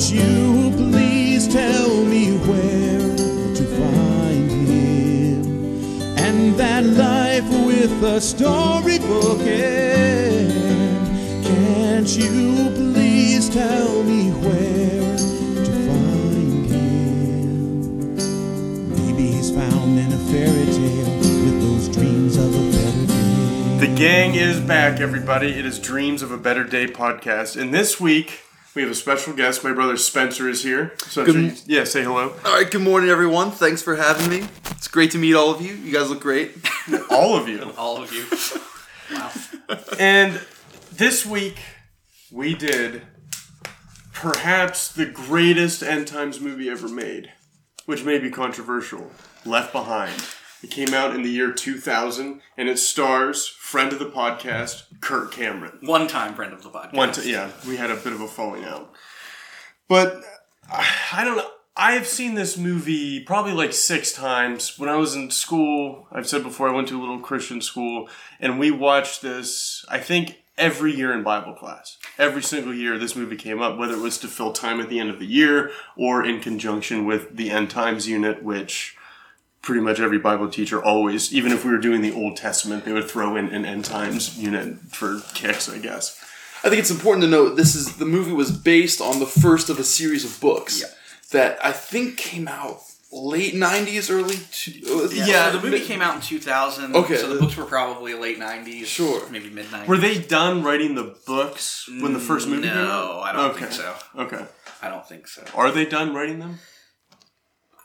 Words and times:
Won't 0.00 0.14
you 0.14 0.72
please 0.76 1.46
tell 1.46 2.04
me 2.06 2.32
where 2.48 3.16
to 3.54 3.64
find 3.76 4.50
him? 4.50 5.44
And 6.16 6.54
that 6.54 6.84
life 6.84 7.44
with 7.66 8.02
a 8.02 8.18
storybook 8.18 9.40
end. 9.40 10.54
Can't 11.44 12.16
you 12.16 12.70
please 12.76 13.50
tell 13.50 14.02
me 14.04 14.30
where 14.30 15.18
to 15.18 15.72
find 15.90 16.66
him? 16.70 18.16
Maybe 19.04 19.32
he's 19.32 19.50
found 19.50 19.98
in 19.98 20.10
a 20.10 20.18
fairy 20.32 20.64
tale 20.64 21.18
with 21.44 21.60
those 21.60 21.88
dreams 21.94 22.38
of 22.38 22.54
a 22.54 22.70
better 22.72 23.06
day. 23.06 23.86
The 23.86 23.94
gang 23.94 24.34
is 24.34 24.60
back, 24.60 24.98
everybody. 24.98 25.58
It 25.58 25.66
is 25.66 25.78
Dreams 25.78 26.22
of 26.22 26.30
a 26.30 26.38
Better 26.38 26.64
Day 26.64 26.86
podcast. 26.86 27.60
And 27.60 27.74
this 27.74 28.00
week, 28.00 28.44
we 28.74 28.82
have 28.82 28.90
a 28.90 28.94
special 28.94 29.32
guest. 29.32 29.64
My 29.64 29.72
brother 29.72 29.96
Spencer 29.96 30.48
is 30.48 30.62
here. 30.62 30.92
Spencer, 30.98 31.24
Good- 31.32 31.36
you- 31.66 31.78
yeah, 31.78 31.84
say 31.84 32.02
hello. 32.02 32.34
All 32.44 32.54
right, 32.54 32.70
good 32.70 32.82
morning, 32.82 33.10
everyone. 33.10 33.50
Thanks 33.50 33.82
for 33.82 33.96
having 33.96 34.28
me. 34.30 34.46
It's 34.70 34.88
great 34.88 35.10
to 35.12 35.18
meet 35.18 35.34
all 35.34 35.50
of 35.50 35.60
you. 35.60 35.74
You 35.74 35.92
guys 35.92 36.08
look 36.08 36.20
great. 36.20 36.52
All 37.10 37.36
of 37.36 37.48
you. 37.48 37.62
all 37.76 38.02
of 38.02 38.12
you. 38.12 38.24
Wow. 39.16 39.30
And 40.00 40.40
this 40.92 41.24
week, 41.26 41.58
we 42.32 42.54
did 42.54 43.02
perhaps 44.12 44.90
the 44.92 45.06
greatest 45.06 45.82
end 45.82 46.08
times 46.08 46.40
movie 46.40 46.68
ever 46.68 46.88
made, 46.88 47.30
which 47.86 48.02
may 48.04 48.18
be 48.18 48.30
controversial 48.30 49.10
Left 49.44 49.72
Behind. 49.72 50.20
It 50.62 50.70
came 50.70 50.92
out 50.92 51.14
in 51.14 51.22
the 51.22 51.30
year 51.30 51.52
2000, 51.52 52.40
and 52.56 52.68
it 52.68 52.78
stars 52.78 53.46
friend 53.46 53.92
of 53.92 53.98
the 53.98 54.06
podcast, 54.06 54.84
Kirk 55.00 55.32
Cameron. 55.32 55.78
One 55.82 56.06
time 56.06 56.34
friend 56.34 56.52
of 56.52 56.62
the 56.62 56.68
podcast. 56.68 56.92
One 56.94 57.12
t- 57.12 57.30
yeah, 57.30 57.50
we 57.66 57.76
had 57.76 57.90
a 57.90 57.96
bit 57.96 58.12
of 58.12 58.20
a 58.20 58.28
falling 58.28 58.64
out. 58.64 58.92
But 59.88 60.22
uh, 60.70 60.84
I 61.12 61.24
don't 61.24 61.36
know. 61.36 61.48
I've 61.76 62.06
seen 62.06 62.34
this 62.34 62.58
movie 62.58 63.24
probably 63.24 63.52
like 63.52 63.72
six 63.72 64.12
times. 64.12 64.78
When 64.78 64.90
I 64.90 64.96
was 64.96 65.14
in 65.14 65.30
school, 65.30 66.06
I've 66.12 66.28
said 66.28 66.42
before, 66.42 66.68
I 66.68 66.74
went 66.74 66.88
to 66.88 66.98
a 66.98 67.00
little 67.00 67.20
Christian 67.20 67.62
school, 67.62 68.08
and 68.38 68.58
we 68.58 68.70
watched 68.70 69.22
this, 69.22 69.84
I 69.88 69.98
think, 69.98 70.42
every 70.58 70.94
year 70.94 71.12
in 71.12 71.22
Bible 71.22 71.54
class. 71.54 71.96
Every 72.18 72.42
single 72.42 72.74
year, 72.74 72.98
this 72.98 73.16
movie 73.16 73.36
came 73.36 73.62
up, 73.62 73.78
whether 73.78 73.94
it 73.94 74.00
was 74.00 74.18
to 74.18 74.28
fill 74.28 74.52
time 74.52 74.78
at 74.80 74.90
the 74.90 75.00
end 75.00 75.08
of 75.08 75.18
the 75.18 75.26
year 75.26 75.70
or 75.96 76.22
in 76.24 76.40
conjunction 76.40 77.06
with 77.06 77.36
the 77.36 77.50
End 77.50 77.70
Times 77.70 78.06
unit, 78.06 78.42
which 78.42 78.96
pretty 79.62 79.80
much 79.80 80.00
every 80.00 80.18
Bible 80.18 80.48
teacher 80.48 80.82
always, 80.82 81.32
even 81.34 81.52
if 81.52 81.64
we 81.64 81.70
were 81.70 81.78
doing 81.78 82.00
the 82.02 82.12
Old 82.14 82.36
Testament, 82.36 82.84
they 82.84 82.92
would 82.92 83.08
throw 83.10 83.36
in 83.36 83.48
an 83.48 83.64
End 83.64 83.84
Times 83.84 84.38
unit 84.38 84.78
for 84.90 85.20
kicks, 85.34 85.68
I 85.68 85.78
guess. 85.78 86.18
I 86.62 86.68
think 86.68 86.80
it's 86.80 86.90
important 86.90 87.24
to 87.24 87.30
note 87.30 87.56
this 87.56 87.74
is 87.74 87.96
the 87.96 88.04
movie 88.04 88.32
was 88.32 88.50
based 88.50 89.00
on 89.00 89.18
the 89.18 89.26
first 89.26 89.70
of 89.70 89.78
a 89.78 89.84
series 89.84 90.24
of 90.24 90.38
books 90.40 90.80
Yeah. 90.80 90.88
that 91.32 91.58
I 91.64 91.72
think 91.72 92.18
came 92.18 92.48
out 92.48 92.80
late 93.12 93.54
'90s, 93.54 94.10
early. 94.10 94.36
Two, 94.52 94.72
uh, 94.86 95.08
Yeah, 95.10 95.26
Yeah, 95.26 95.50
the 95.50 95.60
movie 95.60 95.80
came 95.80 96.02
out 96.02 96.16
in 96.16 96.20
2000. 96.20 96.94
Okay. 96.94 97.16
So 97.16 97.32
the 97.32 97.40
books 97.40 97.56
were 97.56 97.64
probably 97.64 98.14
late 98.14 98.38
90s. 98.38 98.86
Sure. 98.86 99.26
Maybe 99.30 99.48
mid 99.50 99.66
90s. 99.66 99.86
Were 99.86 99.96
they 99.96 100.18
done 100.18 100.62
writing 100.62 100.94
the 100.94 101.14
books 101.26 101.88
when 101.88 102.12
the 102.12 102.20
first 102.20 102.46
movie 102.46 102.62
mm, 102.68 102.72
came 102.72 102.76
out? 102.78 102.84
No, 103.14 103.20
I 103.20 103.32
don't 103.32 103.50
okay. 103.52 103.60
think 103.60 103.72
so. 103.72 103.94
Okay. 104.16 104.44
I 104.82 104.88
don't 104.88 105.06
think 105.06 105.28
so. 105.28 105.42
Are 105.54 105.70
they 105.70 105.84
done 105.86 106.14
writing 106.14 106.38
them? 106.40 106.58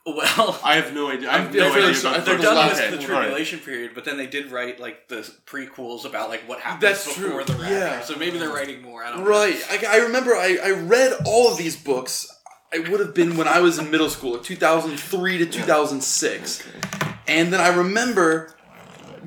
Well, 0.06 0.60
I 0.64 0.76
have 0.76 0.94
no 0.94 1.10
idea. 1.10 1.32
I 1.32 1.40
have 1.40 1.54
no 1.54 1.72
idea 1.74 1.90
about 2.00 2.26
they're 2.26 2.38
done 2.38 2.68
with 2.70 2.78
the 2.78 2.84
Okay, 2.84 2.94
all 2.94 3.12
right. 3.12 3.22
tribulation 3.24 3.60
period, 3.60 3.92
but 3.96 4.06
then 4.06 4.18
they 4.18 4.28
did 4.28 4.52
write 4.52 4.80
like 4.80 5.08
the 5.08 5.18
prequels 5.48 6.06
about 6.06 6.30
like 6.30 6.42
what 6.48 6.60
happened 6.60 6.84
That's 6.84 7.08
before 7.08 7.44
true, 7.44 7.44
the 7.44 7.54
rapture. 7.54 7.74
yeah. 7.74 8.02
So 8.02 8.16
maybe 8.16 8.38
they're 8.38 8.54
writing 8.54 8.84
more. 8.84 9.04
I 9.04 9.10
don't 9.10 9.24
know. 9.24 9.30
Right. 9.30 9.56
I, 9.70 9.84
I 9.88 9.98
remember 10.04 10.36
I, 10.36 10.60
I 10.64 10.72
read 10.72 11.14
all 11.26 11.52
of 11.52 11.58
these 11.58 11.76
books. 11.76 12.28
It 12.72 12.90
would 12.90 13.00
have 13.00 13.16
been 13.16 13.36
when 13.36 13.48
I 13.48 13.62
was 13.62 13.80
in 13.80 13.90
middle 13.90 14.10
school, 14.10 14.34
like 14.34 14.44
2003 14.44 15.38
to 15.40 15.46
2006. 15.48 16.68
And 17.28 17.52
then 17.52 17.60
I 17.60 17.70
remember 17.70 18.54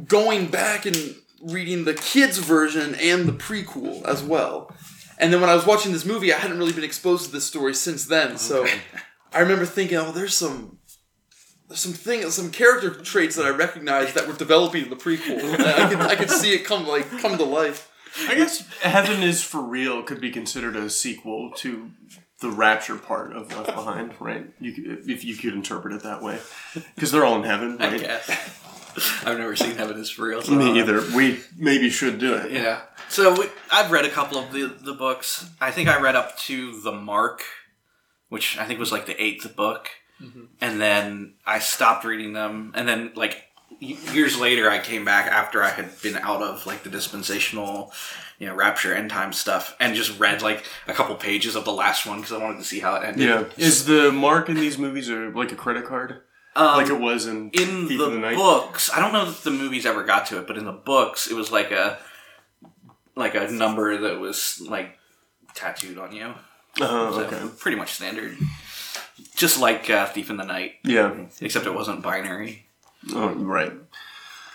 going 0.06 0.46
back 0.46 0.86
and 0.86 1.16
reading 1.42 1.84
the 1.86 1.94
kids' 1.94 2.38
version 2.38 2.94
and 2.96 3.26
the 3.26 3.32
prequel 3.32 4.04
as 4.04 4.22
well. 4.22 4.72
And 5.18 5.32
then 5.32 5.40
when 5.40 5.50
I 5.50 5.54
was 5.56 5.66
watching 5.66 5.90
this 5.92 6.04
movie, 6.04 6.32
I 6.32 6.38
hadn't 6.38 6.58
really 6.58 6.72
been 6.72 6.84
exposed 6.84 7.26
to 7.26 7.32
this 7.32 7.44
story 7.44 7.74
since 7.74 8.04
then. 8.04 8.38
So 8.38 8.66
I 9.32 9.40
remember 9.40 9.66
thinking, 9.66 9.98
oh, 9.98 10.12
there's 10.12 10.34
some. 10.34 10.78
There's 11.68 11.80
some 11.80 11.92
thing, 11.92 12.28
some 12.30 12.50
character 12.50 12.88
traits 12.88 13.36
that 13.36 13.44
I 13.44 13.50
recognized 13.50 14.14
that 14.14 14.26
were 14.26 14.32
developing 14.32 14.84
in 14.84 14.90
the 14.90 14.96
prequel. 14.96 15.38
I 15.60 15.88
could, 15.90 16.00
I 16.00 16.16
could 16.16 16.30
see 16.30 16.54
it 16.54 16.64
come 16.64 16.86
like 16.86 17.10
come 17.20 17.36
to 17.36 17.44
life. 17.44 17.92
I 18.26 18.34
guess 18.34 18.66
Heaven 18.80 19.22
is 19.22 19.42
for 19.42 19.60
Real 19.60 20.02
could 20.02 20.18
be 20.18 20.30
considered 20.30 20.76
a 20.76 20.88
sequel 20.88 21.52
to 21.56 21.90
the 22.40 22.50
Rapture 22.50 22.96
part 22.96 23.34
of 23.36 23.54
Left 23.54 23.66
Behind, 23.66 24.14
right? 24.18 24.46
You 24.60 24.72
could, 24.72 25.10
if 25.10 25.24
you 25.24 25.36
could 25.36 25.52
interpret 25.52 25.92
it 25.92 26.04
that 26.04 26.22
way, 26.22 26.38
because 26.94 27.12
they're 27.12 27.24
all 27.24 27.36
in 27.36 27.42
heaven, 27.42 27.76
I 27.80 27.90
right? 27.90 28.00
guess. 28.00 28.64
I've 29.24 29.38
never 29.38 29.54
seen 29.54 29.76
Heaven 29.76 29.98
is 29.98 30.10
for 30.10 30.26
real. 30.26 30.42
So 30.42 30.54
I 30.54 30.56
Me 30.56 30.80
either. 30.80 31.02
We 31.14 31.40
maybe 31.56 31.90
should 31.90 32.18
do 32.18 32.34
it. 32.34 32.50
Yeah. 32.50 32.80
So 33.08 33.38
we, 33.38 33.46
I've 33.70 33.90
read 33.90 34.04
a 34.04 34.10
couple 34.10 34.38
of 34.38 34.52
the, 34.52 34.66
the 34.80 34.94
books. 34.94 35.48
I 35.60 35.70
think 35.70 35.88
I 35.88 36.00
read 36.00 36.16
up 36.16 36.36
to 36.40 36.80
the 36.80 36.92
Mark, 36.92 37.42
which 38.28 38.58
I 38.58 38.64
think 38.66 38.78
was 38.80 38.92
like 38.92 39.06
the 39.06 39.20
eighth 39.22 39.54
book, 39.56 39.88
and 40.60 40.80
then 40.80 41.34
I 41.46 41.58
stopped 41.60 42.04
reading 42.04 42.32
them. 42.32 42.72
And 42.74 42.88
then 42.88 43.12
like 43.14 43.44
years 43.80 44.38
later, 44.38 44.68
I 44.68 44.78
came 44.80 45.04
back 45.04 45.26
after 45.30 45.62
I 45.62 45.70
had 45.70 45.90
been 46.02 46.16
out 46.16 46.42
of 46.42 46.66
like 46.66 46.82
the 46.82 46.90
dispensational, 46.90 47.92
you 48.38 48.46
know, 48.48 48.54
rapture 48.54 48.92
end 48.94 49.10
time 49.10 49.32
stuff, 49.32 49.76
and 49.78 49.94
just 49.94 50.18
read 50.18 50.42
like 50.42 50.64
a 50.88 50.92
couple 50.92 51.14
pages 51.14 51.54
of 51.56 51.64
the 51.64 51.72
last 51.72 52.04
one 52.06 52.18
because 52.18 52.32
I 52.32 52.38
wanted 52.42 52.58
to 52.58 52.64
see 52.64 52.80
how 52.80 52.96
it 52.96 53.04
ended. 53.04 53.28
Yeah. 53.28 53.44
Is 53.56 53.84
the 53.86 54.10
mark 54.10 54.48
in 54.48 54.56
these 54.56 54.78
movies 54.78 55.08
are 55.10 55.30
like 55.32 55.52
a 55.52 55.56
credit 55.56 55.84
card, 55.86 56.22
Um, 56.56 56.76
like 56.78 56.88
it 56.88 56.98
was 57.00 57.26
in 57.26 57.50
in 57.50 57.86
Thief 57.88 57.98
the, 57.98 58.04
of 58.06 58.12
the 58.12 58.18
Night? 58.18 58.36
books 58.36 58.90
i 58.92 58.98
don't 59.00 59.12
know 59.12 59.28
if 59.28 59.44
the 59.44 59.50
movies 59.52 59.86
ever 59.86 60.02
got 60.02 60.26
to 60.26 60.38
it 60.40 60.46
but 60.48 60.56
in 60.58 60.64
the 60.64 60.72
books 60.72 61.30
it 61.30 61.34
was 61.34 61.52
like 61.52 61.70
a 61.70 61.98
like 63.14 63.34
a 63.36 63.48
number 63.50 63.96
that 63.98 64.18
was 64.18 64.60
like 64.68 64.98
tattooed 65.54 65.98
on 65.98 66.10
you 66.12 66.34
Uh, 66.80 67.12
so 67.12 67.20
okay. 67.24 67.40
pretty 67.58 67.76
much 67.76 67.92
standard 67.94 68.36
just 69.34 69.58
like 69.60 69.88
uh, 69.90 70.06
thief 70.06 70.30
in 70.30 70.36
the 70.36 70.44
night 70.44 70.74
Yeah. 70.84 71.14
except 71.40 71.66
it 71.66 71.74
wasn't 71.74 72.02
binary 72.02 72.66
Oh, 73.12 73.28
right. 73.34 73.72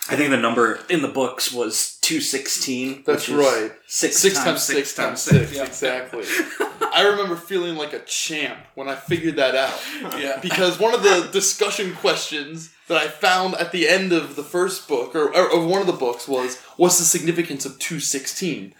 i 0.09 0.15
think 0.15 0.29
the 0.29 0.37
number 0.37 0.79
in 0.89 1.01
the 1.01 1.07
books 1.07 1.51
was 1.51 1.97
216 2.01 3.03
That's 3.05 3.29
right. 3.29 3.71
six, 3.87 4.17
Six 4.17 4.35
times, 4.35 4.45
times 4.45 4.63
six 4.63 4.77
six 4.77 4.93
times 4.95 5.21
six. 5.21 5.53
yeah. 5.55 5.63
Exactly. 5.63 6.23
I 6.93 7.03
remember 7.07 7.35
feeling 7.35 7.75
like 7.75 7.93
a 7.93 7.99
champ 8.05 8.59
when 8.75 8.87
I 8.87 8.95
figured 8.95 9.37
that 9.37 9.55
out. 9.55 9.79
yeah 10.19 10.39
Because 10.41 10.77
one 10.79 10.93
of 10.93 11.01
the 11.03 11.29
discussion 11.31 11.95
questions 11.95 12.71
that 12.87 12.97
I 12.97 13.07
found 13.07 13.55
at 13.55 13.71
the 13.71 13.87
end 13.87 14.11
of 14.13 14.35
the 14.35 14.43
first 14.43 14.87
book, 14.87 15.15
or, 15.15 15.33
or 15.33 15.51
of 15.57 15.65
one 15.65 15.79
of 15.81 15.87
the 15.87 15.93
books, 15.93 16.27
was 16.27 16.59
what's 16.77 16.99
the 16.99 17.05
significance 17.05 17.65
of 17.65 17.79
216? 17.79 18.75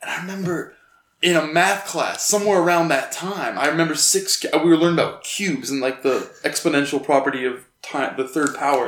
And 0.00 0.10
I 0.10 0.16
remember 0.22 0.74
in 1.22 1.36
a 1.36 1.46
math 1.46 1.86
class, 1.86 2.26
somewhere 2.26 2.60
around 2.60 2.88
that 2.88 3.12
time, 3.12 3.56
I 3.58 3.68
remember 3.68 3.94
six, 3.94 4.44
we 4.52 4.58
were 4.68 4.76
learning 4.76 4.98
about 4.98 5.22
cubes 5.24 5.70
and 5.70 5.80
like 5.80 6.02
the 6.02 6.30
exponential 6.44 7.02
property 7.02 7.44
of 7.44 7.64
time, 7.82 8.16
the 8.16 8.26
third 8.26 8.54
power. 8.56 8.86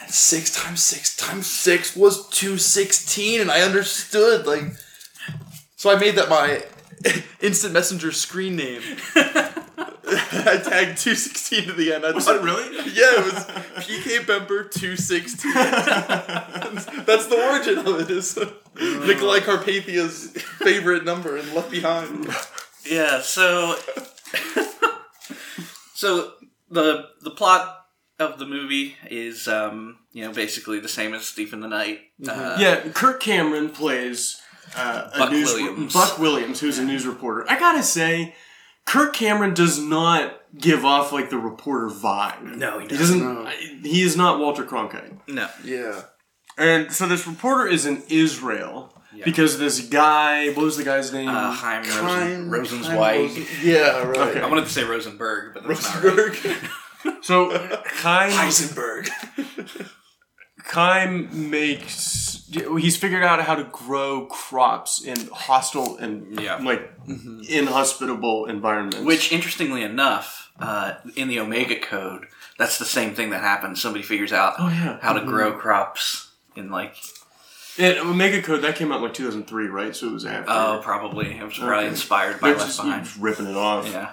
And 0.00 0.10
six 0.10 0.54
times 0.54 0.82
six 0.82 1.16
times 1.16 1.46
six 1.46 1.96
was 1.96 2.28
216, 2.30 3.40
and 3.40 3.50
I 3.50 3.62
understood, 3.62 4.46
like, 4.46 4.62
so 5.76 5.90
I 5.90 5.98
made 5.98 6.14
that 6.16 6.28
my 6.28 6.62
instant 7.40 7.72
messenger 7.74 8.12
screen 8.12 8.56
name. 8.56 8.82
I 10.12 10.56
tagged 10.64 10.98
216 10.98 11.66
to 11.66 11.72
the 11.72 11.92
end. 11.92 12.04
I 12.04 12.10
Was 12.12 12.24
thought- 12.24 12.36
it 12.36 12.42
really? 12.42 12.76
Yeah, 12.92 13.20
it 13.20 13.24
was 13.32 13.44
PK 13.84 14.26
Bemper 14.26 14.64
216. 14.64 15.52
That's 15.54 17.26
the 17.26 17.36
origin 17.48 17.78
of 17.78 18.00
it. 18.00 18.10
Is 18.10 18.36
Nikolai 19.06 19.40
Carpathia's 19.40 20.30
favorite 20.58 21.04
number 21.04 21.36
and 21.36 21.52
Left 21.54 21.70
Behind. 21.70 22.26
Yeah, 22.88 23.20
so 23.20 23.76
so 25.94 26.32
the 26.70 27.08
the 27.22 27.30
plot 27.30 27.86
of 28.18 28.38
the 28.38 28.46
movie 28.46 28.96
is 29.10 29.48
um, 29.48 29.98
you 30.12 30.24
know 30.24 30.32
basically 30.32 30.80
the 30.80 30.88
same 30.88 31.14
as 31.14 31.30
Thief 31.30 31.52
in 31.52 31.60
the 31.60 31.68
Night. 31.68 32.00
Uh, 32.26 32.56
Yeah, 32.58 32.80
Kirk 32.92 33.20
Cameron 33.20 33.70
plays 33.70 34.40
uh, 34.76 35.10
a 35.14 35.18
Buck 35.18 35.30
news 35.32 35.52
Williams. 35.52 35.92
Buck 35.92 36.18
Williams, 36.18 36.60
who's 36.60 36.78
a 36.78 36.84
news 36.84 37.06
reporter. 37.06 37.44
I 37.48 37.58
gotta 37.58 37.82
say, 37.82 38.34
Kirk 38.86 39.14
Cameron 39.14 39.54
does 39.54 39.78
not 39.78 40.40
give 40.56 40.84
off 40.84 41.12
like 41.12 41.30
the 41.30 41.38
reporter 41.38 41.88
vibe. 41.88 42.56
No, 42.56 42.78
he 42.78 42.86
he 42.86 42.96
doesn't. 42.96 43.18
doesn't. 43.20 43.84
He 43.84 44.02
is 44.02 44.16
not 44.16 44.38
Walter 44.38 44.64
Cronkite. 44.64 45.18
No. 45.28 45.48
Yeah. 45.64 46.02
And 46.60 46.92
so 46.92 47.06
this 47.06 47.26
reporter 47.26 47.66
is 47.66 47.86
in 47.86 48.02
Israel 48.08 48.92
Yeah. 49.14 49.24
because 49.24 49.58
this 49.58 49.80
guy. 49.80 50.48
What 50.48 50.64
was 50.64 50.76
the 50.76 50.84
guy's 50.84 51.12
name? 51.12 51.28
Uh, 51.28 51.50
Chaim 51.52 51.82
Rosen, 51.82 52.04
Chaim- 52.04 52.50
Rosenzweig. 52.50 53.28
Rosen- 53.28 53.46
Yeah, 53.62 54.02
right. 54.02 54.18
Okay. 54.28 54.40
I 54.40 54.46
wanted 54.48 54.64
to 54.66 54.70
say 54.70 54.84
Rosenberg, 54.84 55.54
but 55.54 55.66
that's 55.66 55.94
not 55.94 56.04
right. 56.04 56.56
So 57.22 57.48
Chaim 58.02 58.30
Heisenberg. 58.30 59.08
Chaim 60.64 61.50
makes 61.50 62.46
he's 62.78 62.96
figured 62.96 63.22
out 63.24 63.40
how 63.42 63.54
to 63.54 63.64
grow 63.64 64.26
crops 64.26 65.02
in 65.02 65.16
hostile 65.32 65.96
and 65.96 66.38
Yeah. 66.38 66.56
like 66.56 66.92
inhospitable 67.48 68.46
environments. 68.46 68.98
Which, 69.00 69.32
interestingly 69.32 69.82
enough, 69.82 70.50
uh, 70.60 70.94
in 71.16 71.28
the 71.28 71.40
Omega 71.40 71.78
Code, 71.80 72.26
that's 72.58 72.78
the 72.78 72.84
same 72.84 73.14
thing 73.14 73.30
that 73.30 73.40
happens. 73.40 73.80
Somebody 73.80 74.04
figures 74.04 74.32
out 74.32 74.54
Oh, 74.58 74.68
yeah. 74.68 74.98
how 75.00 75.14
to 75.14 75.24
grow 75.24 75.52
crops 75.52 76.29
in 76.56 76.70
like 76.70 76.96
and 77.78 77.98
Omega 77.98 78.42
Code 78.42 78.62
that 78.62 78.76
came 78.76 78.90
out 78.92 78.96
in 78.96 79.02
like 79.04 79.14
2003, 79.14 79.66
right? 79.68 79.94
So 79.94 80.08
it 80.08 80.12
was 80.12 80.26
after. 80.26 80.50
oh, 80.50 80.80
probably 80.82 81.36
it 81.38 81.42
was 81.44 81.56
probably 81.56 81.76
Okay. 81.78 81.86
inspired 81.88 82.40
by 82.40 82.48
They're 82.50 82.58
Left 82.58 82.76
Behind. 82.76 83.04
just 83.04 83.16
ripping 83.18 83.46
it 83.46 83.56
off. 83.56 83.88
Yeah, 83.88 84.12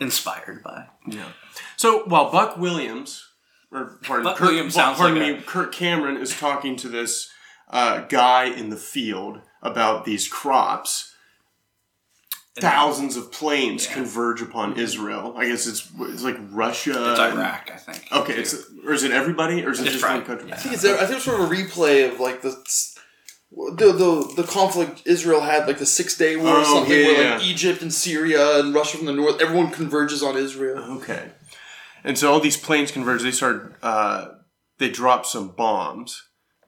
inspired 0.00 0.62
by. 0.62 0.86
Yeah. 1.06 1.28
So 1.76 2.04
while 2.06 2.30
Buck 2.30 2.56
Williams, 2.56 3.28
or 3.70 3.98
pardon, 4.02 4.24
Buck 4.24 4.40
Williams 4.40 4.74
sounds 4.74 4.98
pardon 4.98 5.18
like 5.22 5.36
me, 5.38 5.42
Kirk 5.46 5.72
Cameron 5.72 6.16
is 6.16 6.36
talking 6.38 6.76
to 6.76 6.88
this 6.88 7.30
uh, 7.70 8.00
guy 8.00 8.44
in 8.44 8.70
the 8.70 8.76
field 8.76 9.40
about 9.62 10.04
these 10.04 10.28
crops. 10.28 11.13
Thousands 12.60 13.16
of 13.16 13.32
planes 13.32 13.84
Yeah. 13.86 13.94
converge 13.94 14.40
upon 14.40 14.76
Israel. 14.78 15.34
I 15.36 15.46
guess 15.48 15.66
it's 15.66 15.90
it's 16.00 16.22
like 16.22 16.36
Russia. 16.50 16.90
It's 17.10 17.20
Iraq, 17.20 17.70
I 17.72 17.76
think. 17.76 18.06
Okay, 18.12 18.34
it's, 18.34 18.54
or 18.86 18.92
is 18.92 19.02
it 19.02 19.10
everybody, 19.10 19.64
or 19.64 19.70
is 19.72 19.80
it 19.80 19.84
It's 19.86 19.92
just 19.94 20.04
one 20.04 20.18
right. 20.18 20.26
country? 20.26 20.52
I 20.52 20.56
think 20.56 20.74
it's. 20.74 20.84
I 20.84 20.98
think 21.06 21.16
it's 21.16 21.24
sort 21.24 21.40
of 21.40 21.50
a 21.50 21.54
replay 21.54 22.08
of 22.12 22.20
like 22.20 22.42
the 22.42 22.50
the 23.50 23.92
the, 23.92 24.32
the 24.36 24.44
conflict 24.44 25.02
Israel 25.04 25.40
had, 25.40 25.66
like 25.66 25.78
the 25.78 25.86
Six 25.86 26.16
Day 26.16 26.36
War 26.36 26.46
or 26.48 26.58
Oh, 26.60 26.64
something, 26.74 26.92
yeah, 26.96 27.06
where 27.06 27.22
yeah. 27.22 27.34
like 27.34 27.44
Egypt 27.44 27.82
and 27.82 27.92
Syria 27.92 28.60
and 28.60 28.72
Russia 28.74 28.98
from 28.98 29.06
the 29.06 29.12
north, 29.12 29.40
everyone 29.40 29.70
converges 29.70 30.22
on 30.22 30.36
Israel. 30.36 30.78
Okay. 30.98 31.30
And 32.04 32.16
so 32.18 32.32
all 32.32 32.40
these 32.40 32.56
planes 32.56 32.90
converge. 32.92 33.22
They 33.22 33.30
start. 33.32 33.74
Uh, 33.82 34.28
they 34.78 34.90
drop 34.90 35.24
some 35.26 35.48
bombs, 35.48 36.22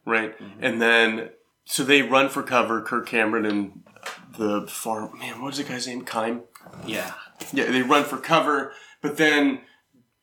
right? 0.04 0.36
Mm-hmm. 0.38 0.64
And 0.64 0.82
then 0.82 1.30
so 1.64 1.84
they 1.84 2.02
run 2.02 2.28
for 2.28 2.42
cover. 2.42 2.80
Kirk 2.82 3.06
Cameron 3.06 3.44
and 3.46 3.82
the 4.36 4.66
farm. 4.68 5.18
Man, 5.18 5.40
what 5.42 5.52
is 5.52 5.58
the 5.58 5.64
guy's 5.64 5.86
name? 5.86 6.04
Chaim. 6.06 6.42
Yeah, 6.86 7.12
Yeah, 7.52 7.70
they 7.70 7.82
run 7.82 8.04
for 8.04 8.18
cover, 8.18 8.72
but 9.00 9.16
then 9.16 9.60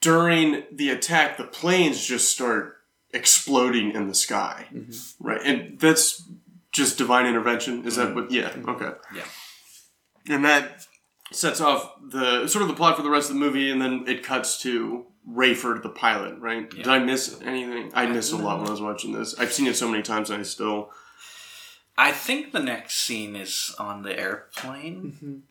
during 0.01 0.63
the 0.71 0.89
attack, 0.89 1.37
the 1.37 1.45
planes 1.45 2.05
just 2.05 2.31
start 2.31 2.77
exploding 3.13 3.91
in 3.91 4.07
the 4.07 4.13
sky, 4.13 4.67
mm-hmm. 4.73 5.25
right? 5.25 5.41
And 5.43 5.79
that's 5.79 6.23
just 6.71 6.97
divine 6.97 7.25
intervention. 7.25 7.85
Is 7.85 7.95
that 7.95 8.07
mm-hmm. 8.07 8.15
what? 8.15 8.31
Yeah. 8.31 8.49
Mm-hmm. 8.49 8.69
Okay. 8.69 8.91
Yeah. 9.15 9.23
And 10.29 10.43
that 10.43 10.85
sets 11.31 11.61
off 11.61 11.93
the 12.01 12.47
sort 12.47 12.63
of 12.63 12.67
the 12.67 12.73
plot 12.73 12.97
for 12.97 13.03
the 13.03 13.09
rest 13.09 13.29
of 13.29 13.35
the 13.35 13.39
movie, 13.39 13.71
and 13.71 13.81
then 13.81 14.05
it 14.07 14.23
cuts 14.23 14.61
to 14.63 15.05
Rayford, 15.29 15.83
the 15.83 15.89
pilot. 15.89 16.39
Right? 16.39 16.69
Did 16.69 16.87
I 16.87 16.99
miss 16.99 17.39
anything? 17.41 17.91
I 17.93 18.05
missed 18.07 18.33
a 18.33 18.37
lot 18.37 18.59
when 18.59 18.67
I 18.67 18.71
was 18.71 18.81
watching 18.81 19.13
this. 19.13 19.35
I've 19.39 19.53
seen 19.53 19.67
it 19.67 19.75
so 19.75 19.87
many 19.87 20.03
times, 20.03 20.29
and 20.29 20.39
I 20.39 20.43
still. 20.43 20.91
I 21.97 22.11
think 22.11 22.51
the 22.51 22.59
next 22.59 22.95
scene 22.95 23.35
is 23.35 23.75
on 23.77 24.03
the 24.03 24.17
airplane. 24.17 25.43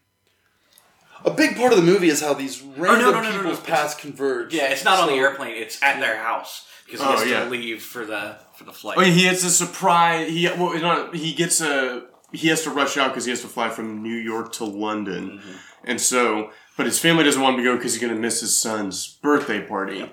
A 1.24 1.30
big 1.30 1.56
part 1.56 1.72
of 1.72 1.78
the 1.78 1.84
movie 1.84 2.08
is 2.08 2.20
how 2.20 2.34
these 2.34 2.62
oh, 2.62 2.72
random 2.76 3.12
no, 3.12 3.12
no, 3.12 3.22
no, 3.22 3.30
no, 3.30 3.36
people's 3.38 3.58
no. 3.60 3.64
paths 3.64 3.94
converge. 3.94 4.52
Yeah, 4.52 4.72
it's 4.72 4.84
not 4.84 4.98
on 4.98 5.08
the 5.08 5.14
airplane. 5.14 5.54
It's 5.56 5.80
at 5.82 6.00
their 6.00 6.16
house 6.16 6.66
because 6.84 7.00
he 7.00 7.06
Oh, 7.06 7.16
has 7.16 7.28
yeah. 7.28 7.44
to 7.44 7.50
leave 7.50 7.82
for 7.82 8.04
the 8.04 8.36
for 8.56 8.64
the 8.64 8.72
flight. 8.72 8.98
Oh, 8.98 9.02
he 9.02 9.22
gets 9.22 9.44
a 9.44 9.50
surprise. 9.50 10.28
He 10.28 10.46
well, 10.48 10.76
not 10.80 11.14
he 11.14 11.32
gets 11.32 11.60
a 11.60 12.06
he 12.32 12.48
has 12.48 12.62
to 12.62 12.70
rush 12.70 12.96
out 12.96 13.08
because 13.10 13.24
he 13.24 13.30
has 13.30 13.42
to 13.42 13.48
fly 13.48 13.68
from 13.68 14.02
New 14.02 14.16
York 14.16 14.52
to 14.54 14.64
London, 14.64 15.38
mm-hmm. 15.38 15.52
and 15.84 16.00
so 16.00 16.50
but 16.76 16.86
his 16.86 16.98
family 16.98 17.22
doesn't 17.22 17.40
want 17.40 17.54
him 17.56 17.64
to 17.64 17.70
go 17.70 17.76
because 17.76 17.92
he's 17.94 18.02
going 18.02 18.14
to 18.14 18.20
miss 18.20 18.40
his 18.40 18.58
son's 18.58 19.06
birthday 19.22 19.64
party. 19.64 20.10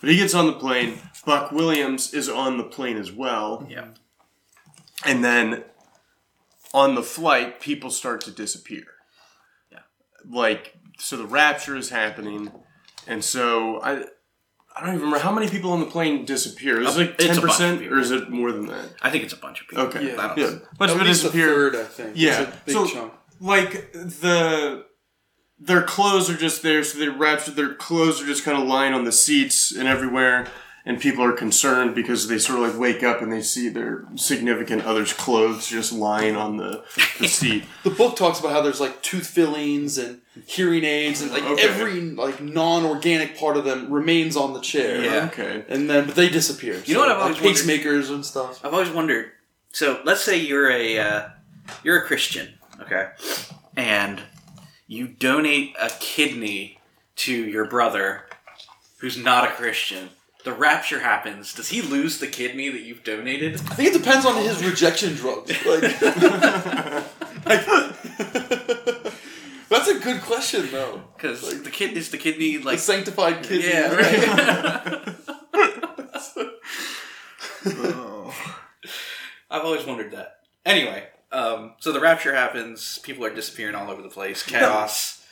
But 0.00 0.10
he 0.10 0.16
gets 0.18 0.34
on 0.34 0.46
the 0.46 0.52
plane. 0.52 0.98
Buck 1.24 1.50
Williams 1.50 2.12
is 2.12 2.28
on 2.28 2.58
the 2.58 2.64
plane 2.64 2.98
as 2.98 3.10
well, 3.10 3.66
yeah. 3.68 3.86
And 5.04 5.24
then 5.24 5.64
on 6.72 6.94
the 6.94 7.02
flight, 7.02 7.60
people 7.60 7.90
start 7.90 8.20
to 8.22 8.30
disappear. 8.30 8.84
Yeah. 9.72 9.78
like 10.28 10.74
so 10.98 11.16
the 11.16 11.26
rapture 11.26 11.76
is 11.76 11.90
happening, 11.90 12.50
and 13.06 13.22
so 13.24 13.80
I. 13.80 14.04
I 14.76 14.80
don't 14.80 14.88
even 14.96 15.02
remember 15.02 15.20
how 15.20 15.30
many 15.32 15.48
people 15.48 15.70
on 15.70 15.78
the 15.78 15.86
plane 15.86 16.24
disappear. 16.24 16.80
Is 16.82 16.96
it 16.96 16.98
like 16.98 17.16
ten 17.18 17.28
bunch 17.28 17.38
of 17.38 17.44
percent, 17.44 17.80
people. 17.80 17.96
or 17.96 18.00
is 18.00 18.10
it 18.10 18.28
more 18.28 18.50
than 18.50 18.66
that? 18.66 18.86
I 19.00 19.08
think 19.08 19.22
it's 19.22 19.32
a 19.32 19.36
bunch 19.36 19.60
of 19.60 19.68
people. 19.68 19.84
Okay. 19.84 20.04
Yeah. 20.08 20.20
I 20.20 20.26
don't- 20.34 20.38
Yeah, 20.38 20.58
bunch 20.76 20.90
of 20.90 21.00
it 21.00 21.04
least 21.04 21.20
a 21.20 21.28
disappear. 21.28 21.46
third, 21.46 21.76
I 21.76 21.84
think. 21.84 22.12
Yeah, 22.16 22.40
It's 22.42 22.50
a 22.50 22.60
big 22.66 22.74
so 22.74 22.86
chunk. 22.88 23.12
like 23.40 23.92
the 23.92 24.84
their 25.60 25.82
clothes 25.82 26.28
are 26.28 26.36
just 26.36 26.62
there, 26.62 26.82
so 26.82 26.98
they 26.98 27.08
wrapped 27.08 27.54
their 27.54 27.74
clothes 27.74 28.20
are 28.20 28.26
just 28.26 28.42
kind 28.44 28.60
of 28.60 28.66
lying 28.66 28.94
on 28.94 29.04
the 29.04 29.12
seats 29.12 29.70
and 29.70 29.86
everywhere, 29.86 30.48
and 30.86 31.00
people 31.00 31.24
are 31.24 31.32
concerned 31.32 31.94
because 31.94 32.28
they 32.28 32.38
sort 32.38 32.58
of 32.60 32.70
like 32.72 32.78
wake 32.80 33.02
up 33.02 33.22
and 33.22 33.32
they 33.32 33.40
see 33.42 33.68
their 33.68 34.04
significant 34.16 34.82
other's 34.84 35.12
clothes 35.12 35.66
just 35.66 35.92
lying 35.92 36.36
on 36.36 36.56
the, 36.58 36.84
the 37.18 37.28
seat. 37.28 37.64
The 37.84 37.90
book 37.90 38.16
talks 38.16 38.38
about 38.40 38.52
how 38.52 38.60
there's 38.62 38.80
like 38.80 39.02
tooth 39.02 39.26
fillings 39.26 39.96
and 39.98 40.20
hearing 40.46 40.84
aids 40.84 41.20
and 41.22 41.30
like 41.30 41.42
Okay. 41.44 41.62
every 41.62 42.00
like 42.00 42.40
non-organic 42.42 43.38
part 43.38 43.56
of 43.56 43.64
them 43.64 43.90
remains 43.92 44.36
on 44.36 44.52
the 44.52 44.60
chair. 44.60 45.02
Yeah. 45.02 45.26
Okay. 45.32 45.64
And 45.68 45.88
then, 45.88 46.06
but 46.06 46.14
they 46.16 46.28
disappear. 46.28 46.82
You 46.84 46.94
know 46.94 47.00
what 47.00 47.10
I've 47.10 47.18
like 47.18 47.42
always 47.42 47.66
wondered? 47.66 47.80
pacemakers 47.84 48.10
and 48.12 48.24
stuff. 48.24 48.64
I've 48.64 48.72
always 48.74 48.90
wondered. 48.90 49.30
So 49.72 50.00
let's 50.04 50.20
say 50.22 50.38
you're 50.38 50.70
a 50.70 50.98
uh, 50.98 51.28
you're 51.82 51.98
a 51.98 52.06
Christian, 52.06 52.54
okay, 52.82 53.08
and 53.76 54.22
you 54.86 55.08
donate 55.08 55.74
a 55.80 55.88
kidney 55.98 56.78
to 57.16 57.32
your 57.32 57.64
brother 57.66 58.26
who's 58.98 59.16
not 59.16 59.44
a 59.44 59.48
Christian. 59.52 60.10
The 60.44 60.52
rapture 60.52 61.00
happens. 61.00 61.52
Does 61.54 61.68
he 61.68 61.80
lose 61.82 62.18
the 62.18 62.26
kidney 62.26 62.68
that 62.68 62.82
you've 62.82 63.02
donated? 63.02 63.54
I 63.54 63.74
think 63.74 63.94
it 63.94 63.98
depends 63.98 64.26
on 64.26 64.36
his 64.36 64.62
rejection 64.64 65.14
drugs. 65.14 65.50
Like, 65.64 65.80
that's 69.68 69.88
a 69.88 69.98
good 70.00 70.20
question 70.22 70.68
though. 70.70 71.02
Because 71.16 71.62
the 71.62 71.70
kid 71.70 71.96
is 71.96 72.10
the 72.10 72.18
kidney 72.18 72.58
The 72.58 72.64
like 72.64 72.78
sanctified 72.78 73.42
kidney. 73.42 73.68
yeah. 73.68 75.04
I've 79.50 79.64
always 79.64 79.86
wondered 79.86 80.12
that. 80.12 80.38
Anyway, 80.66 81.04
um, 81.32 81.74
so 81.78 81.92
the 81.92 82.00
rapture 82.00 82.34
happens. 82.34 82.98
People 83.02 83.24
are 83.24 83.34
disappearing 83.34 83.74
all 83.74 83.90
over 83.90 84.02
the 84.02 84.08
place. 84.08 84.42
Chaos. 84.42 85.24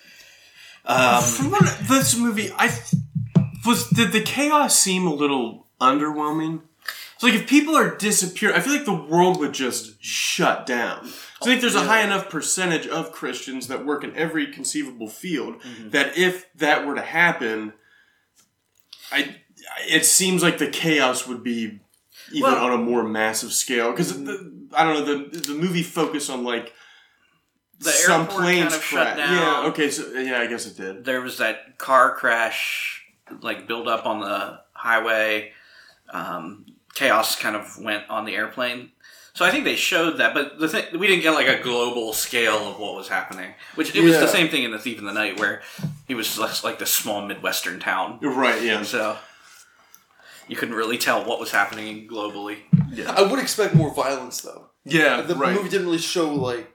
Um, 0.85 1.23
From 1.23 1.51
what 1.51 1.79
this 1.89 2.17
movie, 2.17 2.51
I 2.53 2.67
f- 2.67 2.93
was 3.65 3.89
did 3.89 4.13
the 4.13 4.23
chaos 4.23 4.79
seem 4.79 5.07
a 5.07 5.15
little 5.15 5.67
underwhelming? 5.81 6.63
So 7.19 7.29
like 7.29 7.37
if 7.37 7.47
people 7.49 7.77
are 7.77 7.97
disappearing, 7.97 8.57
I 8.57 8.61
feel 8.61 8.75
like 8.75 8.85
the 8.85 8.93
world 8.93 9.39
would 9.39 9.53
just 9.53 10.03
shut 10.03 10.67
down. 10.67 11.07
So 11.07 11.15
I 11.43 11.47
think 11.47 11.61
there's 11.61 11.75
a 11.75 11.85
high 11.85 12.03
enough 12.03 12.29
percentage 12.29 12.87
of 12.87 13.13
Christians 13.13 13.69
that 13.69 13.87
work 13.87 14.03
in 14.05 14.15
every 14.17 14.53
conceivable 14.53 15.09
field 15.09 15.61
mm-hmm. 15.61 15.91
that 15.91 16.17
if 16.19 16.53
that 16.55 16.87
were 16.87 16.95
to 16.95 17.03
happen, 17.03 17.75
I 19.11 19.37
it 19.89 20.05
seems 20.05 20.43
like 20.43 20.59
the 20.59 20.69
chaos 20.69 21.27
would 21.27 21.43
be 21.43 21.81
even 22.33 22.51
Well- 22.53 22.65
on 22.65 22.73
a 22.73 22.79
more 22.79 23.03
massive 23.05 23.53
scale 23.53 23.91
because 23.91 24.13
mm-hmm. 24.13 24.75
I 24.75 24.85
don't 24.85 24.95
know 24.95 25.29
the 25.31 25.39
the 25.39 25.55
movie 25.55 25.83
focused 25.83 26.31
on 26.31 26.45
like 26.45 26.73
The 27.79 27.91
some 27.91 28.23
airport 28.23 28.41
planes 28.41 28.79
kind 28.79 29.21
of. 29.21 29.31
Yeah, 29.31 29.65
okay, 29.67 29.91
so 29.91 30.11
yeah, 30.13 30.41
I 30.41 30.47
guess 30.47 30.67
it 30.67 30.77
did. 30.77 31.05
there 31.05 31.21
was 31.21 31.39
that 31.39 31.79
car 31.79 32.15
crash, 32.15 33.02
like 33.41 33.67
build 33.67 33.89
up 33.89 34.07
on 34.07 34.21
the 34.21 34.61
highway. 34.73 35.53
Um, 36.13 36.67
chaos 36.95 37.37
kind 37.41 37.57
of 37.57 37.79
went 37.79 38.09
on 38.11 38.25
the 38.25 38.35
airplane. 38.37 38.91
So 39.35 39.47
I 39.47 39.51
think 39.51 39.65
they 39.65 39.77
showed 39.77 40.19
that, 40.19 40.35
but 40.35 40.59
the 40.59 40.69
thing 40.69 40.85
we 40.99 41.07
didn't 41.07 41.23
get 41.23 41.31
like 41.31 41.49
a 41.49 41.63
global 41.63 42.13
scale 42.13 42.69
of 42.69 42.79
what 42.79 42.95
was 42.95 43.09
happening. 43.09 43.55
Which 43.77 43.95
it 43.97 44.03
was 44.03 44.19
the 44.19 44.29
same 44.29 44.51
thing 44.51 44.63
in 44.63 44.73
the 44.73 44.79
Thief 44.79 44.99
in 44.99 45.07
the 45.07 45.13
Night, 45.13 45.41
where 45.41 45.63
it 46.07 46.15
was 46.17 46.39
less 46.39 46.63
like 46.63 46.79
this 46.79 46.93
small 46.93 47.25
midwestern 47.27 47.81
town. 47.81 48.19
You're 48.21 48.35
right, 48.35 48.61
yeah. 48.63 48.83
So 48.83 49.17
you 50.49 50.57
couldn't 50.57 50.75
really 50.75 50.99
tell 50.99 51.25
what 51.25 51.41
was 51.41 51.51
happening 51.51 52.07
globally. 52.09 52.59
I 53.09 53.23
would 53.23 53.39
expect 53.39 53.75
more 53.75 53.95
violence 53.95 54.43
though. 54.43 54.67
Yeah, 54.85 55.23
The 55.23 55.35
right. 55.37 55.55
movie 55.55 55.71
didn't 55.71 55.87
really 55.87 55.99
show 55.99 56.29
like 56.35 56.72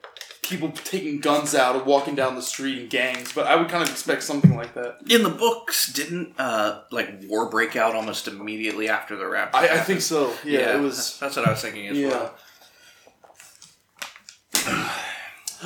people 0.47 0.71
taking 0.71 1.19
guns 1.19 1.53
out 1.53 1.75
and 1.75 1.85
walking 1.85 2.15
down 2.15 2.35
the 2.35 2.41
street 2.41 2.77
in 2.81 2.87
gangs, 2.87 3.33
but 3.33 3.47
I 3.47 3.55
would 3.55 3.69
kind 3.69 3.83
of 3.83 3.89
expect 3.89 4.23
something 4.23 4.55
like 4.55 4.73
that. 4.75 4.97
In 5.09 5.23
the 5.23 5.29
books, 5.29 5.91
didn't 5.91 6.33
uh, 6.39 6.81
like 6.91 7.09
war 7.27 7.49
break 7.49 7.75
out 7.75 7.95
almost 7.95 8.27
immediately 8.27 8.87
after 8.89 9.15
the 9.15 9.27
rapture? 9.27 9.57
I, 9.57 9.67
I 9.75 9.77
think 9.79 10.01
so. 10.01 10.33
Yeah, 10.45 10.75
it 10.77 10.81
was. 10.81 11.17
That's 11.19 11.35
what 11.35 11.47
I 11.47 11.51
was 11.51 11.61
thinking 11.61 11.87
as 11.87 11.97
Yeah. 11.97 12.09
well. 12.09 12.35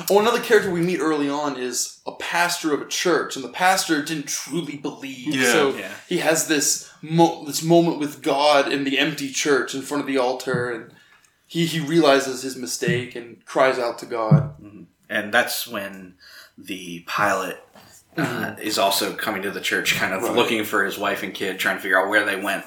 Oh, 0.08 0.20
another 0.20 0.40
character 0.40 0.70
we 0.70 0.80
meet 0.80 1.00
early 1.00 1.28
on 1.28 1.58
is 1.58 2.00
a 2.06 2.12
pastor 2.12 2.72
of 2.72 2.80
a 2.80 2.86
church, 2.88 3.36
and 3.36 3.44
the 3.44 3.50
pastor 3.50 4.02
didn't 4.02 4.26
truly 4.26 4.76
believe. 4.78 5.34
Yeah. 5.34 5.52
so 5.52 5.74
Yeah. 5.76 5.92
he 6.08 6.18
has 6.18 6.48
this 6.48 6.90
mo- 7.02 7.44
this 7.44 7.62
moment 7.62 7.98
with 7.98 8.22
God 8.22 8.72
in 8.72 8.84
the 8.84 8.98
empty 8.98 9.30
church 9.30 9.74
in 9.74 9.82
front 9.82 10.00
of 10.00 10.06
the 10.06 10.16
altar, 10.16 10.70
and 10.70 10.92
he 11.52 11.66
he 11.66 11.80
realizes 11.80 12.40
his 12.42 12.56
mistake 12.56 13.14
and 13.14 13.44
cries 13.44 13.78
out 13.78 13.98
to 13.98 14.06
God. 14.06 14.54
and 15.10 15.34
that's 15.34 15.68
when 15.68 16.14
the 16.56 17.00
pilot 17.00 17.62
uh, 18.16 18.54
is 18.60 18.78
also 18.78 19.12
coming 19.14 19.42
to 19.42 19.50
the 19.50 19.60
church, 19.60 19.94
kind 19.96 20.14
of 20.14 20.22
Right. 20.22 20.32
looking 20.34 20.64
for 20.64 20.84
his 20.84 20.96
wife 20.98 21.22
and 21.22 21.34
kid, 21.34 21.58
trying 21.58 21.76
to 21.76 21.82
figure 21.82 22.00
out 22.00 22.08
where 22.08 22.24
they 22.24 22.36
went, 22.40 22.64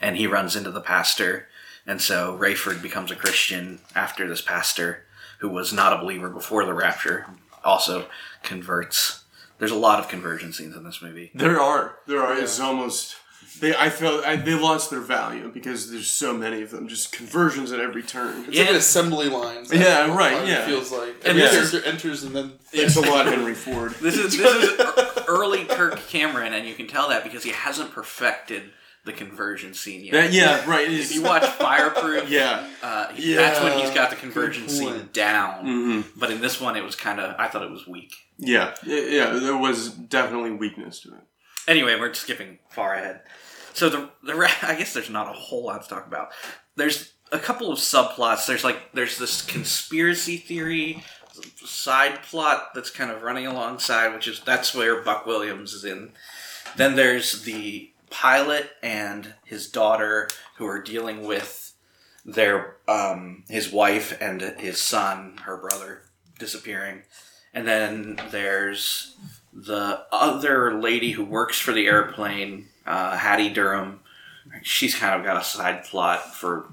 and 0.00 0.16
he 0.16 0.26
runs 0.26 0.54
into 0.56 0.70
the 0.70 0.80
pastor, 0.82 1.48
and 1.86 2.00
so 2.02 2.36
Rayford 2.38 2.82
becomes 2.82 3.10
a 3.10 3.16
Christian 3.16 3.80
after 3.94 4.28
this 4.28 4.42
pastor, 4.42 5.04
who 5.38 5.48
was 5.48 5.72
not 5.72 5.92
a 5.94 5.98
believer 6.02 6.28
before 6.28 6.64
the 6.66 6.74
rapture, 6.74 7.26
also 7.64 8.06
converts. 8.42 9.24
There's 9.58 9.70
a 9.70 9.76
lot 9.88 9.98
of 9.98 10.08
conversion 10.08 10.52
scenes 10.52 10.76
in 10.76 10.84
this 10.84 11.00
movie. 11.00 11.30
There 11.34 11.58
are. 11.60 11.96
There 12.06 12.22
are. 12.22 12.36
It's 12.38 12.60
almost. 12.60 13.16
They, 13.60 13.74
I 13.74 13.90
felt 13.90 14.24
I, 14.24 14.36
they 14.36 14.54
lost 14.54 14.90
their 14.90 15.00
value 15.00 15.50
because 15.52 15.90
there's 15.90 16.08
so 16.10 16.32
many 16.36 16.62
of 16.62 16.70
them. 16.70 16.88
Just 16.88 17.12
conversions 17.12 17.72
at 17.72 17.80
every 17.80 18.02
turn. 18.02 18.44
It's 18.48 18.58
like 18.58 18.68
an 18.70 18.76
assembly 18.76 19.28
line. 19.28 19.64
Yeah, 19.72 20.14
right, 20.14 20.42
It 20.42 20.48
yeah. 20.48 20.66
feels 20.66 20.92
like 20.92 21.14
And 21.24 21.38
every 21.38 21.42
this 21.42 21.54
is- 21.54 21.70
character 21.70 21.88
enters 21.90 22.22
and 22.24 22.34
then 22.36 22.52
It's 22.72 22.96
a 22.96 23.00
lot 23.00 23.26
Henry 23.34 23.54
Ford. 23.54 23.92
This 24.00 24.16
is 24.16 24.36
this 24.36 24.64
is 24.78 25.24
early 25.28 25.64
Kirk 25.64 25.98
Cameron, 26.08 26.52
and 26.52 26.66
you 26.68 26.74
can 26.74 26.86
tell 26.86 27.08
that 27.08 27.24
because 27.24 27.42
he 27.44 27.50
hasn't 27.50 27.92
perfected 27.92 28.62
the 29.04 29.12
conversion 29.12 29.72
scene 29.72 30.04
yet. 30.04 30.12
That, 30.12 30.32
yeah, 30.32 30.68
right. 30.68 30.90
If 30.90 31.14
you 31.14 31.22
watch 31.22 31.44
Fireproof, 31.44 32.28
yeah, 32.28 32.68
uh, 32.82 33.08
he- 33.12 33.34
that's 33.34 33.60
when 33.62 33.78
he's 33.78 33.90
got 33.90 34.10
the 34.10 34.16
Yeah, 34.16 34.20
conversion 34.22 34.68
scene 34.68 34.90
point. 34.92 35.12
down. 35.12 35.64
hmm 35.64 36.00
But 36.18 36.30
in 36.32 36.40
this 36.40 36.60
one, 36.60 36.76
it 36.76 36.82
was 36.84 36.96
kind 36.96 37.20
of 37.20 37.34
I 37.38 37.46
thought 37.48 37.62
it 37.62 37.70
was 37.70 37.86
weak. 37.86 38.12
yeah, 38.36 38.74
yeah, 38.84 39.00
yeah. 39.00 39.30
There 39.34 39.56
was 39.56 39.90
definitely 39.90 40.50
weakness 40.50 41.00
to 41.02 41.10
it. 41.14 41.22
Anyway, 41.68 41.98
we're 41.98 42.14
skipping 42.14 42.58
far 42.70 42.94
ahead. 42.94 43.22
So 43.74 43.88
the 43.88 44.10
the 44.22 44.32
I 44.62 44.74
guess 44.74 44.94
there's 44.94 45.10
not 45.10 45.28
a 45.28 45.38
whole 45.38 45.64
lot 45.64 45.82
to 45.82 45.88
talk 45.88 46.06
about. 46.06 46.28
There's 46.76 47.12
a 47.32 47.38
couple 47.38 47.72
of 47.72 47.78
subplots. 47.78 48.46
There's 48.46 48.64
like 48.64 48.92
there's 48.92 49.18
this 49.18 49.42
conspiracy 49.42 50.36
theory 50.36 51.02
side 51.56 52.22
plot 52.22 52.70
that's 52.74 52.90
kind 52.90 53.10
of 53.10 53.22
running 53.22 53.46
alongside, 53.46 54.14
which 54.14 54.28
is 54.28 54.40
that's 54.40 54.74
where 54.74 55.02
Buck 55.02 55.26
Williams 55.26 55.72
is 55.72 55.84
in. 55.84 56.12
Then 56.76 56.96
there's 56.96 57.42
the 57.42 57.90
pilot 58.10 58.70
and 58.82 59.34
his 59.44 59.68
daughter 59.68 60.28
who 60.56 60.66
are 60.66 60.80
dealing 60.80 61.26
with 61.26 61.74
their 62.24 62.76
um, 62.88 63.44
his 63.48 63.72
wife 63.72 64.16
and 64.20 64.40
his 64.40 64.80
son, 64.80 65.38
her 65.44 65.56
brother, 65.56 66.02
disappearing. 66.38 67.02
And 67.52 67.66
then 67.66 68.20
there's 68.30 69.16
the 69.58 70.04
other 70.12 70.74
lady 70.74 71.12
who 71.12 71.24
works 71.24 71.58
for 71.58 71.72
the 71.72 71.86
airplane, 71.86 72.68
uh, 72.86 73.16
Hattie 73.16 73.48
Durham. 73.48 74.00
She's 74.62 74.94
kind 74.94 75.18
of 75.18 75.24
got 75.24 75.40
a 75.40 75.44
side 75.44 75.84
plot 75.84 76.34
for 76.34 76.66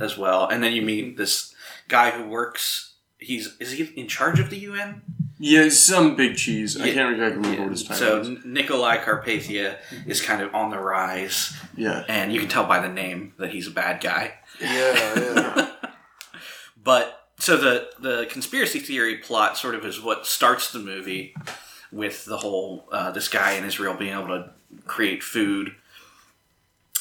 as 0.00 0.18
well. 0.18 0.48
And 0.48 0.62
then 0.62 0.72
you 0.72 0.82
meet 0.82 1.16
this 1.16 1.54
guy 1.88 2.10
who 2.10 2.28
works. 2.28 2.94
He's 3.18 3.56
is 3.60 3.72
he 3.72 3.84
in 3.96 4.08
charge 4.08 4.40
of 4.40 4.50
the 4.50 4.58
UN? 4.58 5.02
Yeah, 5.38 5.68
some 5.68 6.16
big 6.16 6.36
cheese. 6.36 6.80
I 6.80 6.92
can't 6.92 7.10
remember 7.18 7.48
what 7.62 7.70
his 7.70 7.82
title 7.84 7.96
So 7.96 8.20
is. 8.20 8.44
Nikolai 8.44 8.98
Carpathia 8.98 9.78
is 10.06 10.20
kind 10.22 10.40
of 10.42 10.54
on 10.54 10.70
the 10.70 10.78
rise, 10.78 11.54
Yeah, 11.76 12.04
and 12.08 12.32
you 12.32 12.40
can 12.40 12.48
tell 12.48 12.64
by 12.66 12.78
the 12.80 12.88
name 12.88 13.34
that 13.38 13.50
he's 13.50 13.66
a 13.66 13.70
bad 13.70 14.00
guy. 14.02 14.34
yeah, 14.60 15.14
yeah. 15.16 15.70
But 16.82 17.28
so 17.38 17.56
the 17.56 17.88
the 17.98 18.26
conspiracy 18.30 18.78
theory 18.78 19.16
plot 19.18 19.56
sort 19.56 19.74
of 19.74 19.84
is 19.84 20.00
what 20.00 20.26
starts 20.26 20.70
the 20.72 20.78
movie 20.78 21.34
with 21.94 22.24
the 22.24 22.36
whole 22.36 22.88
uh, 22.92 23.10
this 23.10 23.28
guy 23.28 23.52
in 23.52 23.64
Israel 23.64 23.94
being 23.94 24.12
able 24.12 24.28
to 24.28 24.50
create 24.86 25.22
food, 25.22 25.74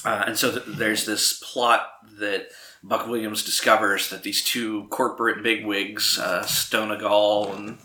uh, 0.05 0.23
and 0.27 0.37
so 0.37 0.51
th- 0.51 0.77
there's 0.77 1.05
this 1.05 1.33
plot 1.39 1.87
that 2.19 2.49
Buck 2.83 3.07
Williams 3.07 3.43
discovers 3.43 4.09
that 4.09 4.23
these 4.23 4.43
two 4.43 4.87
corporate 4.89 5.41
bigwigs, 5.41 6.19
uh, 6.19 6.43
Stonagal 6.43 7.55
and 7.55 7.77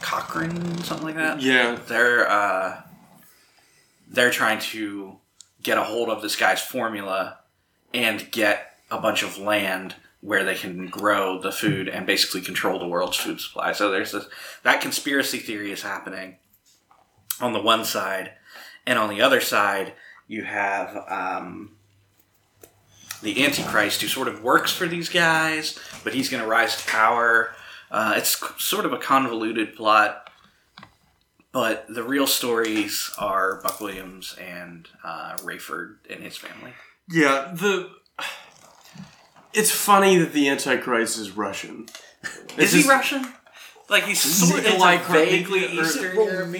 Cochrane, 0.00 0.78
something 0.82 1.06
like 1.06 1.16
that, 1.16 1.42
yeah, 1.42 1.78
they're 1.86 2.28
uh, 2.30 2.82
they're 4.08 4.30
trying 4.30 4.60
to 4.60 5.16
get 5.62 5.78
a 5.78 5.84
hold 5.84 6.08
of 6.08 6.22
this 6.22 6.36
guy's 6.36 6.60
formula 6.60 7.38
and 7.92 8.30
get 8.30 8.78
a 8.90 9.00
bunch 9.00 9.22
of 9.22 9.38
land 9.38 9.94
where 10.20 10.44
they 10.44 10.54
can 10.54 10.86
grow 10.86 11.40
the 11.40 11.52
food 11.52 11.88
and 11.88 12.06
basically 12.06 12.42
control 12.42 12.78
the 12.78 12.86
world's 12.86 13.16
food 13.16 13.40
supply. 13.40 13.72
So 13.72 13.90
there's 13.90 14.12
this 14.12 14.26
that 14.62 14.80
conspiracy 14.80 15.38
theory 15.38 15.72
is 15.72 15.82
happening 15.82 16.36
on 17.40 17.52
the 17.52 17.62
one 17.62 17.84
side, 17.84 18.32
and 18.86 18.98
on 18.98 19.08
the 19.08 19.22
other 19.22 19.40
side 19.40 19.94
you 20.28 20.42
have 20.44 20.96
um, 21.08 21.72
the 23.22 23.44
Antichrist 23.44 24.02
who 24.02 24.08
sort 24.08 24.28
of 24.28 24.42
works 24.42 24.72
for 24.72 24.86
these 24.86 25.08
guys, 25.08 25.78
but 26.04 26.14
he's 26.14 26.28
going 26.28 26.42
to 26.42 26.48
rise 26.48 26.76
to 26.76 26.86
power. 26.88 27.54
Uh, 27.90 28.14
it's 28.16 28.38
sort 28.62 28.84
of 28.84 28.92
a 28.92 28.98
convoluted 28.98 29.74
plot, 29.74 30.30
but 31.52 31.86
the 31.88 32.04
real 32.04 32.26
stories 32.26 33.10
are 33.18 33.60
Buck 33.62 33.80
Williams 33.80 34.36
and 34.40 34.86
uh, 35.02 35.36
Rayford 35.38 35.96
and 36.08 36.22
his 36.22 36.36
family. 36.36 36.72
yeah. 37.10 37.50
The 37.52 37.90
it's 39.52 39.70
funny 39.70 40.16
that 40.18 40.32
the 40.32 40.48
Antichrist 40.48 41.18
is 41.18 41.30
Russian. 41.36 41.86
Is 42.56 42.74
It's 42.74 42.84
he 42.84 42.88
Russian? 42.88 43.26
Like 43.88 44.04
he's 44.04 44.20
sort 44.20 44.64
of 44.64 44.78
like 44.78 45.00
Nikolai 45.00 45.22
a 45.22 45.26
vaguely 45.26 45.66
Eastern 45.66 46.14
European. 46.14 46.52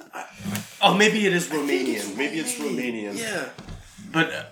Romanian? 0.00 0.76
Oh, 0.80 0.94
maybe 0.94 1.26
it 1.26 1.32
is 1.34 1.50
I 1.50 1.56
think 1.56 1.68
Romanian. 1.70 2.16
Maybe 2.16 2.38
it's 2.38 2.54
Romanian. 2.58 3.18
Yeah, 3.18 3.48
But 4.10 4.32
uh, 4.32 4.44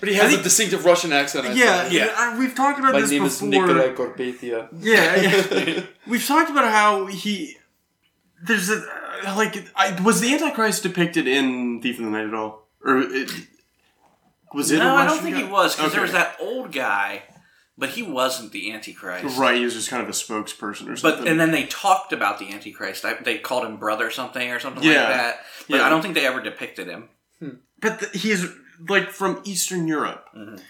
but 0.00 0.08
he 0.08 0.14
has 0.14 0.28
think- 0.30 0.40
a 0.40 0.44
distinctive 0.44 0.84
Russian 0.84 1.12
accent. 1.12 1.46
I 1.46 1.52
yeah, 1.52 1.82
think. 1.82 1.94
yeah. 1.94 2.14
I, 2.16 2.38
we've 2.38 2.54
talked 2.54 2.78
about 2.78 2.92
My 2.94 3.00
this 3.02 3.10
name 3.10 3.24
is 3.24 3.38
before. 3.40 3.66
Nikolai 3.66 3.88
Carpathia. 3.94 4.68
Yeah, 4.80 5.16
yeah. 5.20 5.82
we've 6.06 6.24
talked 6.26 6.50
about 6.50 6.70
how 6.70 7.06
he. 7.06 7.56
There's 8.42 8.70
a 8.70 8.76
uh, 9.26 9.34
like. 9.36 9.54
I, 9.76 10.00
was 10.02 10.20
the 10.22 10.32
Antichrist 10.32 10.82
depicted 10.84 11.26
in 11.26 11.80
Thief 11.82 11.98
of 11.98 12.04
the 12.06 12.10
Night 12.10 12.26
at 12.26 12.34
all, 12.34 12.66
or 12.82 12.98
it, 13.00 13.30
was 14.54 14.70
it? 14.70 14.76
a 14.76 14.84
No, 14.84 14.94
I 14.96 15.06
don't 15.06 15.20
think 15.22 15.34
guy? 15.36 15.42
he 15.44 15.50
was 15.50 15.76
because 15.76 15.92
there 15.92 16.02
was 16.02 16.12
that 16.12 16.36
old 16.40 16.72
guy, 16.72 17.22
but 17.76 17.90
he 17.90 18.02
wasn't 18.02 18.52
the 18.52 18.72
Antichrist. 18.72 19.36
Right, 19.38 19.56
he 19.58 19.64
was 19.64 19.74
just 19.74 19.88
kind 19.90 20.02
of 20.02 20.08
a 20.08 20.12
spokesperson 20.12 20.88
or 20.88 20.96
something. 20.96 21.22
But 21.24 21.28
and 21.28 21.40
then 21.40 21.50
they 21.50 21.66
talked 21.66 22.12
about 22.12 22.38
the 22.38 22.50
Antichrist. 22.52 23.04
I, 23.04 23.14
they 23.14 23.38
called 23.38 23.64
him 23.64 23.76
brother 23.78 24.10
something 24.10 24.50
or 24.50 24.60
something 24.60 24.82
Yeah. 24.84 25.00
like 25.04 25.08
that. 25.08 25.36
But 25.68 25.76
Yeah. 25.78 25.86
I 25.86 25.88
don't 25.88 26.02
think 26.02 26.14
they 26.14 26.26
ever 26.26 26.40
depicted 26.40 26.86
him. 26.88 27.08
But 27.80 27.98
th- 28.00 28.12
he's 28.22 28.46
like 28.88 29.10
from 29.10 29.40
Eastern 29.44 29.86
Europe, 29.88 30.26
Mhm. 30.36 30.60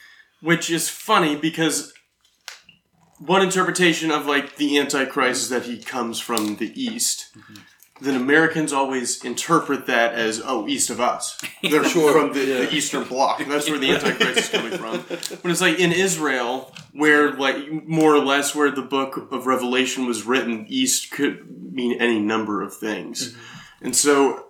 which 0.41 0.71
is 0.71 0.89
funny 0.89 1.37
because 1.37 1.93
one 3.19 3.43
interpretation 3.43 4.11
of 4.11 4.27
like 4.27 4.57
the 4.57 4.79
Antichrist 4.79 5.43
is 5.43 5.49
that 5.51 5.65
he 5.65 5.79
comes 5.83 6.19
from 6.21 6.57
the 6.57 6.73
East. 6.81 7.29
Then 8.05 8.17
Americans 8.17 8.73
always 8.73 9.25
interpret 9.25 9.87
that 9.87 10.13
as 10.15 10.43
oh, 10.45 10.69
east 10.69 10.91
of 10.91 11.01
us. 11.01 11.41
They're 11.63 11.85
Sure, 11.85 12.13
from 12.13 12.35
the, 12.35 12.45
yeah. 12.45 12.59
the 12.61 12.75
Eastern 12.75 13.05
Bloc. 13.05 13.43
That's 13.47 13.69
where 13.69 13.79
the 13.79 13.91
Antichrist 13.91 14.39
is 14.39 14.49
coming 14.51 14.77
from. 14.79 15.05
But 15.43 15.51
it's 15.51 15.61
like 15.61 15.79
in 15.79 15.91
Israel, 15.91 16.75
where 16.93 17.33
like 17.33 17.71
more 17.87 18.15
or 18.15 18.21
less 18.23 18.55
where 18.55 18.71
the 18.71 18.83
book 18.83 19.33
of 19.33 19.47
Revelation 19.47 20.07
was 20.07 20.25
written, 20.25 20.67
East 20.69 21.11
could 21.11 21.73
mean 21.73 22.01
any 22.01 22.21
number 22.21 22.63
of 22.63 22.77
things, 22.77 23.33
mm-hmm. 23.33 23.87
and 23.87 23.97
so 23.97 24.47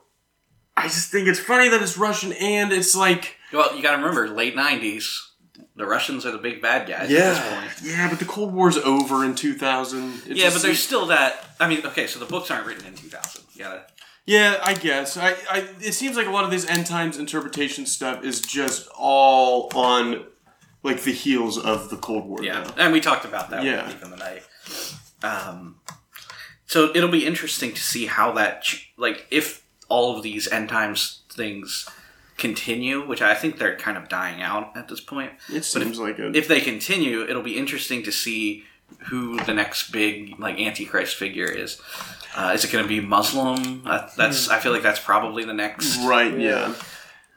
I 0.76 0.84
just 0.84 1.10
think 1.12 1.28
it's 1.28 1.40
funny 1.40 1.68
that 1.68 1.80
it's 1.80 1.96
Russian 1.96 2.32
and 2.32 2.72
it's 2.72 2.94
like 2.96 3.36
Well, 3.52 3.76
you 3.76 3.82
got 3.82 3.92
to 3.92 3.98
remember, 3.98 4.28
late 4.28 4.56
'90s, 4.56 5.20
the 5.76 5.86
Russians 5.86 6.24
are 6.24 6.30
the 6.30 6.38
big 6.38 6.62
bad 6.62 6.88
guys 6.88 7.10
Yeah. 7.10 7.18
at 7.18 7.34
this 7.34 7.80
point. 7.80 7.92
yeah, 7.92 8.08
but 8.08 8.18
the 8.18 8.24
Cold 8.24 8.52
War's 8.52 8.76
over 8.78 9.24
in 9.24 9.34
2000. 9.34 10.22
It 10.28 10.36
Yeah, 10.36 10.50
but 10.50 10.62
there's 10.62 10.82
still 10.82 11.06
that. 11.06 11.44
I 11.58 11.68
mean, 11.68 11.84
okay, 11.84 12.06
so 12.06 12.18
the 12.18 12.26
books 12.26 12.50
aren't 12.50 12.66
written 12.66 12.86
in 12.86 12.94
2000. 12.94 13.43
You 13.54 13.64
gotta. 13.64 13.84
yeah, 14.26 14.60
I 14.62 14.74
guess. 14.74 15.16
I, 15.16 15.34
I 15.50 15.68
it 15.80 15.92
seems 15.94 16.16
like 16.16 16.26
a 16.26 16.30
lot 16.30 16.44
of 16.44 16.50
this 16.50 16.66
end 16.68 16.86
times 16.86 17.18
interpretation 17.18 17.86
stuff 17.86 18.24
is 18.24 18.40
just 18.40 18.88
all 18.96 19.70
on 19.74 20.24
like 20.82 21.02
the 21.02 21.12
heels 21.12 21.56
of 21.58 21.88
the 21.90 21.96
Cold 21.96 22.26
War. 22.26 22.42
Yeah, 22.42 22.70
and 22.76 22.92
we 22.92 23.00
talked 23.00 23.24
about 23.24 23.50
that 23.50 23.64
Yeah. 23.64 23.90
in 24.02 24.10
the 24.10 24.16
Night. 24.16 24.42
Um, 25.22 25.76
so 26.66 26.90
it'll 26.94 27.08
be 27.10 27.24
interesting 27.26 27.72
to 27.72 27.80
see 27.80 28.06
how 28.06 28.32
that, 28.32 28.62
ch- 28.62 28.92
like, 28.98 29.26
if 29.30 29.64
all 29.88 30.16
of 30.16 30.22
these 30.22 30.48
end 30.48 30.68
times 30.68 31.22
things 31.32 31.88
continue, 32.36 33.06
which 33.06 33.22
I 33.22 33.34
think 33.34 33.58
they're 33.58 33.76
kind 33.76 33.96
of 33.96 34.08
dying 34.08 34.42
out 34.42 34.76
at 34.76 34.88
this 34.88 35.00
point. 35.00 35.32
It 35.52 35.64
seems 35.64 35.98
like 35.98 36.18
a 36.18 36.36
If 36.36 36.48
they 36.48 36.60
continue, 36.60 37.22
it'll 37.22 37.42
be 37.42 37.56
interesting 37.56 38.02
to 38.02 38.12
see 38.12 38.64
who 39.08 39.38
the 39.44 39.54
next 39.54 39.90
big 39.92 40.38
like 40.38 40.58
antichrist 40.58 41.16
figure 41.16 41.46
is. 41.46 41.80
Uh, 42.36 42.52
is 42.54 42.64
it 42.64 42.72
going 42.72 42.84
to 42.84 42.88
be 42.88 43.00
Muslim? 43.00 43.82
Uh, 43.86 44.08
that's 44.16 44.48
I 44.48 44.58
feel 44.58 44.72
like 44.72 44.82
that's 44.82 45.00
probably 45.00 45.44
the 45.44 45.52
next. 45.54 45.96
right. 45.98 46.36
Yeah. 46.38 46.74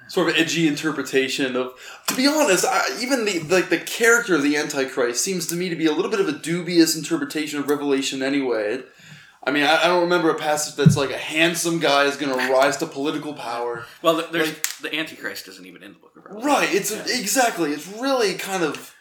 sort 0.09 0.29
of 0.29 0.35
edgy 0.37 0.67
interpretation 0.67 1.55
of. 1.55 1.73
To 2.07 2.15
be 2.15 2.25
honest, 2.27 2.65
I, 2.65 2.81
even 3.01 3.25
the 3.25 3.39
like 3.41 3.69
the 3.69 3.77
character 3.79 4.35
of 4.35 4.41
the 4.43 4.55
Antichrist 4.57 5.23
seems 5.23 5.45
to 5.47 5.55
me 5.55 5.69
to 5.69 5.75
be 5.75 5.85
a 5.85 5.91
little 5.91 6.09
bit 6.11 6.19
of 6.19 6.27
a 6.27 6.31
dubious 6.31 6.95
interpretation 6.95 7.59
of 7.59 7.69
Revelation. 7.69 8.23
Anyway, 8.23 8.81
I 9.43 9.51
mean, 9.51 9.63
I, 9.63 9.83
I 9.83 9.87
don't 9.87 10.01
remember 10.03 10.29
a 10.29 10.35
passage 10.35 10.75
that's 10.75 10.97
like 10.97 11.11
a 11.11 11.17
handsome 11.17 11.79
guy 11.79 12.05
is 12.05 12.15
going 12.17 12.31
to 12.37 12.53
rise 12.53 12.77
to 12.77 12.85
political 12.87 13.33
power. 13.33 13.85
Well, 14.01 14.25
there's 14.31 14.47
Like- 14.49 14.63
the 14.81 14.95
antichrist 14.95 15.47
isn't 15.47 15.65
even 15.65 15.83
in 15.83 15.93
the 15.93 15.99
book 15.99 16.15
of 16.15 16.23
Revelation. 16.25 16.47
Right? 16.49 16.73
It's 16.73 16.91
Yeah. 16.91 17.03
exactly. 17.19 17.71
It's 17.73 17.87
really 17.99 18.33
kind 18.35 18.63
of 18.63 18.93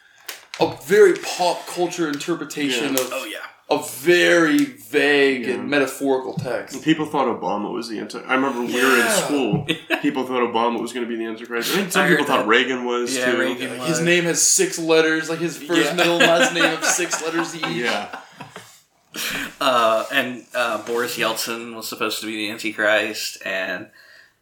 a 0.59 0.75
very 0.85 1.13
pop 1.13 1.65
culture 1.67 2.07
interpretation 2.07 2.95
Yeah. 2.95 3.01
of 3.01 3.09
Oh 3.13 3.25
yeah. 3.25 3.37
A 3.69 3.83
very 3.83 4.59
vague 4.63 5.45
Yeah. 5.45 5.55
and 5.55 5.69
metaphorical 5.69 6.33
text. 6.33 6.81
People 6.83 7.05
thought 7.05 7.27
Obama 7.27 7.71
was 7.73 7.89
the 7.89 7.99
anti. 7.99 8.19
I 8.19 8.35
remember 8.35 8.61
we 8.61 8.73
were 8.81 9.01
in 9.01 9.09
school. 9.09 9.67
People 10.01 10.25
thought 10.25 10.39
Obama 10.41 10.79
was 10.81 10.93
going 10.93 11.05
to 11.05 11.09
be 11.09 11.17
the 11.17 11.25
Antichrist. 11.29 11.73
I 11.73 11.75
think 11.77 11.91
some 11.91 12.05
I 12.05 12.09
people 12.09 12.25
thought 12.25 12.43
that. 12.43 12.47
Reagan 12.47 12.85
was 12.85 13.15
Yeah, 13.17 13.31
too. 13.31 13.39
Reagan. 13.39 13.79
His 13.81 13.89
was. 13.97 14.01
name 14.01 14.23
has 14.23 14.41
six 14.41 14.79
letters, 14.79 15.29
like 15.29 15.39
his 15.39 15.57
first, 15.57 15.81
Yeah. 15.89 15.93
middle, 15.95 16.13
and 16.21 16.23
last 16.27 16.53
name 16.53 16.71
of 16.77 16.85
six 17.01 17.21
letters 17.21 17.53
each. 17.55 17.65
Yeah, 17.67 18.19
Uh, 19.59 20.05
and 20.13 20.45
uh, 20.53 20.83
Boris 20.85 21.17
Yeltsin 21.17 21.75
was 21.75 21.87
supposed 21.89 22.19
to 22.21 22.27
be 22.27 22.35
the 22.37 22.51
Antichrist, 22.51 23.39
and 23.43 23.89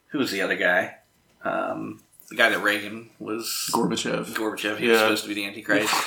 who 0.09 0.19
was 0.19 0.31
the 0.31 0.41
other 0.41 0.57
guy? 0.57 0.97
Um, 1.43 2.01
the 2.29 2.35
guy 2.35 2.49
that 2.49 2.59
Reagan 2.61 3.09
was 3.19 3.69
Gorbachev. 3.73 4.25
Gorbachev. 4.35 4.77
He 4.77 4.89
was 4.89 4.99
supposed 4.99 5.23
to 5.23 5.29
be 5.29 5.35
the 5.35 5.45
Antichrist. 5.45 5.93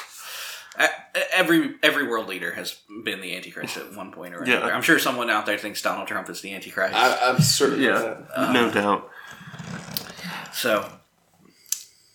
Uh, 0.78 0.87
every 1.32 1.75
every 1.82 2.06
world 2.06 2.28
leader 2.28 2.52
has 2.52 2.78
been 3.04 3.20
the 3.20 3.35
Antichrist 3.37 3.76
at 3.76 3.94
one 3.97 4.12
point 4.12 4.35
or 4.35 4.44
Yeah. 4.47 4.58
another. 4.58 4.73
I'm 4.75 4.82
sure 4.82 4.99
someone 4.99 5.28
out 5.30 5.44
there 5.47 5.58
thinks 5.58 5.82
Donald 5.82 6.06
Trump 6.08 6.28
is 6.30 6.40
the 6.40 6.54
Antichrist. 6.54 6.94
I, 6.94 7.18
I'm 7.30 7.40
certain. 7.40 7.80
Yeah, 7.82 7.94
Of 8.00 8.28
that. 8.37 8.52
no 8.52 8.70
doubt. 8.70 9.11
So, 10.52 10.88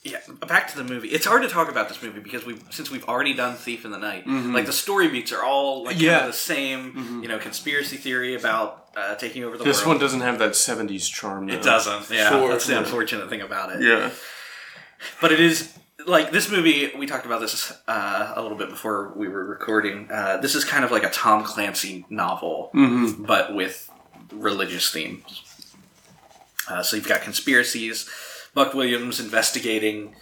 yeah, 0.04 0.20
back 0.48 0.70
to 0.72 0.78
the 0.78 0.84
movie. 0.84 1.08
It's 1.10 1.26
hard 1.26 1.44
to 1.44 1.48
talk 1.50 1.70
about 1.70 1.88
this 1.88 2.02
movie 2.02 2.20
because 2.20 2.46
we 2.46 2.58
since 2.70 2.92
we've 2.92 3.06
already 3.06 3.34
done 3.34 3.56
Thief 3.56 3.86
in 3.86 3.92
the 3.92 3.98
Night. 3.98 4.28
Like 4.28 4.66
the 4.66 4.74
story 4.74 5.08
beats 5.08 5.32
are 5.32 5.44
all 5.44 5.84
like 5.86 5.98
kind 5.98 6.10
of 6.22 6.28
the 6.28 6.34
same. 6.34 7.20
You 7.22 7.28
know, 7.30 7.40
conspiracy 7.40 7.98
theory 7.98 8.36
about 8.36 8.90
uh, 8.98 9.16
taking 9.16 9.44
over 9.44 9.58
the 9.58 9.64
world. 9.64 9.68
This 9.70 9.80
world. 9.86 9.96
one 9.96 10.00
doesn't 10.00 10.22
have 10.22 10.40
that 10.40 10.52
'70s 10.52 11.10
charm. 11.12 11.48
Though. 11.48 11.54
It 11.56 11.64
doesn't. 11.64 12.10
Yeah, 12.16 12.30
Sure, 12.30 12.50
that's 12.50 12.68
the 12.68 12.78
unfortunate 12.78 13.30
thing 13.30 13.42
about 13.42 13.72
it. 13.76 13.82
Yeah, 13.82 14.10
But 15.22 15.32
it 15.32 15.40
is 15.40 15.74
like 16.08 16.32
this 16.32 16.50
movie. 16.52 16.92
We 16.98 17.06
talked 17.06 17.26
about 17.26 17.42
this 17.42 17.72
uh, 17.88 18.34
a 18.36 18.42
little 18.42 18.58
bit 18.58 18.70
before 18.70 19.14
we 19.16 19.28
were 19.28 19.46
recording. 19.46 20.10
Uh, 20.12 20.38
this 20.38 20.56
is 20.56 20.64
kind 20.64 20.84
of 20.84 20.92
like 20.92 21.04
a 21.04 21.10
Tom 21.10 21.44
Clancy 21.44 22.06
novel, 22.10 22.70
but 23.20 23.54
with 23.54 23.90
religious 24.32 24.92
themes. 24.92 25.44
Uh, 26.70 26.82
so 26.84 26.96
you've 26.96 27.08
got 27.08 27.22
conspiracies. 27.22 28.10
Buck 28.54 28.74
Williams 28.74 29.20
investigating 29.20 30.16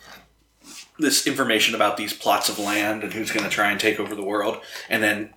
this 0.97 1.25
information 1.27 1.75
about 1.75 1.97
these 1.97 2.13
plots 2.13 2.50
of 2.50 2.59
land 2.59 3.03
and 3.03 3.13
who's 3.13 3.31
going 3.31 3.43
to 3.43 3.50
try 3.50 3.71
and 3.71 3.79
take 3.79 4.00
over 4.00 4.15
the 4.15 4.23
world, 4.23 4.61
and 4.89 5.03
then 5.03 5.33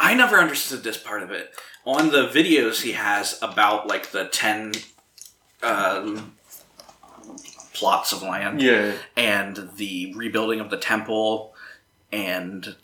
I 0.00 0.14
never 0.14 0.36
understood 0.36 0.82
this 0.82 0.96
part 0.96 1.22
of 1.22 1.30
it. 1.30 1.52
On 1.84 2.10
the 2.10 2.28
videos 2.28 2.82
he 2.82 2.92
has 2.92 3.38
about 3.42 3.86
like 3.86 4.10
the 4.10 4.26
ten 4.26 4.72
um, 5.62 6.34
plots 7.78 8.12
of 8.12 8.22
land 8.22 8.60
yeah. 8.60 8.94
and 9.16 9.70
the 9.76 10.12
rebuilding 10.14 10.60
of 10.60 10.70
the 10.70 10.76
temple 10.76 11.54
and 12.12 12.76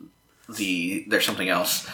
the 0.49 1.05
there's 1.09 1.25
something 1.25 1.49
else. 1.49 1.89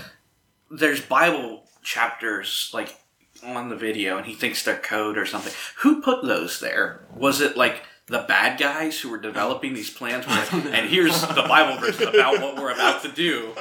There's 0.71 1.00
Bible 1.00 1.64
chapters 1.83 2.71
like 2.75 2.95
on 3.42 3.69
the 3.69 3.76
video 3.76 4.19
and 4.19 4.26
he 4.26 4.35
thinks 4.35 4.64
they're 4.64 4.76
code 4.76 5.16
or 5.16 5.26
something. 5.26 5.52
Who 5.78 6.02
put 6.02 6.25
those 6.25 6.61
there? 6.61 7.07
Was 7.14 7.40
it 7.40 7.57
like 7.57 7.83
the 8.07 8.25
bad 8.26 8.59
guys 8.59 9.00
who 9.00 9.09
were 9.09 9.19
developing 9.19 9.73
these 9.73 9.90
plans 9.90 10.26
were 10.26 10.33
like, 10.33 10.52
and 10.52 10.90
here's 10.90 11.21
the 11.21 11.45
Bible 11.49 11.80
verse 11.80 12.00
about 12.00 12.40
what 12.40 12.57
we're 12.57 12.73
about 12.73 13.02
to 13.02 13.09
do? 13.12 13.52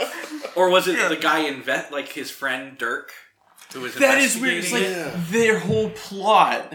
Or 0.55 0.69
was 0.69 0.87
it 0.87 1.09
the 1.09 1.15
guy 1.15 1.39
in 1.47 1.61
vet 1.61 1.91
like 1.91 2.09
his 2.09 2.31
friend 2.31 2.77
Dirk 2.77 3.11
who 3.73 3.81
was 3.81 3.95
That 3.95 4.17
is 4.17 4.37
weird. 4.37 4.63
It's 4.63 4.71
like 4.71 4.81
it? 4.81 5.13
their 5.29 5.59
whole 5.59 5.91
plot 5.91 6.73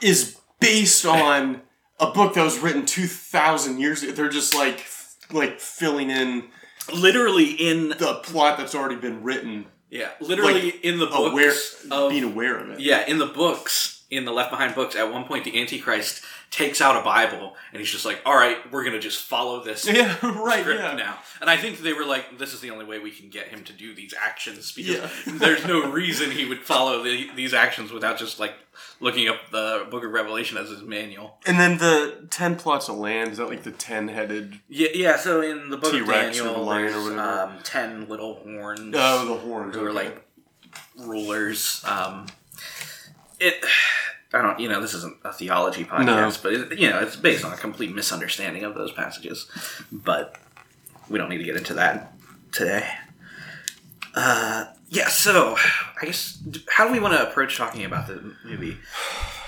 is 0.00 0.38
based 0.64 1.04
on 1.06 1.62
a 2.00 2.10
book 2.10 2.34
that 2.34 2.42
was 2.44 2.58
written 2.58 2.84
two 2.86 3.06
thousand 3.06 3.78
years 3.80 4.02
ago. 4.02 4.12
They're 4.12 4.28
just 4.28 4.54
like 4.54 4.80
f- 4.80 5.16
like 5.32 5.60
filling 5.60 6.10
in 6.10 6.44
literally 6.92 7.50
in 7.50 7.90
the 7.90 8.20
plot 8.24 8.58
that's 8.58 8.74
already 8.74 8.96
been 8.96 9.22
written. 9.22 9.66
yeah, 9.90 10.10
literally 10.20 10.72
Like, 10.72 10.84
in 10.84 10.98
the 10.98 11.06
Aware, 11.08 11.48
books 11.50 11.86
of 11.90 12.10
being 12.10 12.24
aware 12.24 12.58
of 12.58 12.70
it. 12.70 12.80
Yeah, 12.80 13.06
in 13.06 13.18
the 13.18 13.26
books, 13.26 13.93
in 14.16 14.24
the 14.24 14.32
Left 14.32 14.50
Behind 14.50 14.74
books, 14.74 14.96
at 14.96 15.12
one 15.12 15.24
point 15.24 15.44
the 15.44 15.60
Antichrist 15.60 16.22
takes 16.50 16.80
out 16.80 16.96
a 16.96 17.02
Bible 17.02 17.56
and 17.72 17.80
he's 17.80 17.90
just 17.90 18.04
like, 18.04 18.20
"All 18.24 18.34
right, 18.36 18.58
we're 18.70 18.84
gonna 18.84 19.00
just 19.00 19.20
follow 19.22 19.62
this 19.64 19.86
Yeah, 19.90 20.16
right. 20.22 20.60
script 20.60 20.80
Yeah. 20.80 20.94
now." 20.94 21.18
And 21.40 21.50
I 21.50 21.56
think 21.56 21.78
they 21.78 21.92
were 21.92 22.04
like, 22.04 22.38
"This 22.38 22.52
is 22.54 22.60
the 22.60 22.70
only 22.70 22.84
way 22.84 22.98
we 23.00 23.10
can 23.10 23.28
get 23.28 23.48
him 23.48 23.64
to 23.64 23.72
do 23.72 23.94
these 23.94 24.14
actions 24.18 24.72
because 24.72 24.96
Yeah. 24.96 25.08
there's 25.38 25.66
no 25.66 25.90
reason 25.90 26.30
he 26.30 26.44
would 26.44 26.60
follow 26.60 27.02
the, 27.02 27.30
these 27.34 27.52
actions 27.54 27.90
without 27.92 28.18
just 28.18 28.38
like 28.38 28.54
looking 29.00 29.28
up 29.28 29.36
the 29.50 29.86
Book 29.90 30.04
of 30.04 30.10
Revelation 30.12 30.56
as 30.58 30.68
his 30.70 30.82
manual." 30.82 31.38
And 31.46 31.58
then 31.58 31.78
the 31.78 32.26
ten 32.30 32.54
plots 32.56 32.88
of 32.88 32.96
land 32.96 33.32
is 33.32 33.38
that 33.38 33.48
like 33.48 33.64
the 33.64 33.72
ten 33.72 34.08
headed? 34.08 34.60
Yeah, 34.68 34.88
yeah. 34.94 35.16
So 35.16 35.40
in 35.42 35.70
the 35.70 35.76
Book 35.76 35.92
T-Rex 35.92 36.38
of 36.38 36.46
or 36.46 36.48
the 36.48 36.54
Daniel, 36.54 36.64
lion 36.64 36.84
or 36.86 36.90
there's 36.92 37.04
whatever. 37.10 37.40
um, 37.42 37.58
ten 37.64 38.08
little 38.08 38.34
horns. 38.34 38.94
Oh, 38.96 39.26
the 39.26 39.34
horns. 39.40 39.74
who 39.74 39.84
are 39.84 39.92
like 39.92 40.20
rulers. 40.98 41.82
Um, 41.86 42.26
it, 43.40 43.64
I 44.32 44.42
don't, 44.42 44.58
you 44.58 44.68
know, 44.68 44.80
this 44.80 44.94
isn't 44.94 45.16
a 45.24 45.32
theology 45.32 45.84
podcast, 45.84 46.42
but 46.42 46.52
it, 46.52 46.78
you 46.78 46.90
know, 46.90 46.98
it's 46.98 47.14
based 47.14 47.44
on 47.44 47.52
a 47.52 47.56
complete 47.56 47.94
misunderstanding 47.94 48.64
of 48.64 48.74
those 48.74 48.90
passages. 48.90 49.48
But 49.92 50.36
we 51.08 51.18
don't 51.18 51.28
need 51.28 51.38
to 51.38 51.44
get 51.44 51.56
into 51.56 51.74
that 51.74 52.12
today. 52.50 52.88
Uh, 54.14 54.66
yeah. 54.88 55.08
So, 55.08 55.56
I 56.00 56.06
guess, 56.06 56.42
how 56.68 56.86
do 56.86 56.92
we 56.92 56.98
want 56.98 57.14
to 57.14 57.28
approach 57.28 57.56
talking 57.56 57.84
about 57.84 58.08
the 58.08 58.34
movie? 58.44 58.76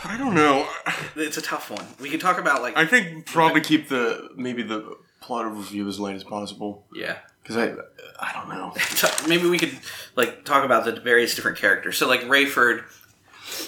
I 0.05 0.16
don't 0.16 0.35
know. 0.35 0.68
It's 1.16 1.37
a 1.37 1.42
tough 1.42 1.70
one. 1.70 1.85
We 2.01 2.11
could 2.11 2.20
talk 2.20 2.38
about 2.38 2.62
like, 2.62 2.77
I 2.77 2.87
think 2.87 3.27
probably 3.27 3.61
keep 3.61 3.88
the 3.88 4.31
maybe 4.37 4.62
the 4.62 4.96
plot 5.20 5.46
overview 5.46 5.88
as 5.88 5.99
light 5.99 6.14
as 6.14 6.22
possible 6.22 6.87
yeah. 6.94 7.18
because 7.42 7.57
I 7.57 7.75
I 8.20 8.33
don't 8.33 8.49
know. 8.49 8.72
maybe 9.29 9.49
we 9.49 9.59
could 9.59 9.77
like 10.14 10.44
talk 10.44 10.64
about 10.64 10.85
the 10.85 10.92
various 10.92 11.35
different 11.35 11.59
characters. 11.59 11.96
So 11.99 12.07
like 12.07 12.20
Rayford, 12.22 12.85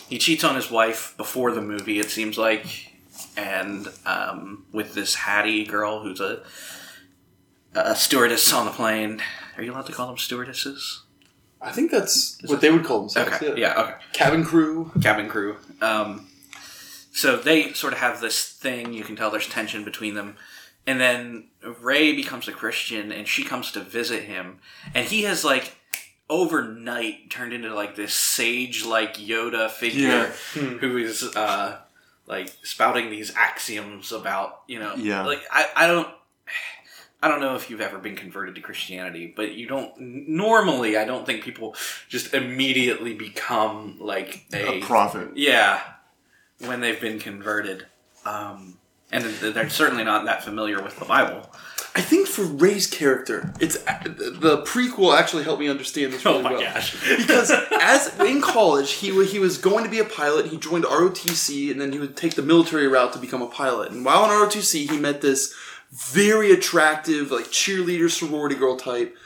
he 0.09 0.18
cheats 0.18 0.44
on 0.44 0.55
his 0.55 0.70
wife 0.70 1.14
before 1.16 1.53
the 1.53 1.62
movie. 1.62 1.98
It 1.98 2.11
seems 2.11 2.38
like, 2.38 2.92
and 3.37 3.88
um, 4.07 4.66
with 4.72 4.94
this 4.94 5.14
Hattie 5.14 5.64
girl 5.64 6.03
who's 6.03 6.20
a, 6.20 6.42
a 7.74 7.96
stewardess 7.96 8.53
on 8.53 8.66
the 8.66 8.72
plane. 8.72 9.22
Are 9.57 9.62
you 9.62 9.72
allowed 9.72 9.87
to 9.87 9.92
call 9.92 10.07
them 10.07 10.18
stewardesses? 10.18 11.03
I 11.61 11.72
think 11.72 11.90
that's 11.90 12.38
what 12.44 12.61
they 12.61 12.70
would 12.70 12.85
call 12.85 13.01
themselves. 13.01 13.33
Okay. 13.33 13.48
yeah. 13.48 13.74
Yeah. 13.74 13.83
Okay. 13.83 13.94
Cabin 14.12 14.44
crew. 14.44 14.92
cabin 15.03 15.29
crew. 15.29 15.57
Um, 15.83 16.29
so 17.12 17.37
they 17.37 17.72
sort 17.72 17.92
of 17.92 17.98
have 17.98 18.20
this 18.20 18.48
thing. 18.48 18.92
You 18.92 19.03
can 19.03 19.16
tell 19.16 19.31
there's 19.31 19.48
tension 19.48 19.85
between 19.85 20.14
them. 20.14 20.37
And 20.87 21.01
then 21.01 21.48
Ray 21.81 22.14
becomes 22.14 22.48
a 22.48 22.53
Christian, 22.53 23.12
and 23.12 23.27
she 23.29 23.44
comes 23.44 23.72
to 23.72 23.81
visit 23.81 24.22
him, 24.22 24.61
and 24.94 25.07
he 25.07 25.24
has 25.24 25.44
like 25.44 25.77
overnight 26.30 27.30
turned 27.30 27.52
into 27.52 27.74
like 27.74 27.96
this 27.96 28.12
sage-like 28.14 29.14
Yoda 29.14 29.70
figure 29.70 30.24
who 30.80 30.96
is 30.98 31.22
uh, 31.36 31.78
like 32.26 32.52
spouting 32.62 33.10
these 33.10 33.32
axioms 33.36 34.12
about 34.12 34.60
you 34.66 34.78
know 34.78 34.94
Yeah. 34.96 35.24
like 35.24 35.42
I, 35.50 35.66
I 35.74 35.86
don't 35.86 36.08
I 37.22 37.26
don't 37.28 37.40
know 37.40 37.56
if 37.56 37.68
you've 37.68 37.80
ever 37.80 37.98
been 37.98 38.14
converted 38.14 38.54
to 38.54 38.60
Christianity, 38.60 39.32
but 39.34 39.52
you 39.52 39.66
don't 39.66 39.92
normally. 39.98 40.96
I 40.96 41.04
don't 41.04 41.26
think 41.26 41.42
people 41.42 41.74
just 42.08 42.32
immediately 42.32 43.12
become 43.12 43.96
like 43.98 44.44
A 44.52 44.80
prophet. 44.82 45.30
yeah, 45.34 45.80
when 46.64 46.80
they've 46.80 47.00
been 47.00 47.18
converted. 47.18 47.86
Um, 48.24 48.78
and 49.10 49.24
they're 49.24 49.68
certainly 49.68 50.04
not 50.04 50.26
that 50.26 50.44
familiar 50.44 50.80
with 50.80 50.96
the 51.00 51.06
Bible. 51.06 51.50
I 51.94 52.01
think 52.01 52.29
for 52.29 52.42
Ray's 52.44 52.87
character, 52.87 53.53
it's 53.61 53.77
uh, 53.87 54.03
the 54.05 54.62
prequel 54.66 55.16
actually 55.16 55.44
helped 55.44 55.61
me 55.61 55.68
understand 55.68 56.12
this 56.12 56.24
oh 56.24 56.33
really 56.33 56.40
Oh 56.40 56.42
my 56.42 56.53
well. 56.53 56.61
gosh. 56.61 57.16
because 57.16 57.51
as 57.81 58.18
in 58.20 58.40
college, 58.40 58.92
he 58.92 59.24
he 59.27 59.38
was 59.38 59.59
going 59.59 59.85
to 59.85 59.90
be 59.90 59.98
a 59.98 60.05
pilot. 60.05 60.46
He 60.46 60.57
joined 60.59 60.85
ROTC, 60.85 61.70
and 61.70 61.81
then 61.81 61.92
he 61.92 61.98
would 61.98 62.16
take 62.16 62.35
the 62.35 62.42
military 62.42 62.87
route 62.87 63.12
to 63.14 63.18
become 63.18 63.42
a 63.42 63.48
pilot. 63.48 63.90
And 63.90 64.05
while 64.05 64.24
in 64.24 64.31
ROTC, 64.31 64.90
he 64.90 64.98
met 64.98 65.20
this 65.20 65.55
very 65.90 66.53
attractive, 66.53 67.31
like 67.31 67.46
cheerleader 67.46 68.11
sorority 68.11 68.55
girl 68.55 68.77
type, 68.77 69.16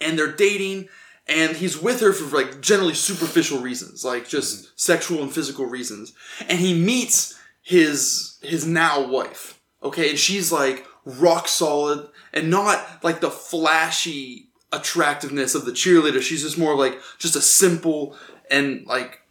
and 0.00 0.18
they're 0.18 0.32
dating. 0.32 0.88
And 1.30 1.56
he's 1.56 1.80
with 1.80 2.00
her 2.00 2.14
for 2.14 2.34
like 2.34 2.62
generally 2.62 2.94
superficial 2.94 3.60
reasons, 3.60 4.02
like 4.02 4.28
just 4.28 4.56
mm-hmm. 4.56 4.70
sexual 4.76 5.22
and 5.22 5.32
physical 5.32 5.66
reasons. 5.66 6.14
And 6.48 6.58
he 6.58 6.72
meets 6.72 7.38
his 7.62 8.38
his 8.42 8.66
now 8.66 9.06
wife, 9.06 9.60
okay, 9.82 10.10
and 10.10 10.18
she's 10.18 10.50
like 10.50 10.86
rock 11.08 11.48
solid 11.48 12.08
and 12.32 12.50
not 12.50 13.02
like 13.02 13.20
the 13.20 13.30
flashy 13.30 14.48
attractiveness 14.72 15.54
of 15.54 15.64
the 15.64 15.72
cheerleader. 15.72 16.20
She's 16.20 16.42
just 16.42 16.58
more 16.58 16.76
like 16.76 16.98
just 17.18 17.36
a 17.36 17.40
simple 17.40 18.16
and 18.50 18.86
like 18.86 19.22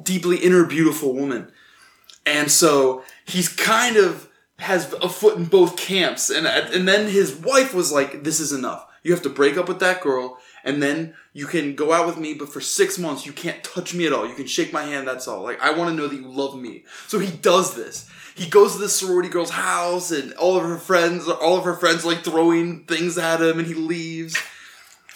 deeply 0.00 0.36
inner 0.38 0.64
beautiful 0.64 1.14
woman. 1.14 1.50
And 2.26 2.50
so 2.50 3.02
he's 3.24 3.48
kind 3.48 3.96
of 3.96 4.28
has 4.58 4.92
a 4.92 5.08
foot 5.08 5.36
in 5.36 5.46
both 5.46 5.76
camps. 5.76 6.30
And 6.30 6.46
and 6.46 6.86
then 6.86 7.08
his 7.08 7.34
wife 7.34 7.74
was 7.74 7.90
like, 7.90 8.24
"This 8.24 8.38
is 8.38 8.52
enough. 8.52 8.86
You 9.02 9.12
have 9.12 9.22
to 9.22 9.30
break 9.30 9.56
up 9.56 9.68
with 9.68 9.80
that 9.80 10.00
girl, 10.00 10.38
and 10.64 10.82
then 10.82 11.14
you 11.32 11.46
can 11.46 11.74
go 11.74 11.92
out 11.92 12.06
with 12.06 12.18
me, 12.18 12.34
but 12.34 12.52
for 12.52 12.60
six 12.60 12.98
months 12.98 13.26
you 13.26 13.32
can't 13.32 13.64
touch 13.64 13.94
me 13.94 14.06
at 14.06 14.12
all. 14.12 14.26
You 14.26 14.34
can 14.34 14.46
shake 14.46 14.72
my 14.72 14.82
hand, 14.82 15.06
that's 15.08 15.28
all. 15.28 15.42
Like 15.42 15.60
I 15.60 15.72
want 15.72 15.90
to 15.90 15.96
know 15.96 16.08
that 16.08 16.16
you 16.16 16.28
love 16.28 16.56
me. 16.56 16.84
So 17.08 17.18
he 17.18 17.30
does 17.36 17.74
this. 17.74 18.08
He 18.34 18.48
goes 18.48 18.72
to 18.72 18.78
this 18.78 18.96
sorority 18.96 19.28
girl's 19.28 19.50
house, 19.50 20.10
and 20.10 20.32
all 20.34 20.56
of 20.56 20.62
her 20.62 20.78
friends, 20.78 21.28
all 21.28 21.58
of 21.58 21.64
her 21.64 21.74
friends, 21.74 22.04
like 22.04 22.24
throwing 22.24 22.84
things 22.84 23.18
at 23.18 23.42
him, 23.42 23.58
and 23.58 23.68
he 23.68 23.74
leaves. 23.74 24.36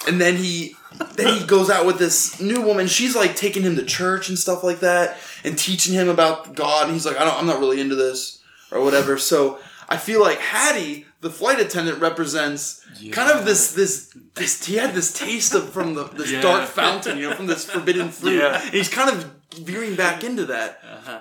And 0.06 0.20
then 0.20 0.36
he, 0.36 0.76
then 1.14 1.38
he 1.38 1.46
goes 1.46 1.70
out 1.70 1.86
with 1.86 1.98
this 1.98 2.40
new 2.40 2.60
woman. 2.60 2.86
She's 2.86 3.16
like 3.16 3.34
taking 3.34 3.62
him 3.62 3.74
to 3.76 3.84
church 3.84 4.28
and 4.28 4.38
stuff 4.38 4.62
like 4.62 4.80
that, 4.80 5.16
and 5.44 5.56
teaching 5.56 5.94
him 5.94 6.10
about 6.10 6.54
God. 6.54 6.84
And 6.84 6.92
he's 6.92 7.06
like, 7.06 7.16
I 7.16 7.24
don't, 7.24 7.38
I'm 7.38 7.46
not 7.46 7.58
really 7.58 7.80
into 7.80 7.94
this 7.94 8.42
or 8.70 8.82
whatever. 8.82 9.16
So 9.16 9.58
I 9.88 9.96
feel 9.96 10.20
like 10.20 10.38
Hattie, 10.38 11.06
the 11.20 11.30
flight 11.30 11.60
attendant, 11.60 12.00
represents 12.00 12.84
kind 13.12 13.30
of 13.30 13.44
this 13.44 13.72
this 13.72 14.16
this. 14.34 14.64
He 14.64 14.76
had 14.76 14.94
this 14.94 15.12
taste 15.12 15.54
of 15.54 15.70
from 15.72 15.94
the 15.94 16.04
this 16.04 16.32
Yeah. 16.32 16.40
dark 16.42 16.68
fountain, 16.68 17.18
you 17.18 17.30
know, 17.30 17.36
from 17.36 17.46
this 17.46 17.64
forbidden 17.64 18.10
fruit. 18.10 18.38
Yeah. 18.40 18.60
And 18.60 18.74
he's 18.74 18.88
kind 18.88 19.10
of 19.10 19.30
veering 19.58 19.94
back 19.94 20.24
into 20.24 20.46
that. 20.46 20.80
Uh-huh. 20.84 21.20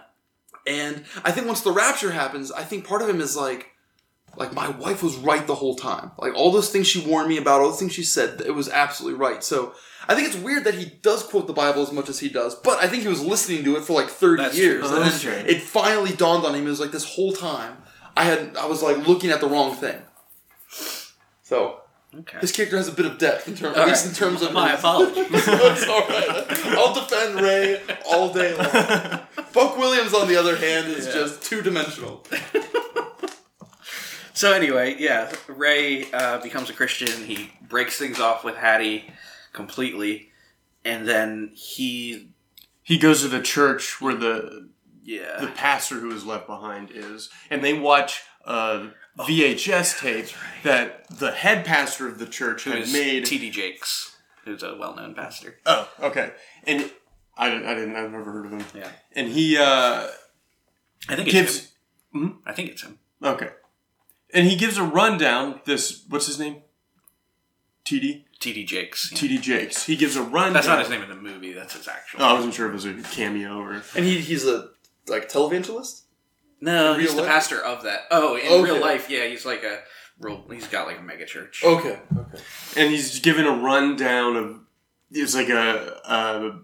And 0.67 1.03
I 1.23 1.31
think 1.31 1.45
once 1.47 1.61
the 1.61 1.71
rapture 1.71 2.11
happens, 2.11 2.51
I 2.51 2.63
think 2.63 2.87
part 2.87 3.01
of 3.03 3.09
him 3.09 3.21
is 3.21 3.35
like, 3.37 3.67
like 4.35 4.51
my 4.53 4.67
wife 4.69 5.03
was 5.03 5.15
right 5.15 5.45
the 5.45 5.55
whole 5.55 5.75
time. 5.75 6.11
Like 6.17 6.33
all 6.33 6.51
those 6.51 6.69
things 6.71 6.87
she 6.87 7.05
warned 7.05 7.29
me 7.29 7.37
about, 7.37 7.61
all 7.61 7.69
those 7.69 7.79
things 7.79 7.93
she 7.93 8.03
said, 8.03 8.41
it 8.41 8.51
was 8.55 8.67
absolutely 8.67 9.19
right. 9.19 9.43
So 9.43 9.73
I 10.09 10.15
think 10.15 10.27
it's 10.27 10.37
weird 10.37 10.63
that 10.63 10.73
he 10.73 10.85
does 10.85 11.21
quote 11.23 11.45
the 11.47 11.53
Bible 11.53 11.83
as 11.83 11.91
much 11.91 12.09
as 12.09 12.19
he 12.19 12.29
does, 12.29 12.55
but 12.55 12.83
I 12.83 12.87
think 12.87 13.03
he 13.03 13.09
was 13.09 13.23
listening 13.23 13.63
to 13.63 13.75
it 13.77 13.83
for 13.83 13.93
like 13.93 14.07
thirty 14.09 14.41
That's 14.43 14.57
years, 14.57 14.87
true. 14.89 14.99
That's 14.99 15.21
true. 15.21 15.31
it 15.31 15.61
finally 15.61 16.11
dawned 16.13 16.45
on 16.45 16.55
him. 16.55 16.65
It 16.65 16.69
was 16.69 16.79
like 16.79 16.91
this 16.91 17.05
whole 17.15 17.31
time 17.31 17.77
I 18.17 18.23
had 18.23 18.55
I 18.57 18.65
was 18.65 18.81
like 18.81 19.05
looking 19.07 19.29
at 19.31 19.41
the 19.41 19.47
wrong 19.47 19.75
thing. 19.75 19.97
So 21.43 21.81
Okay. 22.17 22.37
his 22.39 22.53
character 22.53 22.77
has 22.77 22.87
a 22.87 22.93
bit 22.93 23.05
of 23.05 23.17
depth 23.17 23.45
in 23.47 23.55
terms, 23.55 23.75
at 23.77 23.87
least 23.87 24.05
right. 24.05 24.09
in 24.13 24.15
terms 24.17 24.41
of 24.41 24.53
My 24.53 24.69
his- 24.69 24.79
apologies. 24.79 25.17
it's 25.31 25.87
all 25.89 26.07
right. 26.07 26.77
I'll 26.77 26.93
defend 26.93 27.41
Ray 27.41 27.81
all 28.09 28.31
day 28.33 28.55
long. 28.55 29.19
Buck 29.53 29.77
Williams, 29.77 30.13
on 30.13 30.29
the 30.29 30.37
other 30.37 30.55
hand, 30.55 30.87
is 30.87 31.07
Yeah. 31.07 31.11
just 31.13 31.43
two 31.43 31.61
dimensional. 31.61 32.23
So 34.33 34.51
anyway, 34.51 34.97
yeah, 34.99 35.31
Ray 35.47 36.11
uh, 36.11 36.39
becomes 36.39 36.69
a 36.69 36.73
Christian. 36.73 37.23
He 37.23 37.51
breaks 37.61 37.97
things 37.97 38.19
off 38.19 38.43
with 38.43 38.57
Hattie 38.57 39.05
completely, 39.53 40.29
and 40.83 41.07
then 41.07 41.51
he, 41.55 42.31
He 42.83 42.97
goes 42.97 43.21
to 43.21 43.29
the 43.29 43.41
church 43.41 44.01
where 44.01 44.13
the 44.13 44.67
yeah, 45.05 45.39
the 45.39 45.47
pastor 45.47 45.99
who 45.99 46.11
is 46.11 46.25
left 46.25 46.47
behind 46.47 46.89
is, 46.91 47.29
and 47.49 47.63
they 47.63 47.73
watch 47.73 48.23
a 48.43 48.87
VHS 49.19 49.99
tape 49.99 50.27
that 50.63 51.07
the 51.09 51.31
head 51.31 51.63
pastor 51.63 52.07
of 52.07 52.17
the 52.19 52.25
church 52.25 52.63
had 52.63 52.73
who's 52.79 52.91
made. 52.93 53.25
T.D. 53.25 53.51
Jakes, 53.51 54.17
who's 54.43 54.63
a 54.63 54.75
well-known 54.75 55.13
pastor. 55.13 55.57
oh, 55.65 55.87
okay, 56.01 56.31
and 56.65 56.89
I 57.37 57.49
didn't, 57.49 57.67
I 57.67 57.75
didn't, 57.75 57.95
I've 57.95 58.11
never 58.11 58.31
heard 58.31 58.45
of 58.47 58.51
him. 58.51 58.65
Yeah, 58.75 58.89
And 59.15 59.27
he 59.29 59.57
uh, 59.57 60.07
I 61.07 61.15
think 61.15 61.27
it's 61.27 61.33
gives, 61.33 61.73
him. 62.13 62.39
I 62.45 62.53
think 62.53 62.71
it's 62.71 62.81
him. 62.81 62.97
okay, 63.23 63.49
and 64.33 64.47
he 64.47 64.55
gives 64.55 64.77
a 64.77 64.83
rundown. 64.83 65.61
This 65.65 66.03
what's 66.09 66.25
his 66.27 66.39
name? 66.39 66.63
TD 67.85 68.23
T.D. 68.39 68.65
Jakes. 68.65 69.11
yeah. 69.11 69.17
TD 69.17 69.41
Jakes. 69.41 69.85
He 69.85 69.95
gives 69.95 70.15
a 70.15 70.21
rundown. 70.23 70.53
That's 70.53 70.67
not 70.67 70.79
his 70.79 70.89
name 70.89 71.03
in 71.03 71.09
the 71.09 71.15
movie. 71.15 71.53
That's 71.53 71.73
his 71.75 71.87
actual. 71.87 72.21
Oh, 72.23 72.25
I 72.25 72.33
wasn't 72.33 72.53
sure 72.55 72.65
if 72.65 72.71
it 72.71 72.73
was 72.73 72.85
a 72.85 72.93
cameo 73.15 73.59
or. 73.59 73.83
And 73.95 74.05
he, 74.05 74.19
he's 74.19 74.45
a 74.47 74.69
like 75.07 75.29
televangelist. 75.29 76.01
no, 76.61 76.93
in 76.93 76.99
he's 76.99 77.09
real 77.09 77.17
the 77.17 77.21
life? 77.23 77.31
pastor 77.31 77.61
of 77.63 77.83
that. 77.83 78.01
Oh, 78.11 78.35
in 78.35 78.47
Okay. 78.47 78.63
real 78.63 78.79
life, 78.81 79.09
yeah, 79.09 79.25
he's 79.25 79.45
like 79.45 79.63
a 79.63 79.79
real. 80.19 80.43
He's 80.51 80.67
got 80.67 80.87
like 80.87 80.99
a 80.99 81.03
mega 81.03 81.25
church. 81.25 81.61
Okay. 81.63 81.99
Okay. 82.17 82.43
and 82.77 82.91
he's 82.91 83.19
given 83.19 83.45
a 83.45 83.51
rundown 83.51 84.35
of 84.35 84.59
it's 85.11 85.35
like 85.35 85.49
a 85.49 85.99
uh, 86.09 86.55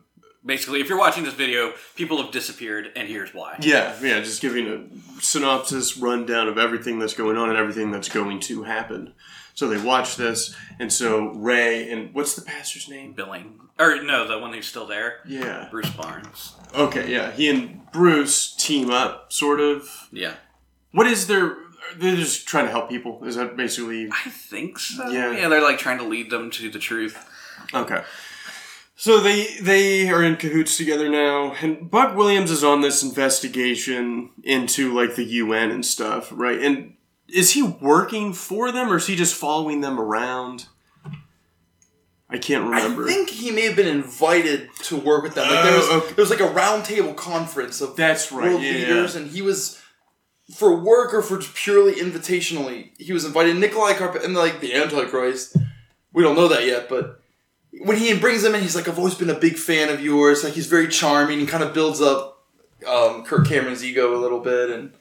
Basically, 0.44 0.82
if 0.82 0.90
you're 0.90 0.98
watching 0.98 1.24
this 1.24 1.36
video, 1.36 1.72
people 1.96 2.20
have 2.20 2.32
disappeared, 2.32 2.92
and 2.96 3.08
here's 3.08 3.32
why. 3.32 3.58
yeah 3.62 3.96
yeah 4.02 4.20
just 4.22 4.42
giving 4.42 4.68
a 4.68 5.22
synopsis 5.22 5.98
rundown 5.98 6.48
of 6.48 6.58
everything 6.58 6.98
that's 6.98 7.14
going 7.14 7.38
on 7.38 7.50
and 7.50 7.58
everything 7.60 7.92
that's 7.92 8.10
going 8.10 8.40
to 8.40 8.64
happen 8.64 9.14
so 9.62 9.68
they 9.70 9.80
watch 9.80 10.16
this 10.16 10.56
and 10.80 10.92
so 10.92 11.28
ray 11.34 11.88
and 11.92 12.12
what's 12.16 12.34
the 12.34 12.42
pastor's 12.42 12.90
name 12.90 13.14
Billing, 13.14 13.60
or 13.78 14.02
no, 14.02 14.28
the 14.28 14.40
one 14.40 14.54
who's 14.54 14.68
still 14.68 14.88
there, 14.88 15.20
yeah 15.28 15.68
Bruce 15.70 15.92
Barnes. 15.92 16.56
okay 16.74 17.12
yeah 17.12 17.30
he 17.32 17.48
and 17.48 17.92
bruce 17.92 18.56
team 18.56 18.90
up 18.90 19.32
sort 19.32 19.60
of 19.60 20.08
Yeah, 20.12 20.34
what 20.92 21.06
is 21.06 21.28
their 21.28 21.56
they're 21.98 22.16
just 22.16 22.48
trying 22.48 22.66
to 22.66 22.72
help 22.72 22.90
people 22.90 23.24
is 23.24 23.36
that 23.36 23.56
basically 23.56 24.10
I 24.12 24.30
think 24.32 24.80
so. 24.80 25.08
Yeah. 25.10 25.32
yeah, 25.32 25.48
they're 25.48 25.62
like 25.62 25.78
trying 25.78 26.00
to 26.00 26.06
lead 26.06 26.30
them 26.32 26.50
to 26.52 26.72
the 26.72 26.80
truth. 26.80 27.16
Okay. 27.74 28.02
So 28.96 29.20
they 29.20 29.58
they 29.62 30.10
are 30.10 30.24
in 30.24 30.36
cahoots 30.38 30.78
together 30.78 31.10
now, 31.10 31.54
and 31.62 31.90
Buck 31.92 32.16
Williams 32.16 32.50
is 32.52 32.64
on 32.64 32.82
this 32.82 33.04
investigation 33.04 34.30
into 34.44 34.94
like 34.94 35.16
the 35.16 35.26
UN 35.26 35.72
and 35.72 35.86
stuff, 35.86 36.30
right? 36.32 36.60
And 36.62 36.94
is 37.34 37.52
he 37.54 37.62
working 37.64 38.34
for 38.34 38.72
them, 38.72 38.92
or 38.92 38.98
is 38.98 39.08
he 39.08 39.16
just 39.16 39.36
following 39.36 39.82
them 39.82 40.00
around? 40.00 40.68
I 42.30 42.38
can't 42.38 42.64
remember. 42.64 43.04
I 43.04 43.08
think 43.08 43.30
he 43.30 43.52
may 43.52 43.64
have 43.64 43.76
been 43.76 43.88
invited 43.88 44.70
to 44.84 44.96
work 44.96 45.24
with 45.24 45.36
them. 45.36 45.50
Like 45.50 45.64
there 45.66 45.76
was, 45.76 45.88
Oh, 45.90 45.98
okay. 45.98 46.14
there 46.14 46.24
was 46.24 46.30
like 46.30 46.40
a 46.40 46.48
roundtable 46.54 47.16
conference 47.16 47.82
of 47.82 47.96
That's 47.98 48.32
right, 48.32 48.50
world 48.52 48.62
yeah, 48.64 48.72
leaders, 48.72 49.16
yeah. 49.16 49.22
and 49.22 49.32
he 49.32 49.42
was 49.42 49.82
for 50.56 50.74
work 50.82 51.14
or 51.14 51.22
for 51.22 51.38
purely 51.40 51.94
invitationally. 51.96 52.92
He 52.98 53.12
was 53.12 53.26
invited. 53.26 53.58
Nikolai 53.58 53.94
Carpet 53.96 54.24
and 54.24 54.34
like 54.34 54.62
the 54.62 54.74
Antichrist. 54.74 55.58
We 56.14 56.24
don't 56.24 56.36
know 56.36 56.48
that 56.48 56.66
yet, 56.66 56.88
but 56.88 57.22
when 57.84 57.98
he 57.98 58.18
brings 58.18 58.44
them 58.44 58.56
in, 58.56 58.62
he's 58.62 58.76
like, 58.78 58.88
"I've 58.88 58.98
always 58.98 59.16
been 59.16 59.30
a 59.30 59.38
big 59.40 59.58
fan 59.58 59.90
of 59.90 60.02
yours." 60.02 60.44
Like 60.44 60.54
he's 60.54 60.68
very 60.68 60.88
charming 60.88 61.40
and 61.40 61.50
kind 61.50 61.64
of 61.64 61.74
builds 61.74 62.00
up 62.02 62.46
um, 62.88 63.24
Kirk 63.26 63.46
Cameron's 63.46 63.84
ego 63.84 64.16
a 64.16 64.20
little 64.20 64.40
bit, 64.40 64.70
and 64.70 64.94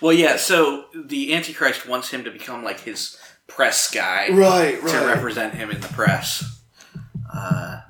Well, 0.00 0.12
yeah. 0.12 0.36
So 0.36 0.86
the 0.94 1.34
Antichrist 1.34 1.86
wants 1.86 2.10
him 2.10 2.24
to 2.24 2.30
become 2.30 2.62
like 2.64 2.80
his 2.80 3.18
press 3.46 3.90
guy 3.90 4.28
right, 4.30 4.78
to 4.80 4.86
right. 4.86 5.06
represent 5.14 5.54
him 5.54 5.70
in 5.70 5.80
the 5.80 5.88
press. 5.88 6.60
Uh, 7.32 7.80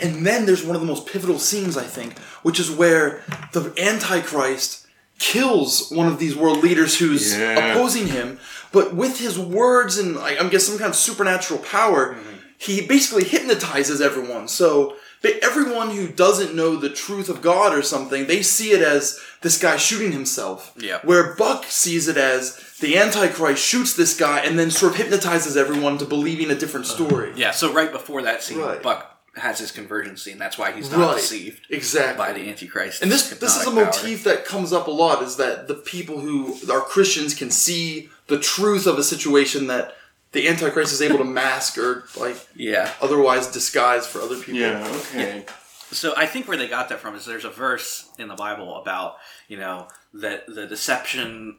And 0.00 0.26
then 0.26 0.46
there's 0.46 0.64
one 0.64 0.74
of 0.74 0.82
the 0.82 0.86
most 0.86 1.06
pivotal 1.06 1.38
scenes, 1.38 1.76
I 1.76 1.84
think, 1.84 2.18
which 2.42 2.58
is 2.58 2.70
where 2.70 3.22
the 3.52 3.72
Antichrist 3.78 4.86
kills 5.18 5.90
one 5.90 6.08
of 6.08 6.18
these 6.18 6.34
world 6.36 6.62
leaders 6.62 6.98
who's 6.98 7.36
Yeah. 7.36 7.70
opposing 7.72 8.08
him, 8.08 8.38
but 8.72 8.94
with 8.94 9.18
his 9.20 9.38
words 9.38 9.96
and 9.96 10.18
I'm 10.18 10.48
guessing 10.48 10.72
some 10.72 10.78
kind 10.78 10.90
of 10.90 10.96
supernatural 10.96 11.60
power, 11.60 12.16
he 12.58 12.80
basically 12.86 13.24
hypnotizes 13.24 14.00
everyone. 14.00 14.48
So 14.48 14.96
but 15.32 15.42
everyone 15.42 15.90
who 15.90 16.08
doesn't 16.08 16.54
know 16.54 16.76
the 16.76 16.88
truth 16.90 17.28
of 17.28 17.42
God 17.42 17.74
or 17.74 17.82
something, 17.82 18.26
they 18.26 18.42
see 18.42 18.70
it 18.70 18.82
as 18.82 19.18
this 19.42 19.58
guy 19.58 19.76
shooting 19.76 20.12
himself. 20.12 20.72
Yeah. 20.78 20.98
Where 21.02 21.34
Buck 21.34 21.64
sees 21.64 22.08
it 22.08 22.16
as 22.16 22.56
the 22.80 22.96
Antichrist 22.98 23.62
shoots 23.62 23.94
this 23.94 24.16
guy 24.16 24.40
and 24.40 24.58
then 24.58 24.70
sort 24.70 24.92
of 24.92 24.98
hypnotizes 24.98 25.56
everyone 25.56 25.98
to 25.98 26.04
believing 26.04 26.50
a 26.50 26.54
different 26.54 26.86
story. 26.86 27.32
yeah. 27.36 27.50
So 27.52 27.72
right 27.72 27.90
before 27.90 28.22
that 28.22 28.42
scene, 28.42 28.58
Right. 28.58 28.82
Buck 28.82 29.12
has 29.36 29.58
his 29.58 29.70
conversion 29.70 30.16
scene. 30.16 30.38
That's 30.38 30.56
why 30.56 30.72
he's 30.72 30.90
not 30.90 30.98
Right. 31.00 31.16
deceived 31.16 31.60
Exactly. 31.70 32.16
by 32.16 32.32
the 32.32 32.48
Antichrist. 32.48 33.02
And 33.02 33.10
this 33.12 33.28
this 33.30 33.54
is 33.56 33.62
a 33.62 33.70
hypnotic 33.70 33.92
power. 33.94 34.02
motif 34.02 34.24
that 34.24 34.44
comes 34.46 34.72
up 34.72 34.86
a 34.86 34.90
lot 34.90 35.22
is 35.22 35.36
that 35.36 35.68
the 35.68 35.74
people 35.74 36.20
who 36.20 36.56
are 36.70 36.80
Christians 36.80 37.34
can 37.34 37.50
see 37.50 38.08
the 38.28 38.38
truth 38.38 38.86
of 38.86 38.98
a 38.98 39.04
situation 39.04 39.66
that 39.66 39.95
the 40.32 40.48
Antichrist 40.48 40.92
is 40.92 41.00
able 41.02 41.18
to 41.18 41.24
mask 41.24 41.78
or 41.78 42.04
like 42.18 42.36
Yeah. 42.54 42.92
otherwise 43.00 43.46
disguise 43.48 44.06
for 44.06 44.20
other 44.20 44.36
people. 44.36 44.54
yeah, 44.60 44.86
okay. 45.10 45.44
So 45.92 46.14
I 46.16 46.26
think 46.26 46.48
where 46.48 46.56
they 46.56 46.68
got 46.68 46.88
that 46.88 46.98
from 46.98 47.14
is 47.14 47.24
there's 47.24 47.44
a 47.44 47.50
verse 47.50 48.10
in 48.18 48.28
the 48.28 48.34
Bible 48.34 48.76
about 48.76 49.16
you 49.48 49.56
know 49.56 49.88
that 50.14 50.46
the 50.46 50.66
deception 50.66 51.56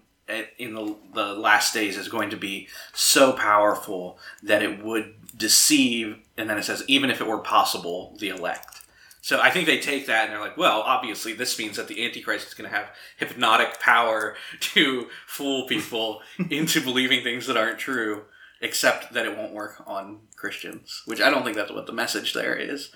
in 0.59 0.73
the, 0.75 0.95
the 1.13 1.33
last 1.33 1.73
days 1.73 1.97
is 1.97 2.09
going 2.09 2.29
to 2.31 2.35
be 2.35 2.67
so 2.93 3.31
powerful 3.31 4.19
that 4.43 4.61
it 4.61 4.83
would 4.83 5.13
deceive, 5.37 6.17
and 6.35 6.49
then 6.49 6.57
it 6.57 6.63
says 6.65 6.83
even 6.87 7.09
if 7.09 7.21
it 7.21 7.27
were 7.27 7.37
possible, 7.37 8.15
the 8.19 8.27
elect. 8.29 8.81
So 9.21 9.39
I 9.41 9.49
think 9.49 9.65
they 9.67 9.79
take 9.79 10.05
that 10.07 10.25
and 10.25 10.33
they're 10.33 10.41
like, 10.41 10.57
well, 10.57 10.81
obviously 10.81 11.31
this 11.33 11.57
means 11.57 11.77
that 11.77 11.87
the 11.87 12.03
Antichrist 12.05 12.47
is 12.47 12.53
going 12.53 12.69
to 12.69 12.75
have 12.75 12.89
hypnotic 13.17 13.79
power 13.79 14.35
to 14.59 15.07
fool 15.25 15.65
people 15.67 16.21
into 16.49 16.81
believing 16.81 17.23
things 17.23 17.47
that 17.47 17.55
aren't 17.57 17.79
true, 17.79 18.23
except 18.61 19.13
that 19.13 19.25
it 19.25 19.37
won't 19.37 19.53
work 19.53 19.83
on 19.85 20.19
Christians. 20.35 21.03
Which 21.05 21.21
I 21.21 21.29
don't 21.29 21.43
think 21.43 21.55
that's 21.55 21.71
what 21.71 21.85
the 21.85 21.93
message 21.93 22.33
there 22.33 22.55
is. 22.55 22.89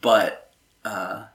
But 0.00 0.52
uh, 0.84 1.26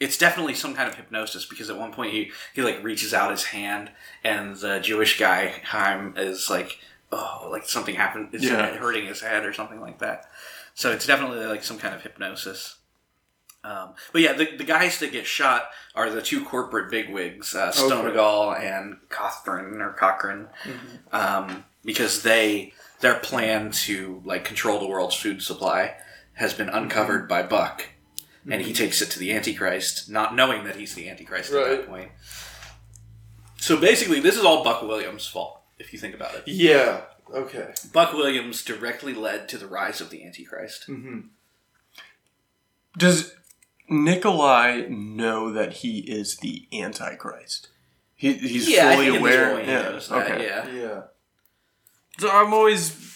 it's 0.00 0.18
definitely 0.18 0.54
some 0.54 0.74
kind 0.74 0.88
of 0.88 0.96
hypnosis 0.96 1.44
because 1.46 1.70
at 1.70 1.78
one 1.78 1.92
point 1.92 2.12
he, 2.12 2.32
he 2.54 2.62
like 2.62 2.82
reaches 2.82 3.14
out 3.14 3.30
his 3.30 3.44
hand 3.44 3.90
and 4.24 4.56
the 4.56 4.80
Jewish 4.80 5.18
guy 5.18 5.60
Chaim 5.64 6.14
is 6.16 6.50
like, 6.50 6.78
oh, 7.12 7.48
like 7.50 7.68
something 7.68 7.94
happened, 7.94 8.30
it's 8.32 8.44
Yeah. 8.44 8.76
hurting 8.76 9.06
his 9.06 9.20
head 9.20 9.44
or 9.44 9.52
something 9.52 9.80
like 9.80 9.98
that. 10.00 10.28
So 10.74 10.90
it's 10.90 11.06
definitely 11.06 11.44
like 11.46 11.62
some 11.62 11.78
kind 11.78 11.94
of 11.94 12.02
hypnosis. 12.02 12.76
Um, 13.64 13.90
but 14.12 14.22
yeah, 14.22 14.32
the, 14.32 14.56
the 14.56 14.64
guys 14.64 14.98
that 14.98 15.12
get 15.12 15.24
shot 15.24 15.66
are 15.94 16.10
the 16.10 16.20
two 16.22 16.44
corporate 16.44 16.90
bigwigs, 16.90 17.54
uh, 17.54 17.70
Stonagal 17.70 18.58
and 18.60 18.96
Cothran 19.08 19.78
or 19.80 19.92
Cochrane, 19.92 20.48
um, 21.12 21.64
because 21.84 22.22
they 22.22 22.72
their 23.00 23.14
plan 23.14 23.70
to 23.70 24.22
like 24.24 24.44
control 24.44 24.78
the 24.78 24.86
world's 24.86 25.16
food 25.16 25.42
supply 25.42 25.96
has 26.34 26.54
been 26.54 26.68
uncovered 26.68 27.28
by 27.28 27.42
Buck, 27.42 27.88
and 28.48 28.62
he 28.62 28.72
mhm. 28.72 28.76
takes 28.76 29.02
it 29.02 29.10
to 29.10 29.18
the 29.18 29.32
Antichrist, 29.32 30.08
not 30.08 30.34
knowing 30.34 30.64
that 30.64 30.76
he's 30.76 30.94
the 30.94 31.08
Antichrist 31.08 31.52
at 31.52 31.56
Right. 31.56 31.70
that 31.70 31.88
point. 31.88 32.10
So 33.58 33.76
basically, 33.76 34.20
this 34.20 34.36
is 34.36 34.44
all 34.44 34.64
Buck 34.64 34.82
Williams' 34.82 35.26
fault, 35.26 35.60
if 35.78 35.92
you 35.92 35.98
think 35.98 36.14
about 36.14 36.34
it. 36.34 36.44
Yeah. 36.46 37.02
Okay. 37.32 37.72
Buck 37.92 38.12
Williams 38.12 38.64
directly 38.64 39.14
led 39.14 39.48
to 39.50 39.58
the 39.58 39.66
rise 39.66 40.00
of 40.00 40.10
the 40.10 40.24
Antichrist. 40.24 40.86
Mm-hmm. 40.88 41.20
Does 42.98 43.34
Nikolai 43.88 44.86
know 44.88 45.52
that 45.52 45.74
he 45.74 46.00
is 46.00 46.38
the 46.38 46.66
Antichrist? 46.72 47.68
He, 48.14 48.34
he's 48.34 48.66
fully 48.66 49.06
think 49.06 49.06
in 49.06 49.12
this 49.12 49.20
aware. 49.20 49.62
yeah. 49.64 50.00
okay. 50.10 50.46
yeah. 50.46 50.68
Yeah. 50.70 51.02
So 52.18 52.30
I'm 52.30 52.52
always. 52.52 53.10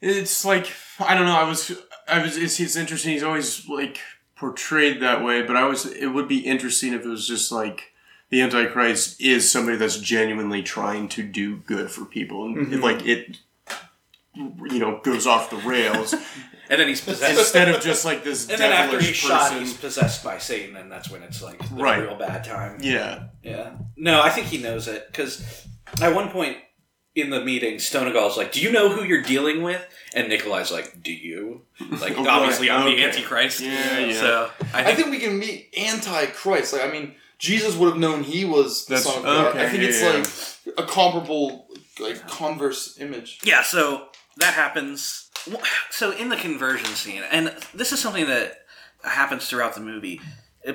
It's 0.00 0.44
like 0.44 0.72
I 1.00 1.14
don't 1.14 1.26
know. 1.26 1.36
I 1.36 1.44
was. 1.48 1.72
I 2.08 2.22
was. 2.22 2.36
It's, 2.36 2.60
it's 2.60 2.76
interesting. 2.76 3.12
He's 3.12 3.22
always 3.22 3.68
like 3.68 3.98
portrayed 4.36 5.00
that 5.00 5.24
way, 5.24 5.42
but 5.42 5.56
I 5.56 5.64
was. 5.64 5.86
It 5.86 6.08
would 6.08 6.28
be 6.28 6.38
interesting 6.38 6.92
if 6.92 7.04
it 7.04 7.08
was 7.08 7.26
just 7.26 7.50
like 7.50 7.92
the 8.30 8.42
Antichrist 8.42 9.20
is 9.20 9.50
somebody 9.50 9.76
that's 9.76 9.98
genuinely 9.98 10.62
trying 10.62 11.08
to 11.10 11.22
do 11.22 11.56
good 11.56 11.90
for 11.90 12.04
people, 12.04 12.46
and 12.46 12.58
it, 12.58 12.70
mm-hmm. 12.70 12.82
like 12.82 13.06
it, 13.06 13.38
you 14.34 14.78
know, 14.78 15.00
goes 15.02 15.26
off 15.26 15.50
the 15.50 15.56
rails 15.56 16.14
And 16.68 16.80
then 16.80 16.88
he's 16.88 17.00
possessed. 17.00 17.38
instead 17.38 17.68
of 17.68 17.80
just 17.80 18.04
like 18.04 18.24
this 18.24 18.48
and 18.48 18.58
then 18.58 18.72
after 18.72 18.96
devilish 18.98 19.06
he's 19.08 19.16
shot, 19.16 19.50
person. 19.50 19.60
he's 19.60 19.76
possessed 19.76 20.24
by 20.24 20.38
Satan, 20.38 20.76
and 20.76 20.90
that's 20.90 21.10
when 21.10 21.22
it's 21.22 21.42
like 21.42 21.58
the 21.68 21.74
Right. 21.76 22.02
real 22.02 22.16
bad 22.16 22.44
time. 22.44 22.78
yeah. 22.82 23.28
Yeah. 23.42 23.76
No, 23.96 24.20
I 24.20 24.30
think 24.30 24.48
he 24.48 24.58
knows 24.58 24.88
it 24.88 25.06
because 25.06 25.66
at 26.00 26.14
one 26.14 26.30
point 26.30 26.58
in 27.16 27.30
the 27.30 27.40
meeting, 27.44 27.76
Stonagal's 27.76 28.36
like, 28.36 28.52
"Do 28.52 28.60
you 28.60 28.70
know 28.70 28.88
who 28.90 29.02
you're 29.02 29.22
dealing 29.22 29.62
with?" 29.62 29.84
And 30.14 30.28
Nikolai's 30.28 30.70
like, 30.70 31.02
"Do 31.02 31.12
you?" 31.12 31.62
Like, 31.90 32.16
Right, 32.16 32.26
obviously, 32.28 32.70
I'm 32.70 32.86
okay. 32.86 32.96
the 32.96 33.04
Antichrist. 33.04 33.60
Yeah, 33.60 33.98
yeah. 33.98 34.20
So 34.20 34.50
I 34.74 34.80
I 34.80 34.84
think, 34.84 34.98
think 34.98 35.10
we 35.10 35.18
can 35.18 35.38
meet 35.38 35.72
anti-Christ. 35.76 36.72
Like, 36.72 36.84
I 36.84 36.90
mean, 36.90 37.14
Jesus 37.38 37.74
would 37.76 37.88
have 37.88 37.98
known 37.98 38.22
he 38.22 38.44
was 38.44 38.86
the 38.86 38.94
That's- 38.96 39.06
son 39.06 39.18
of 39.18 39.24
God. 39.24 39.46
okay, 39.48 39.64
I 39.64 39.68
think 39.68 39.82
yeah, 39.82 39.88
it's 39.88 40.60
yeah. 40.64 40.72
like 40.76 40.88
a 40.88 40.90
comparable, 40.90 41.68
like 42.00 42.26
converse 42.28 42.98
image. 43.00 43.40
yeah. 43.44 43.62
So 43.62 44.08
that 44.38 44.54
happens. 44.54 45.30
So 45.90 46.10
in 46.12 46.28
the 46.28 46.36
conversion 46.36 46.86
scene, 46.86 47.22
and 47.30 47.54
this 47.74 47.92
is 47.92 48.00
something 48.00 48.26
that 48.26 48.58
happens 49.04 49.46
throughout 49.48 49.74
the 49.74 49.80
movie, 49.80 50.20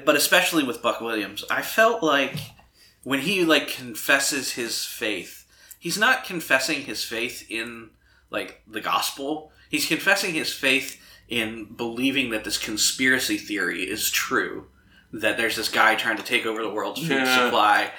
but 0.05 0.15
especially 0.15 0.63
with 0.63 0.81
Buck 0.81 1.01
Williams, 1.01 1.43
I 1.49 1.61
felt 1.61 2.01
like 2.01 2.35
when 3.03 3.19
he 3.19 3.43
like 3.43 3.67
confesses 3.67 4.51
his 4.53 4.85
faith, 4.85 5.40
he's 5.81 5.97
not 5.97 6.23
confessing 6.23 6.83
his 6.83 7.03
faith 7.03 7.45
in 7.49 7.89
like 8.29 8.61
the 8.65 8.79
gospel. 8.79 9.51
He's 9.69 9.85
confessing 9.87 10.33
his 10.33 10.53
faith 10.53 11.01
in 11.27 11.65
believing 11.75 12.29
that 12.29 12.43
this 12.45 12.57
conspiracy 12.57 13.37
theory 13.37 13.83
is 13.83 14.09
true. 14.09 14.67
That 15.11 15.35
there's 15.37 15.57
this 15.57 15.67
guy 15.69 15.95
trying 15.95 16.15
to 16.17 16.23
take 16.23 16.45
over 16.45 16.61
the 16.63 16.69
world's 16.69 17.01
food 17.01 17.09
Yeah. 17.11 17.45
supply, 17.45 17.91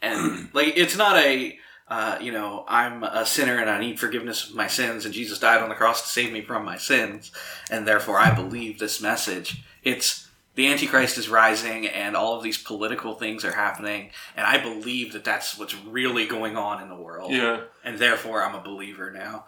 and 0.00 0.48
like 0.54 0.74
it's 0.76 0.96
not 0.96 1.16
a 1.16 1.58
uh, 1.88 2.18
you 2.20 2.30
know 2.30 2.64
I'm 2.68 3.02
a 3.02 3.26
sinner 3.26 3.56
and 3.58 3.68
I 3.68 3.80
need 3.80 3.98
forgiveness 3.98 4.48
of 4.50 4.54
my 4.54 4.68
sins, 4.68 5.04
and 5.04 5.12
Jesus 5.12 5.40
died 5.40 5.62
on 5.62 5.68
the 5.68 5.74
cross 5.74 6.02
to 6.02 6.08
save 6.08 6.32
me 6.32 6.42
from 6.42 6.64
my 6.64 6.76
sins, 6.76 7.32
and 7.70 7.88
therefore 7.88 8.18
I 8.18 8.32
believe 8.32 8.78
this 8.78 9.00
message. 9.00 9.64
It's 9.82 10.28
the 10.60 10.66
Antichrist 10.72 11.16
is 11.18 11.28
rising, 11.28 11.86
and 11.86 12.14
all 12.14 12.36
of 12.36 12.42
these 12.42 12.58
political 12.62 13.14
things 13.14 13.44
are 13.44 13.52
happening, 13.54 14.10
and 14.36 14.46
I 14.46 14.58
believe 14.58 15.12
that 15.14 15.24
that's 15.24 15.56
what's 15.58 15.74
really 15.84 16.26
going 16.26 16.56
on 16.56 16.82
in 16.82 16.88
the 16.88 16.96
world, 16.96 17.30
Yeah. 17.32 17.62
and 17.84 17.98
therefore 17.98 18.42
I'm 18.44 18.54
a 18.54 18.60
believer 18.62 19.10
now. 19.10 19.46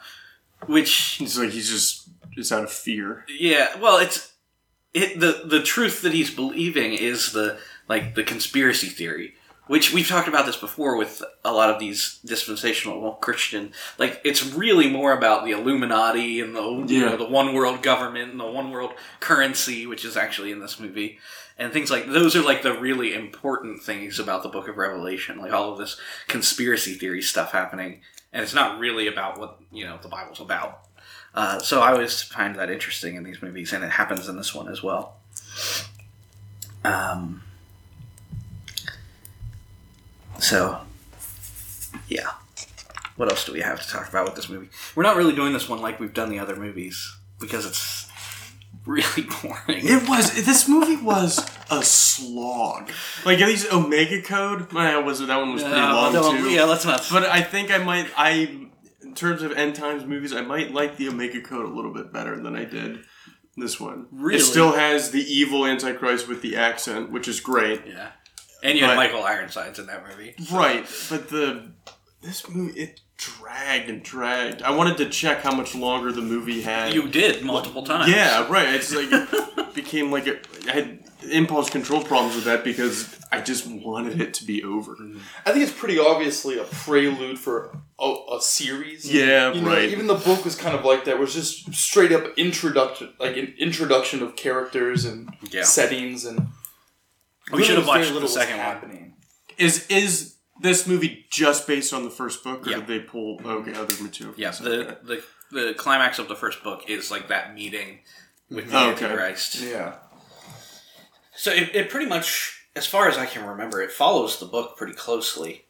Which 0.66 1.20
It's 1.20 1.36
like 1.36 1.50
he's 1.50 1.68
just. 1.70 2.08
It's 2.36 2.50
out 2.52 2.64
of 2.64 2.72
fear. 2.72 3.24
yeah, 3.28 3.76
well, 3.78 3.98
it's 3.98 4.32
it 4.94 5.20
the 5.20 5.42
the 5.44 5.62
truth 5.62 6.00
that 6.02 6.14
he's 6.14 6.30
believing 6.30 6.94
is 6.94 7.32
the 7.32 7.58
like 7.88 8.14
the 8.14 8.22
conspiracy 8.24 8.86
theory, 8.88 9.34
which 9.66 9.92
we've 9.92 10.08
talked 10.08 10.28
about 10.28 10.44
this 10.44 10.56
before 10.56 10.96
with 10.96 11.22
a 11.44 11.52
lot 11.52 11.70
of 11.70 11.78
these 11.78 12.18
dispensational 12.24 13.12
Christian. 13.12 13.72
Like 13.98 14.20
it's 14.24 14.44
really 14.44 14.90
more 14.90 15.12
about 15.12 15.44
the 15.44 15.52
Illuminati 15.52 16.40
and 16.40 16.54
the 16.54 16.84
you 16.92 17.00
know, 17.00 17.16
the 17.16 17.28
one 17.28 17.54
world 17.54 17.82
government 17.82 18.32
and 18.32 18.40
the 18.40 18.46
one 18.46 18.70
world 18.70 18.92
currency, 19.20 19.86
which 19.86 20.04
is 20.04 20.16
actually 20.16 20.50
in 20.50 20.60
this 20.60 20.80
movie. 20.80 21.18
And 21.58 21.72
things 21.72 21.90
like 21.90 22.06
those 22.06 22.34
are 22.34 22.42
like 22.42 22.62
the 22.62 22.74
really 22.74 23.14
important 23.14 23.82
things 23.82 24.18
about 24.18 24.42
the 24.42 24.48
Book 24.48 24.68
of 24.68 24.78
Revelation, 24.78 25.38
like 25.38 25.52
all 25.52 25.72
of 25.72 25.78
this 25.78 25.96
conspiracy 26.26 26.94
theory 26.94 27.22
stuff 27.22 27.52
happening, 27.52 28.00
and 28.32 28.42
it's 28.42 28.54
not 28.54 28.80
really 28.80 29.06
about 29.06 29.38
what 29.38 29.60
you 29.70 29.84
know 29.84 29.98
the 30.02 30.08
Bible's 30.08 30.40
about. 30.40 30.80
Uh, 31.34 31.58
so 31.60 31.80
I 31.80 31.92
always 31.92 32.20
find 32.20 32.56
that 32.56 32.68
interesting 32.70 33.14
in 33.14 33.22
these 33.22 33.40
movies, 33.42 33.72
and 33.72 33.84
it 33.84 33.90
happens 33.90 34.28
in 34.28 34.36
this 34.36 34.54
one 34.54 34.68
as 34.68 34.82
well. 34.82 35.16
Um, 36.84 37.42
so, 40.42 40.80
yeah. 42.08 42.30
What 43.16 43.30
else 43.30 43.44
do 43.44 43.52
we 43.52 43.60
have 43.60 43.80
to 43.82 43.88
talk 43.88 44.08
about 44.08 44.24
with 44.24 44.34
this 44.34 44.48
movie? 44.48 44.68
We're 44.94 45.02
not 45.02 45.16
really 45.16 45.34
doing 45.34 45.52
this 45.52 45.68
one 45.68 45.80
like 45.82 46.00
we've 46.00 46.14
done 46.14 46.30
the 46.30 46.38
other 46.38 46.56
movies 46.56 47.14
because 47.38 47.66
it's 47.66 48.10
really 48.86 49.28
boring. 49.42 49.86
It 49.86 50.08
was. 50.08 50.32
This 50.46 50.68
movie 50.68 50.96
was 50.96 51.38
a 51.70 51.82
slog. 51.82 52.90
Like 53.24 53.40
at 53.40 53.48
least 53.48 53.70
Omega 53.72 54.22
Code. 54.22 54.72
Man, 54.72 55.04
was 55.04 55.20
that 55.24 55.36
one 55.36 55.52
was 55.52 55.62
pretty 55.62 55.78
Uh, 55.78 55.94
long 55.94 56.12
no, 56.14 56.32
too. 56.32 56.48
yeah, 56.50 56.64
let's 56.64 56.84
not. 56.86 57.06
But 57.12 57.24
I 57.24 57.42
think 57.42 57.70
I 57.70 57.78
might. 57.78 58.08
I 58.16 58.68
in 59.02 59.14
terms 59.14 59.42
of 59.42 59.52
end 59.52 59.74
times 59.74 60.04
movies, 60.06 60.32
I 60.32 60.40
might 60.40 60.72
like 60.72 60.96
the 60.96 61.08
Omega 61.08 61.42
Code 61.42 61.66
a 61.66 61.72
little 61.72 61.92
bit 61.92 62.12
better 62.12 62.40
than 62.42 62.56
I 62.56 62.64
did 62.64 63.04
this 63.58 63.78
one. 63.78 64.06
Really? 64.10 64.38
It 64.40 64.42
still 64.42 64.72
has 64.72 65.10
the 65.10 65.20
evil 65.20 65.66
Antichrist 65.66 66.26
with 66.28 66.40
the 66.40 66.56
accent, 66.56 67.12
which 67.12 67.28
is 67.28 67.40
great. 67.40 67.82
yeah, 67.86 68.12
and 68.62 68.78
you 68.78 68.84
had 68.84 68.90
But- 68.92 68.96
Michael 68.96 69.22
Ironsides 69.24 69.78
in 69.78 69.86
that 69.86 70.04
movie. 70.08 70.34
Right, 70.52 70.86
but 71.10 71.28
the 71.28 71.62
this 72.22 72.48
movie 72.48 72.78
it 72.80 73.00
dragged 73.16 73.88
and 73.90 74.02
dragged. 74.02 74.62
I 74.62 74.70
wanted 74.70 74.96
to 74.98 75.08
check 75.08 75.42
how 75.42 75.54
much 75.54 75.74
longer 75.74 76.12
the 76.12 76.22
movie 76.22 76.62
had. 76.62 76.94
You 76.94 77.08
did 77.08 77.44
multiple 77.44 77.82
times. 77.84 78.10
Yeah, 78.12 78.46
right. 78.48 78.68
It's 78.74 78.94
like 78.94 79.08
it 79.10 79.74
became 79.74 80.10
like 80.10 80.26
a, 80.26 80.38
I 80.68 80.72
had 80.72 80.98
impulse 81.30 81.70
control 81.70 82.02
problems 82.02 82.34
with 82.36 82.44
that 82.44 82.64
because 82.64 83.16
I 83.30 83.40
just 83.40 83.66
wanted 83.66 84.20
it 84.20 84.34
to 84.34 84.44
be 84.44 84.62
over. 84.64 84.92
Mm-hmm. 84.96 85.18
I 85.46 85.52
think 85.52 85.64
it's 85.68 85.76
pretty 85.78 85.98
obviously 85.98 86.58
a 86.58 86.64
prelude 86.64 87.38
for 87.38 87.76
a, 88.00 88.14
a 88.34 88.40
series. 88.40 89.12
Yeah, 89.12 89.52
You 89.52 89.60
know, 89.62 89.68
right. 89.68 89.88
even 89.88 90.06
the 90.08 90.14
book 90.14 90.44
was 90.44 90.56
kind 90.56 90.74
of 90.76 90.84
like 90.84 91.04
that. 91.04 91.12
It 91.14 91.20
was 91.20 91.32
just 91.34 91.72
straight 91.74 92.10
up 92.12 92.24
introduction, 92.36 93.12
like 93.20 93.36
an 93.36 93.54
introduction 93.58 94.22
of 94.22 94.34
characters 94.36 95.04
and 95.04 95.32
Yeah. 95.50 95.62
settings, 95.62 96.24
and 96.24 96.48
We 97.52 97.64
should 97.64 97.76
have 97.78 97.86
watched 97.86 98.12
the 98.12 98.26
second 98.28 98.56
one. 98.58 98.66
happening. 98.66 99.14
Is 99.58 99.86
is 99.88 100.36
this 100.60 100.86
movie 100.86 101.26
just 101.30 101.66
based 101.66 101.92
on 101.92 102.04
the 102.04 102.10
first 102.10 102.42
book, 102.44 102.66
or 102.66 102.70
Yeah. 102.70 102.76
did 102.78 102.86
they 102.86 102.98
pull 103.00 103.40
okay 103.44 103.74
other 103.74 103.94
material? 104.02 104.34
Yeah, 104.36 104.50
the, 104.52 104.98
the 105.02 105.22
the 105.50 105.74
climax 105.74 106.18
of 106.18 106.28
the 106.28 106.36
first 106.36 106.62
book 106.62 106.88
is 106.88 107.10
like 107.10 107.28
that 107.28 107.54
meeting 107.54 108.00
with 108.50 108.70
the 108.70 108.76
okay. 108.78 109.04
Antichrist. 109.04 109.60
Yeah. 109.60 109.94
So 111.34 111.50
it, 111.50 111.74
it 111.74 111.90
pretty 111.90 112.06
much, 112.06 112.66
as 112.76 112.86
far 112.86 113.08
as 113.08 113.16
I 113.18 113.26
can 113.26 113.44
remember, 113.46 113.80
it 113.82 113.90
follows 113.90 114.38
the 114.38 114.46
book 114.46 114.76
pretty 114.76 114.92
closely. 114.94 115.64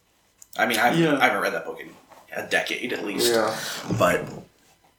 I 0.57 0.67
mean, 0.67 0.79
I've, 0.79 0.99
Yeah. 0.99 1.17
I 1.19 1.25
haven't 1.27 1.41
read 1.41 1.55
that 1.55 1.65
book 1.65 1.81
in 1.81 1.91
a 2.37 2.47
decade 2.47 2.93
at 2.93 3.05
least, 3.05 3.33
Yeah. 3.33 3.57
but 3.99 4.21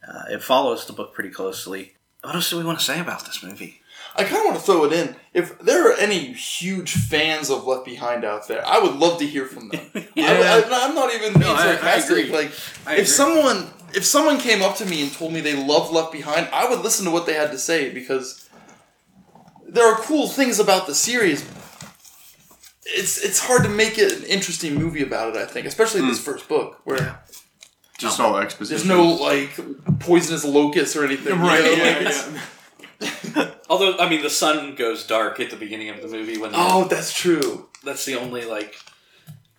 uh, 0.07 0.23
it 0.31 0.41
follows 0.43 0.85
the 0.85 0.93
book 0.93 1.13
pretty 1.13 1.29
closely. 1.29 1.93
What 2.21 2.35
else 2.35 2.49
do 2.49 2.57
we 2.57 2.63
want 2.63 2.79
to 2.79 2.85
say 2.85 2.99
about 2.99 3.25
this 3.25 3.43
movie? 3.43 3.81
I 4.15 4.23
kind 4.23 4.37
of 4.37 4.45
want 4.45 4.57
to 4.57 4.63
throw 4.63 4.85
it 4.85 4.93
in. 4.93 5.15
If 5.33 5.57
there 5.59 5.91
are 5.91 5.97
any 5.97 6.33
huge 6.33 6.93
fans 6.93 7.49
of 7.49 7.65
Left 7.65 7.85
Behind 7.85 8.23
out 8.23 8.47
there, 8.47 8.65
I 8.65 8.79
would 8.79 8.95
love 8.95 9.17
to 9.19 9.25
hear 9.25 9.45
from 9.45 9.69
them. 9.69 9.81
Yeah. 10.15 10.61
I, 10.71 10.85
am 10.85 10.93
not 10.93 11.13
even 11.13 11.33
being 11.33 11.41
No, 11.41 11.55
sarcastic. 11.55 12.25
agree. 12.27 12.31
like, 12.31 12.51
I 12.85 12.93
if 12.93 12.99
agree. 12.99 13.05
someone 13.05 13.69
if 13.95 14.05
someone 14.05 14.39
came 14.39 14.61
up 14.61 14.75
to 14.77 14.85
me 14.85 15.03
and 15.03 15.11
told 15.11 15.33
me 15.33 15.41
they 15.41 15.55
love 15.55 15.91
Left 15.91 16.11
Behind, 16.11 16.47
I 16.51 16.69
would 16.69 16.79
listen 16.79 17.05
to 17.05 17.11
what 17.11 17.25
they 17.25 17.33
had 17.33 17.51
to 17.51 17.57
say 17.57 17.91
because 17.91 18.49
there 19.67 19.85
are 19.91 19.97
cool 19.97 20.27
things 20.27 20.59
about 20.59 20.87
the 20.87 20.95
series. 20.95 21.41
It's 22.85 23.23
it's 23.23 23.39
hard 23.39 23.63
to 23.63 23.69
make 23.69 23.97
it 23.97 24.11
an 24.11 24.23
interesting 24.25 24.75
movie 24.75 25.03
about 25.03 25.35
it. 25.35 25.37
I 25.37 25.45
think, 25.45 25.65
especially 25.65 26.01
this 26.01 26.19
hmm. 26.19 26.31
first 26.31 26.47
book 26.47 26.81
where 26.83 27.19
just 27.97 28.19
oh, 28.19 28.25
all 28.25 28.37
exposition. 28.37 28.87
there's 28.87 28.97
no 28.97 29.13
like 29.13 29.99
poisonous 29.99 30.43
locusts 30.43 30.95
or 30.95 31.05
anything. 31.05 31.35
you 31.35 31.41
right. 31.41 31.63
know, 31.63 31.71
yeah, 31.71 31.83
like, 31.83 32.01
yeah. 32.01 32.41
Although, 33.69 33.97
I 33.97 34.09
mean, 34.09 34.21
the 34.21 34.29
sun 34.29 34.75
goes 34.75 35.05
dark 35.07 35.39
at 35.39 35.49
the 35.49 35.55
beginning 35.55 35.89
of 35.89 36.01
the 36.01 36.07
movie 36.07 36.37
when 36.37 36.51
Oh, 36.53 36.85
that's 36.85 37.13
true. 37.13 37.69
that's 37.83 38.05
the 38.05 38.15
only 38.15 38.45
like 38.45 38.75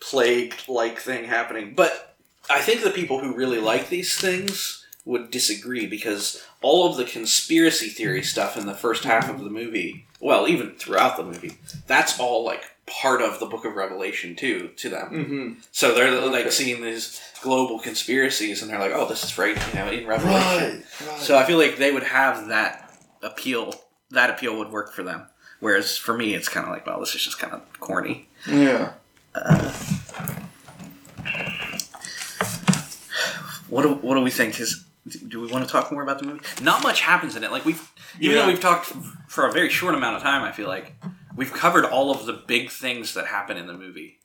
plague-like 0.01 0.99
thing 0.99 1.25
happening. 1.25 1.75
But 1.75 2.17
I 2.51 2.61
think 2.61 2.83
the 2.83 2.91
people 2.91 3.21
who 3.21 3.35
really 3.35 3.59
like 3.59 3.89
these 3.89 4.19
things 4.19 4.85
would 5.05 5.31
disagree 5.31 5.87
because 5.87 6.43
all 6.63 6.89
of 6.91 6.97
the 6.97 7.05
conspiracy 7.05 7.89
theory 7.89 8.23
stuff 8.23 8.57
in 8.57 8.67
the 8.67 8.75
first 8.75 9.05
half 9.05 9.29
of 9.29 9.41
the 9.45 9.51
movie, 9.51 10.07
well, 10.21 10.49
even 10.49 10.73
throughout 10.73 11.17
the 11.17 11.25
movie, 11.25 11.59
that's 11.87 12.19
all 12.19 12.45
like 12.45 12.63
part 12.87 13.23
of 13.23 13.41
the 13.41 13.47
Book 13.47 13.65
of 13.65 13.75
Revelation 13.77 14.37
too 14.37 14.69
to 14.77 14.89
them. 14.91 15.09
Mm-hmm. 15.11 15.53
So 15.73 15.95
they're 15.95 16.11
like 16.21 16.43
Okay. 16.43 16.51
seeing 16.51 16.83
these 16.83 17.21
global 17.43 17.79
conspiracies, 17.79 18.63
and 18.63 18.71
they're 18.71 18.79
like, 18.79 18.93
"Oh, 18.93 19.07
this 19.09 19.25
is 19.25 19.37
right," 19.39 19.57
you 19.69 19.75
know, 19.75 19.91
in 19.91 20.07
Revelation. 20.07 20.83
Right. 21.01 21.09
right. 21.09 21.21
So 21.21 21.37
I 21.39 21.45
feel 21.45 21.59
like 21.59 21.77
they 21.77 21.93
would 21.93 22.03
have 22.03 22.49
that 22.49 22.84
appeal. 23.25 23.75
That 24.11 24.31
appeal 24.31 24.57
would 24.59 24.71
work 24.71 24.93
for 24.93 25.03
them. 25.03 25.27
Whereas 25.61 25.97
for 25.97 26.15
me, 26.17 26.35
it's 26.35 26.49
kind 26.49 26.67
of 26.67 26.73
like, 26.73 26.87
well, 26.87 27.01
this 27.01 27.15
is 27.15 27.23
just 27.25 27.39
kind 27.39 27.53
of 27.55 27.81
corny. 27.81 28.29
yeah. 28.49 28.93
Uh, 29.35 29.73
what 33.69 33.83
do, 33.83 33.95
what 33.95 34.15
do 34.15 34.21
we 34.21 34.31
think? 34.31 34.61
Is 34.61 34.85
do 35.29 35.41
we 35.41 35.49
want 35.51 35.65
to 35.67 35.71
talk 35.71 35.91
more 35.93 36.03
about 36.03 36.19
the 36.19 36.27
movie? 36.27 36.41
Not 36.63 36.83
much 36.83 37.01
happens 37.03 37.37
in 37.37 37.45
it. 37.45 37.51
Like 37.51 37.65
we've 37.65 37.91
even 38.21 38.37
Yeah. 38.37 38.43
though 38.43 38.49
we've 38.49 38.61
talked 38.61 38.93
for 39.29 39.47
a 39.47 39.53
very 39.53 39.69
short 39.69 39.95
amount 39.95 40.17
of 40.17 40.23
time, 40.23 40.43
I 40.43 40.53
feel 40.53 40.69
like 40.69 40.95
we've 41.37 41.53
covered 41.53 41.85
all 41.85 42.11
of 42.11 42.27
the 42.27 42.33
big 42.33 42.71
things 42.71 43.15
that 43.15 43.27
happen 43.27 43.57
in 43.57 43.67
the 43.67 43.75
movie. 43.75 44.19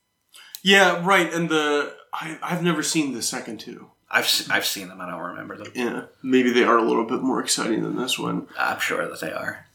Yeah, 0.64 1.04
right. 1.06 1.32
And 1.34 1.50
the 1.50 1.94
I, 2.14 2.38
I've 2.42 2.64
never 2.64 2.84
seen 2.84 3.14
the 3.14 3.22
second 3.22 3.60
two. 3.60 3.92
I've 4.12 4.48
I've 4.50 4.66
seen 4.66 4.88
them. 4.88 5.02
I 5.02 5.10
don't 5.10 5.20
remember 5.20 5.56
them. 5.58 5.72
Yeah, 5.76 6.04
maybe 6.24 6.52
they 6.52 6.64
are 6.64 6.78
a 6.78 6.84
little 6.84 7.06
bit 7.06 7.22
more 7.22 7.42
exciting 7.42 7.84
than 7.84 7.96
this 7.96 8.18
one. 8.18 8.48
I'm 8.58 8.80
sure 8.80 9.08
that 9.08 9.20
they 9.20 9.32
are. 9.32 9.68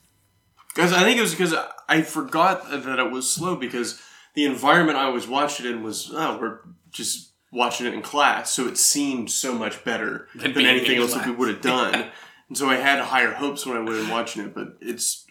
Guys, 0.75 0.93
I 0.93 1.05
think 1.05 1.19
it 1.19 1.23
was 1.23 1.33
because 1.33 1.55
I 1.89 2.03
forgot 2.03 2.69
that 2.71 2.99
it 2.99 3.11
was 3.13 3.31
slow 3.31 3.55
because 3.55 4.01
the 4.35 4.45
environment 4.45 4.99
I 4.99 5.09
was 5.09 5.29
watching 5.29 5.67
it 5.67 5.73
in 5.73 5.83
was 5.83 6.11
oh, 6.13 6.39
we're 6.41 6.61
just 6.91 7.31
watching 7.53 7.87
it 7.87 7.95
in 7.95 8.03
class, 8.03 8.51
so 8.51 8.67
it 8.67 8.77
seemed 8.77 9.31
so 9.31 9.55
much 9.55 9.85
better 9.85 10.29
Than 10.35 10.53
than, 10.53 10.67
anything 10.67 10.99
else 10.99 11.15
that 11.15 11.27
we 11.27 11.33
would 11.33 11.49
have 11.49 11.61
done. 11.63 12.11
And 12.49 12.59
so 12.59 12.69
I 12.69 12.77
had 12.77 13.01
higher 13.01 13.33
hopes 13.33 13.65
when 13.65 13.77
I 13.77 13.81
went 13.81 14.01
in 14.01 14.09
watching 14.09 14.45
it, 14.45 14.55
but 14.55 14.77
it's 14.81 15.25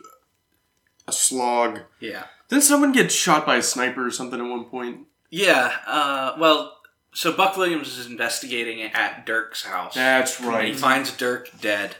a 1.08 1.12
slog. 1.12 1.82
Yeah. 2.00 2.24
Didn't 2.50 2.64
someone 2.64 2.92
get 2.92 3.12
shot 3.12 3.46
by 3.46 3.58
a 3.58 3.62
sniper 3.62 4.06
or 4.06 4.12
something 4.12 4.40
at 4.40 4.50
one 4.50 4.66
point? 4.66 5.08
Yeah. 5.30 5.74
Uh, 5.86 6.36
well, 6.40 6.78
so 7.14 7.32
Buck 7.32 7.58
Williams 7.58 7.98
is 7.98 8.08
investigating 8.08 8.82
at 8.82 9.26
Dirk's 9.26 9.64
house. 9.64 9.96
That's 9.96 10.40
right. 10.42 10.66
And 10.66 10.68
he 10.68 10.74
finds 10.74 11.16
Dirk 11.16 11.50
dead. 11.62 11.96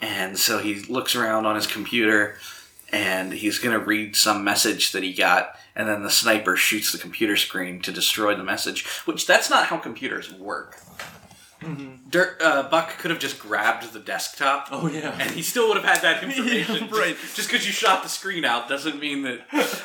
And 0.00 0.38
so 0.38 0.58
he 0.58 0.82
looks 0.82 1.14
around 1.14 1.46
on 1.46 1.56
his 1.56 1.66
computer 1.66 2.36
and 2.92 3.32
he's 3.32 3.58
going 3.58 3.78
to 3.78 3.84
read 3.84 4.14
some 4.14 4.44
message 4.44 4.92
that 4.92 5.02
he 5.02 5.12
got. 5.12 5.56
And 5.74 5.88
then 5.88 6.02
the 6.02 6.10
sniper 6.10 6.56
shoots 6.56 6.92
the 6.92 6.98
computer 6.98 7.36
screen 7.36 7.80
to 7.82 7.92
destroy 7.92 8.34
the 8.34 8.44
message, 8.44 8.86
which 9.04 9.26
that's 9.26 9.50
not 9.50 9.66
how 9.66 9.78
computers 9.78 10.32
work. 10.32 10.78
Dirk, 12.10 12.40
uh, 12.42 12.68
Buck 12.68 12.98
could 12.98 13.10
have 13.10 13.18
just 13.18 13.38
grabbed 13.38 13.92
the 13.92 13.98
desktop. 13.98 14.68
Oh 14.70 14.88
yeah. 14.88 15.16
And 15.18 15.30
he 15.30 15.42
still 15.42 15.68
would 15.68 15.76
have 15.76 15.84
had 15.84 16.02
that 16.02 16.22
information. 16.24 16.88
Yeah, 16.90 16.98
right. 16.98 17.16
Just 17.34 17.50
because 17.50 17.66
you 17.66 17.72
shot 17.72 18.02
the 18.02 18.08
screen 18.08 18.44
out 18.44 18.68
doesn't 18.68 19.00
mean 19.00 19.22
that 19.22 19.40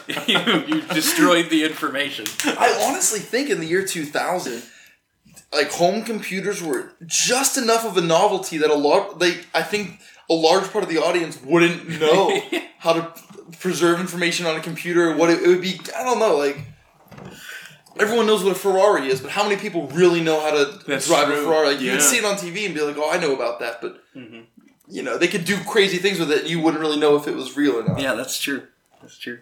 you, 0.68 0.76
you 0.76 0.82
destroyed 0.82 1.50
the 1.50 1.64
information. 1.64 2.26
I 2.46 2.88
honestly 2.88 3.20
think 3.20 3.50
in 3.50 3.60
the 3.60 3.68
year 3.68 3.86
2000, 3.86 4.64
like 5.54 5.72
home 5.72 6.04
computers 6.04 6.62
were 6.62 6.94
just 7.06 7.58
enough 7.58 7.86
of 7.86 7.98
a 7.98 8.02
novelty 8.02 8.58
that 8.58 8.70
a 8.70 8.76
lot, 8.76 9.20
like 9.20 9.48
I 9.54 9.64
think 9.64 10.00
a 10.30 10.34
large 10.34 10.70
part 10.72 10.84
of 10.84 10.90
the 10.90 10.98
audience 10.98 11.42
wouldn't 11.42 11.88
know 12.00 12.42
how 12.80 12.94
to 12.94 13.14
preserve 13.60 14.00
information 14.00 14.46
on 14.46 14.56
a 14.56 14.62
computer. 14.62 15.16
What 15.16 15.30
it, 15.30 15.42
it 15.42 15.48
would 15.48 15.62
be, 15.62 15.80
I 15.98 16.04
don't 16.04 16.20
know, 16.20 16.36
like. 16.36 16.58
Everyone 18.02 18.26
knows 18.26 18.44
what 18.44 18.52
a 18.52 18.60
Ferrari 18.60 19.08
is, 19.10 19.22
but 19.22 19.32
how 19.32 19.44
many 19.48 19.58
people 19.58 19.88
really 19.90 20.22
know 20.22 20.40
how 20.42 20.52
to 20.52 20.80
That's 20.88 21.08
drive 21.08 21.30
a. 21.30 21.36
Ferrari? 21.44 21.68
Like, 21.74 21.80
You 21.82 21.88
Yeah. 21.92 21.98
can 21.98 22.02
see 22.02 22.18
it 22.18 22.26
on 22.26 22.36
TV 22.36 22.66
and 22.66 22.74
be 22.74 22.82
like, 22.82 22.98
"Oh, 22.98 23.10
I 23.10 23.18
know 23.20 23.34
about 23.36 23.60
that," 23.60 23.80
but 23.82 24.02
mm-hmm. 24.16 24.42
you 24.88 25.04
know 25.04 25.18
they 25.18 25.28
could 25.28 25.46
do 25.46 25.58
crazy 25.66 25.98
things 25.98 26.18
with 26.20 26.32
it. 26.32 26.42
and 26.42 26.50
You 26.50 26.60
wouldn't 26.62 26.82
really 26.82 27.00
know 27.00 27.16
if 27.16 27.28
it 27.28 27.36
was 27.36 27.56
real 27.56 27.74
or 27.80 27.84
not. 27.84 28.00
Yeah, 28.02 28.14
that's 28.16 28.40
true. 28.40 28.64
That's 29.02 29.18
true. 29.18 29.40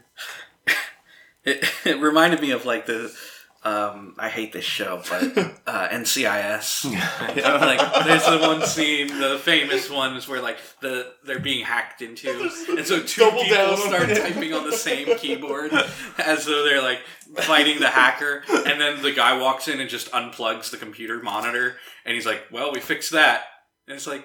it, 1.46 1.64
it 1.86 2.00
reminded 2.00 2.42
me 2.42 2.52
of 2.52 2.66
like 2.66 2.86
the 2.86 3.16
um, 3.62 4.16
I 4.18 4.30
hate 4.30 4.54
this 4.54 4.64
show, 4.64 5.02
but 5.10 5.38
uh, 5.68 5.90
NCIS. 5.90 6.86
like, 7.44 8.06
there's 8.06 8.26
the 8.26 8.40
one 8.40 8.66
scene, 8.66 9.08
the 9.20 9.38
famous 9.38 9.90
one 9.90 10.16
is 10.16 10.30
where 10.30 10.42
like 10.42 10.58
the 10.80 11.12
they're 11.26 11.40
being 11.40 11.66
hacked 11.66 12.02
into, 12.02 12.50
and 12.70 12.86
so 12.88 13.02
two 13.02 13.22
Double 13.22 13.42
people 13.42 13.58
down 13.58 13.78
start 13.78 14.08
typing 14.10 14.54
on 14.54 14.70
the 14.70 14.76
same 14.76 15.18
keyboard 15.18 15.74
as 16.18 16.46
though 16.46 16.64
they're 16.64 16.82
like 16.82 17.02
fighting 17.36 17.80
the 17.80 17.90
hacker, 17.90 18.44
and 18.50 18.80
then 18.80 19.02
the 19.02 19.12
guy 19.12 19.38
walks 19.38 19.68
in 19.68 19.82
and 19.82 19.90
just 19.90 20.10
unplugs 20.12 20.72
the 20.72 20.78
computer 20.78 21.22
monitor, 21.22 21.76
and 22.06 22.16
he's 22.16 22.26
like, 22.26 22.44
"Well, 22.52 22.72
we 22.72 22.80
fixed 22.80 23.12
that." 23.12 23.44
And 23.88 23.96
it's 23.96 24.06
like, 24.06 24.24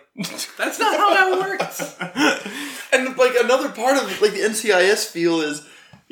that's 0.59 0.79
not 0.79 0.94
how 0.94 1.14
that 1.14 1.38
works. 1.38 1.97
And 2.92 3.16
like 3.16 3.33
another 3.42 3.70
part 3.70 3.97
of 3.97 4.05
like 4.20 4.33
the 4.33 4.40
NCIS 4.40 5.07
feel 5.07 5.40
is 5.40 5.66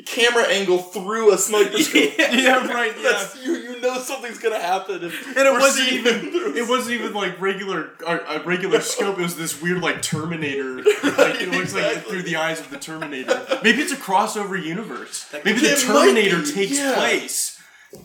camera 0.05 0.43
angle 0.49 0.77
through 0.79 1.33
a 1.33 1.37
sniper 1.37 1.77
scope. 1.77 2.11
yeah, 2.17 2.67
right. 2.71 2.93
Yeah. 2.95 3.03
That's, 3.11 3.45
you 3.45 3.53
you 3.53 3.81
know 3.81 3.99
something's 3.99 4.39
gonna 4.39 4.59
happen. 4.59 5.03
If 5.03 5.27
And 5.37 5.47
it 5.47 5.51
wasn't 5.53 5.91
even 5.91 6.31
through- 6.31 6.55
it 6.55 6.67
wasn't 6.69 6.99
even 6.99 7.13
like 7.13 7.39
regular 7.41 7.91
a, 8.05 8.17
a 8.17 8.43
regular 8.43 8.79
scope. 8.93 9.19
It 9.19 9.21
was 9.23 9.35
this 9.37 9.61
weird 9.61 9.81
like 9.81 10.01
Terminator. 10.01 10.77
Like 10.77 11.41
it 11.41 11.49
looks 11.51 11.73
like 11.73 12.05
through 12.05 12.23
the 12.23 12.35
eyes 12.37 12.59
of 12.59 12.69
the 12.69 12.77
Terminator. 12.77 13.45
Maybe 13.63 13.81
it's 13.81 13.91
a 13.93 13.97
crossover 13.97 14.61
universe. 14.61 15.27
Maybe 15.45 15.59
the 15.59 15.67
It 15.73 15.87
might 15.87 15.93
Terminator 16.05 16.43
takes 16.43 16.77
yeah. 16.77 16.95
place 16.95 17.59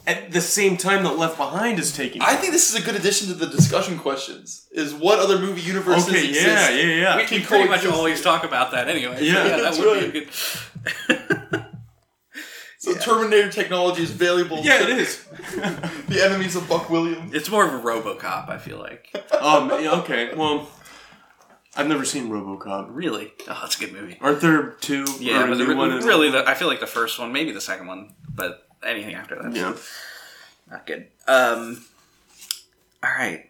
at 0.07 0.33
the 0.33 0.41
same 0.43 0.77
time 0.77 1.03
that 1.05 1.17
Left 1.17 1.39
Behind 1.39 1.79
is 1.79 1.97
taking. 1.97 2.21
I 2.21 2.35
think 2.35 2.53
this 2.53 2.69
is 2.75 2.81
a 2.81 2.85
good 2.85 2.95
addition 2.95 3.29
to 3.29 3.35
the 3.35 3.47
discussion 3.47 3.99
questions. 3.99 4.67
Is 4.71 4.93
what 4.93 5.19
other 5.19 5.39
movie 5.39 5.63
universes 5.63 6.09
Okay, 6.11 6.29
exist? 6.29 6.47
yeah, 6.47 6.69
yeah, 6.71 6.95
yeah. 6.95 7.17
We 7.17 7.25
Can 7.25 7.39
can 7.39 7.47
pretty 7.47 7.69
much 7.71 7.87
always 7.87 8.21
talk 8.21 8.45
about 8.45 8.73
that 8.73 8.89
anyway. 8.89 9.17
So 9.17 9.23
Yeah, 9.25 9.33
yeah, 9.33 9.49
that 9.57 9.63
that's 9.63 9.79
would 9.79 9.87
right. 10.03 10.13
be 10.13 10.19
a 10.19 10.23
good. 10.27 11.58
So 12.95 13.01
Terminator 13.01 13.51
technology 13.51 14.03
is 14.03 14.11
valuable. 14.11 14.59
yeah, 14.63 14.83
it 14.83 14.91
is. 14.91 15.25
The 16.09 16.25
enemies 16.25 16.57
of 16.57 16.69
Buck 16.69 16.89
Williams. 16.91 17.35
It's 17.35 17.51
more 17.51 17.67
of 17.67 17.73
a 17.75 17.79
RoboCop. 17.79 18.49
I 18.49 18.59
feel 18.59 18.79
like. 18.79 19.11
Um. 19.41 19.71
Okay. 19.71 20.35
Well, 20.35 20.69
I've 21.77 21.87
never 21.89 22.05
seen 22.05 22.29
RoboCop. 22.31 22.89
Really? 22.91 23.33
Oh, 23.49 23.59
that's 23.63 23.77
a 23.77 23.81
good 23.81 23.93
movie. 23.93 24.17
Aren't 24.21 24.41
there 24.41 24.71
two? 24.81 25.05
Yeah, 25.21 25.47
but 25.47 25.59
the, 25.59 25.67
new 25.67 25.77
one? 25.77 25.91
really, 26.05 26.31
the, 26.31 26.49
I 26.49 26.55
feel 26.55 26.67
like 26.69 26.81
the 26.81 26.87
first 26.87 27.19
one, 27.19 27.33
maybe 27.33 27.53
the 27.53 27.61
second 27.61 27.87
one, 27.87 28.15
but 28.29 28.67
anything 28.85 29.15
after 29.15 29.41
that, 29.43 29.55
Yeah. 29.55 29.77
not 30.71 30.87
good. 30.87 31.09
Um. 31.27 31.85
All 33.03 33.11
right. 33.11 33.45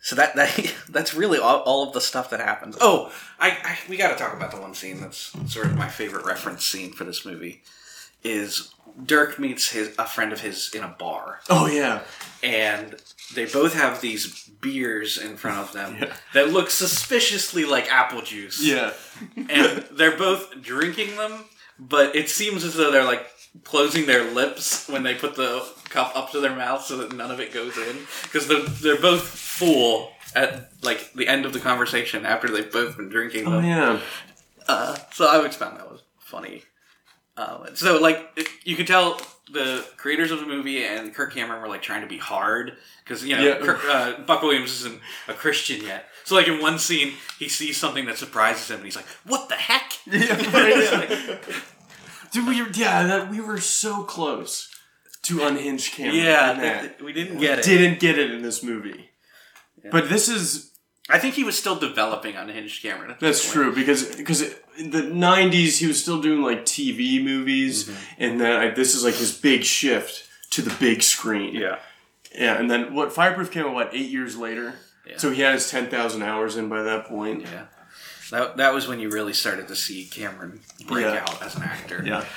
So 0.00 0.16
that, 0.16 0.36
that 0.36 0.74
that's 0.90 1.14
really 1.14 1.38
all, 1.38 1.60
all 1.60 1.86
of 1.88 1.94
the 1.94 2.00
stuff 2.00 2.28
that 2.30 2.40
happens. 2.40 2.76
Oh, 2.80 3.10
I, 3.40 3.50
I 3.50 3.78
we 3.88 3.96
got 3.96 4.10
to 4.10 4.16
talk 4.16 4.34
about 4.34 4.50
the 4.50 4.60
one 4.60 4.74
scene 4.74 5.00
that's 5.00 5.32
sort 5.50 5.66
of 5.66 5.76
my 5.76 5.88
favorite 5.88 6.26
reference 6.26 6.62
scene 6.64 6.92
for 6.92 7.04
this 7.04 7.24
movie. 7.24 7.62
Is 8.24 8.74
Dirk 9.04 9.38
meets 9.38 9.70
his 9.70 9.94
a 9.98 10.06
friend 10.06 10.32
of 10.32 10.40
his 10.40 10.72
in 10.74 10.82
a 10.82 10.88
bar. 10.88 11.40
Oh 11.50 11.66
yeah. 11.66 12.00
and 12.42 12.94
they 13.34 13.46
both 13.46 13.74
have 13.74 14.00
these 14.00 14.48
beers 14.60 15.18
in 15.18 15.36
front 15.36 15.58
of 15.58 15.72
them 15.72 15.96
Yeah. 16.00 16.14
that 16.34 16.50
look 16.50 16.70
suspiciously 16.70 17.64
like 17.64 17.90
apple 17.92 18.22
juice. 18.22 18.62
Yeah. 18.62 18.92
And 19.36 19.84
they're 19.92 20.16
both 20.16 20.60
drinking 20.62 21.16
them, 21.16 21.44
but 21.78 22.14
it 22.14 22.28
seems 22.30 22.64
as 22.64 22.74
though 22.74 22.90
they're 22.90 23.04
like 23.04 23.26
closing 23.64 24.06
their 24.06 24.30
lips 24.32 24.88
when 24.88 25.02
they 25.02 25.14
put 25.14 25.34
the 25.36 25.64
cup 25.88 26.12
up 26.16 26.30
to 26.32 26.40
their 26.40 26.54
mouth 26.56 26.84
so 26.84 26.96
that 26.98 27.12
none 27.14 27.30
of 27.30 27.40
it 27.40 27.52
goes 27.52 27.76
in 27.78 27.98
because 28.24 28.46
they're, 28.48 28.62
they're 28.62 29.00
both 29.00 29.22
full 29.22 30.10
at 30.34 30.70
like 30.82 31.12
the 31.14 31.28
end 31.28 31.46
of 31.46 31.52
the 31.52 31.60
conversation 31.60 32.24
after 32.26 32.48
they've 32.48 32.72
both 32.72 32.96
been 32.96 33.08
drinking 33.08 33.46
Oh 33.46 33.60
yeah. 33.60 34.00
Uh, 34.68 34.96
so 35.12 35.26
I 35.26 35.36
always 35.36 35.54
found 35.56 35.78
that 35.78 35.90
was 35.90 36.02
funny. 36.18 36.62
Uh, 37.36 37.66
so 37.74 37.98
like 38.00 38.38
you 38.64 38.76
could 38.76 38.86
tell 38.86 39.20
the 39.52 39.84
creators 39.96 40.30
of 40.30 40.40
the 40.40 40.46
movie 40.46 40.84
and 40.84 41.12
Kirk 41.14 41.34
Cameron 41.34 41.60
were 41.60 41.68
like 41.68 41.82
trying 41.82 42.00
to 42.02 42.06
be 42.06 42.18
hard 42.18 42.74
because 43.04 43.24
you 43.24 43.36
know 43.36 43.42
Yeah. 43.42 43.58
Kirk, 43.58 43.80
uh, 43.86 44.20
Buck 44.22 44.42
Williams 44.42 44.72
isn't 44.80 45.00
a 45.28 45.34
Christian 45.34 45.82
yet. 45.82 46.06
So 46.24 46.34
like 46.36 46.48
in 46.48 46.60
one 46.60 46.78
scene 46.78 47.14
he 47.38 47.48
sees 47.48 47.76
something 47.76 48.06
that 48.06 48.18
surprises 48.18 48.70
him 48.70 48.76
and 48.76 48.84
he's 48.84 48.96
like, 48.96 49.06
"What 49.26 49.48
the 49.48 49.56
heck?" 49.56 49.92
Yeah, 50.06 50.38
yeah. 50.40 51.36
Dude, 52.32 52.46
we 52.48 52.60
were, 52.62 52.68
yeah, 52.74 53.06
that 53.06 53.30
we 53.30 53.40
were 53.40 53.60
so 53.60 54.02
close 54.02 54.68
to 55.22 55.44
unhinged 55.44 55.92
camera. 55.94 56.14
Yeah, 56.14 56.52
that. 56.54 56.80
th- 56.80 56.92
th- 56.92 57.02
we 57.02 57.12
didn't 57.12 57.38
get 57.38 57.60
it. 57.60 57.64
Didn't 57.64 58.00
get 58.00 58.18
it 58.18 58.30
in 58.32 58.42
this 58.42 58.62
movie. 58.62 59.10
But 59.90 60.08
this 60.08 60.28
is 60.28 60.72
I 61.10 61.18
think 61.18 61.34
he 61.34 61.44
was 61.44 61.58
still 61.58 61.76
developing 61.76 62.34
Unhinged 62.36 62.82
Cameron. 62.82 63.14
That's 63.20 63.50
true 63.52 63.74
because 63.74 64.16
because 64.16 64.54
in 64.78 64.90
the 64.90 65.02
'90s 65.02 65.78
he 65.78 65.86
was 65.86 66.00
still 66.02 66.20
doing 66.20 66.42
like 66.42 66.64
TV 66.64 67.22
movies, 67.22 67.88
Mm-hmm. 67.88 68.22
and 68.22 68.40
then 68.40 68.52
I, 68.60 68.70
this 68.70 68.94
is 68.94 69.04
like 69.04 69.14
his 69.14 69.36
big 69.36 69.62
shift 69.64 70.28
to 70.50 70.62
the 70.62 70.74
big 70.80 71.02
screen. 71.02 71.54
Yeah. 71.54 71.78
yeah. 72.34 72.58
And 72.58 72.70
then 72.70 72.94
what? 72.94 73.12
Fireproof 73.12 73.50
came 73.50 73.64
out 73.66 73.74
what 73.74 73.94
eight 73.94 74.10
years 74.10 74.36
later. 74.36 74.74
Yeah. 75.06 75.18
So 75.18 75.30
he 75.30 75.42
had 75.42 75.54
his 75.54 75.70
ten 75.70 75.88
thousand 75.88 76.22
hours 76.22 76.56
in 76.56 76.68
by 76.68 76.82
that 76.82 77.06
point. 77.06 77.42
Yeah. 77.42 77.66
That, 78.30 78.56
that 78.56 78.72
was 78.72 78.88
when 78.88 79.00
you 79.00 79.10
really 79.10 79.34
started 79.34 79.68
to 79.68 79.76
see 79.76 80.06
Cameron 80.06 80.60
break 80.88 81.04
Yeah. 81.04 81.24
out 81.28 81.42
as 81.42 81.56
an 81.56 81.62
actor. 81.62 82.02
Yeah. 82.04 82.24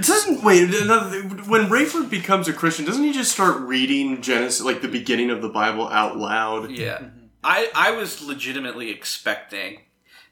Doesn't 0.00 0.42
wait 0.42 0.72
another 0.74 1.20
when 1.22 1.66
Rayford 1.68 2.08
becomes 2.08 2.48
a 2.48 2.52
Christian, 2.54 2.86
doesn't 2.86 3.04
he 3.04 3.12
just 3.12 3.30
start 3.32 3.60
reading 3.60 4.22
Genesis, 4.22 4.62
like 4.64 4.80
the 4.80 4.88
beginning 4.88 5.30
of 5.30 5.42
the 5.42 5.48
Bible, 5.50 5.86
out 5.88 6.16
loud? 6.16 6.70
Yeah. 6.70 7.02
I, 7.44 7.70
I 7.74 7.90
was 7.92 8.22
legitimately 8.22 8.90
expecting 8.90 9.80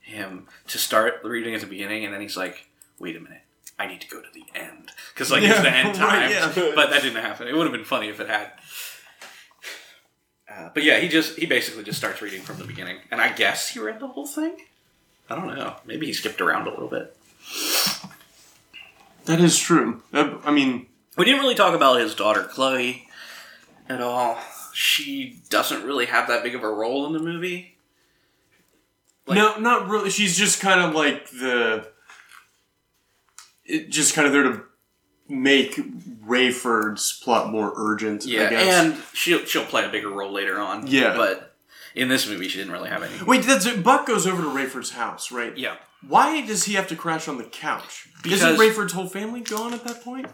him 0.00 0.46
to 0.68 0.78
start 0.78 1.20
reading 1.24 1.54
at 1.54 1.60
the 1.60 1.66
beginning, 1.66 2.04
and 2.04 2.12
then 2.14 2.20
he's 2.20 2.36
like, 2.36 2.66
"Wait 2.98 3.16
a 3.16 3.20
minute, 3.20 3.42
I 3.78 3.86
need 3.86 4.00
to 4.02 4.08
go 4.08 4.20
to 4.20 4.28
the 4.32 4.44
end," 4.54 4.90
because 5.14 5.30
like 5.30 5.42
it's 5.42 5.60
the 5.60 5.70
end 5.74 5.88
right, 5.88 5.96
time. 5.96 6.30
yeah. 6.30 6.52
But 6.74 6.90
that 6.90 7.02
didn't 7.02 7.22
happen. 7.22 7.48
It 7.48 7.54
would 7.54 7.64
have 7.64 7.72
been 7.72 7.84
funny 7.84 8.08
if 8.08 8.20
it 8.20 8.28
had. 8.28 8.52
Uh, 10.52 10.68
but 10.74 10.82
yeah, 10.82 10.98
he 10.98 11.08
just 11.08 11.38
he 11.38 11.46
basically 11.46 11.84
just 11.84 11.98
starts 11.98 12.20
reading 12.22 12.42
from 12.42 12.58
the 12.58 12.64
beginning, 12.64 12.98
and 13.10 13.20
I 13.20 13.32
guess 13.32 13.68
he 13.68 13.78
read 13.80 14.00
the 14.00 14.08
whole 14.08 14.26
thing. 14.26 14.56
I 15.28 15.36
don't 15.36 15.46
know. 15.54 15.76
Maybe 15.86 16.06
he 16.06 16.12
skipped 16.12 16.40
around 16.40 16.66
a 16.66 16.70
little 16.70 16.88
bit. 16.88 17.16
That 19.26 19.40
is 19.40 19.56
true. 19.58 20.02
Uh, 20.12 20.38
I 20.44 20.50
mean, 20.50 20.86
We 21.16 21.24
didn't 21.24 21.40
really 21.40 21.54
talk 21.54 21.74
about 21.74 22.00
his 22.00 22.14
daughter 22.16 22.42
Chloe 22.42 23.06
at 23.88 24.00
all. 24.00 24.38
She 24.72 25.40
doesn't 25.48 25.84
really 25.84 26.06
have 26.06 26.28
that 26.28 26.42
big 26.42 26.54
of 26.54 26.62
a 26.62 26.68
role 26.70 27.06
in 27.06 27.12
the 27.12 27.18
movie. 27.18 27.76
Like- 29.26 29.36
no, 29.36 29.58
not 29.58 29.88
really. 29.88 30.10
She's 30.10 30.36
just 30.36 30.60
kind 30.60 30.80
of 30.80 30.94
like 30.94 31.30
the. 31.30 31.88
It 33.64 33.90
just 33.90 34.14
kind 34.14 34.26
of 34.26 34.32
there 34.32 34.42
to 34.44 34.62
make 35.28 35.76
Rayford's 36.26 37.20
plot 37.22 37.50
more 37.50 37.72
urgent. 37.76 38.24
Yeah, 38.26 38.46
I 38.46 38.50
guess. 38.50 38.84
and 38.84 39.02
she'll 39.12 39.44
she'll 39.44 39.64
play 39.64 39.84
a 39.84 39.88
bigger 39.88 40.08
role 40.08 40.32
later 40.32 40.58
on. 40.58 40.86
Yeah. 40.88 41.16
but 41.16 41.54
in 41.94 42.08
this 42.08 42.26
movie, 42.28 42.48
she 42.48 42.58
didn't 42.58 42.72
really 42.72 42.88
have 42.90 43.02
any. 43.02 43.22
Wait, 43.24 43.42
that's 43.44 43.66
it. 43.66 43.82
Buck 43.84 44.06
goes 44.06 44.26
over 44.26 44.42
to 44.42 44.48
Rayford's 44.48 44.90
house, 44.92 45.30
right? 45.32 45.56
Yeah, 45.56 45.76
Why 46.06 46.44
does 46.44 46.64
he 46.64 46.74
have 46.74 46.86
to 46.88 46.96
crash 46.96 47.28
on 47.28 47.36
the 47.38 47.44
couch? 47.44 48.08
Because- 48.22 48.42
Isn't 48.42 48.56
Rayford's 48.58 48.92
whole 48.92 49.08
family 49.08 49.40
gone 49.40 49.72
at 49.74 49.84
that 49.84 50.02
point? 50.02 50.26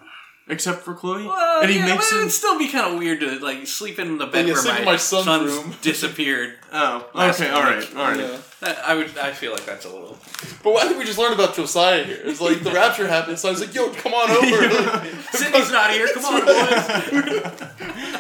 Except 0.48 0.82
for 0.82 0.94
Chloe? 0.94 1.26
well, 1.26 1.60
and 1.62 1.68
he 1.70 1.78
yeah, 1.78 1.86
makes 1.86 2.08
but 2.08 2.14
him. 2.14 2.20
it'd 2.22 2.32
still 2.32 2.56
be 2.56 2.68
kind 2.68 2.92
of 2.92 2.98
weird 3.00 3.18
to 3.18 3.40
like 3.40 3.66
sleep 3.66 3.98
in 3.98 4.16
the 4.16 4.26
bed 4.26 4.46
Yeah, 4.46 4.54
where 4.54 4.62
my, 4.64 4.78
in 4.78 4.84
my 4.84 4.96
son's 4.96 5.24
son's 5.24 5.52
room. 5.52 5.74
disappeared. 5.82 6.54
Oh, 6.72 7.04
last 7.14 7.40
okay, 7.40 7.50
week. 7.50 7.58
alright, 7.58 7.96
alright. 7.96 8.20
Yeah. 8.20 8.38
That- 8.60 8.78
I 8.86 8.94
would. 8.94 9.18
I 9.18 9.32
feel 9.32 9.50
like 9.50 9.64
that's 9.66 9.84
a 9.86 9.88
little. 9.88 10.16
But 10.62 10.76
I 10.76 10.86
think 10.86 10.98
we 10.98 11.04
just 11.04 11.18
learned 11.18 11.34
about 11.34 11.56
Josiah 11.56 12.04
here. 12.04 12.20
It's 12.24 12.40
like 12.40 12.62
the 12.62 12.70
rapture 12.70 13.08
happened, 13.08 13.38
so 13.40 13.48
I 13.48 13.50
was 13.52 13.60
like, 13.60 13.74
"Yo, 13.74 13.90
come 13.90 14.14
on 14.14 14.30
over." 14.30 14.46
Like, 14.96 15.10
Sydney's 15.34 15.70
not 15.72 15.90
here. 15.90 16.06
Come 16.14 16.24
on, 16.24 16.40
boys. 16.46 17.62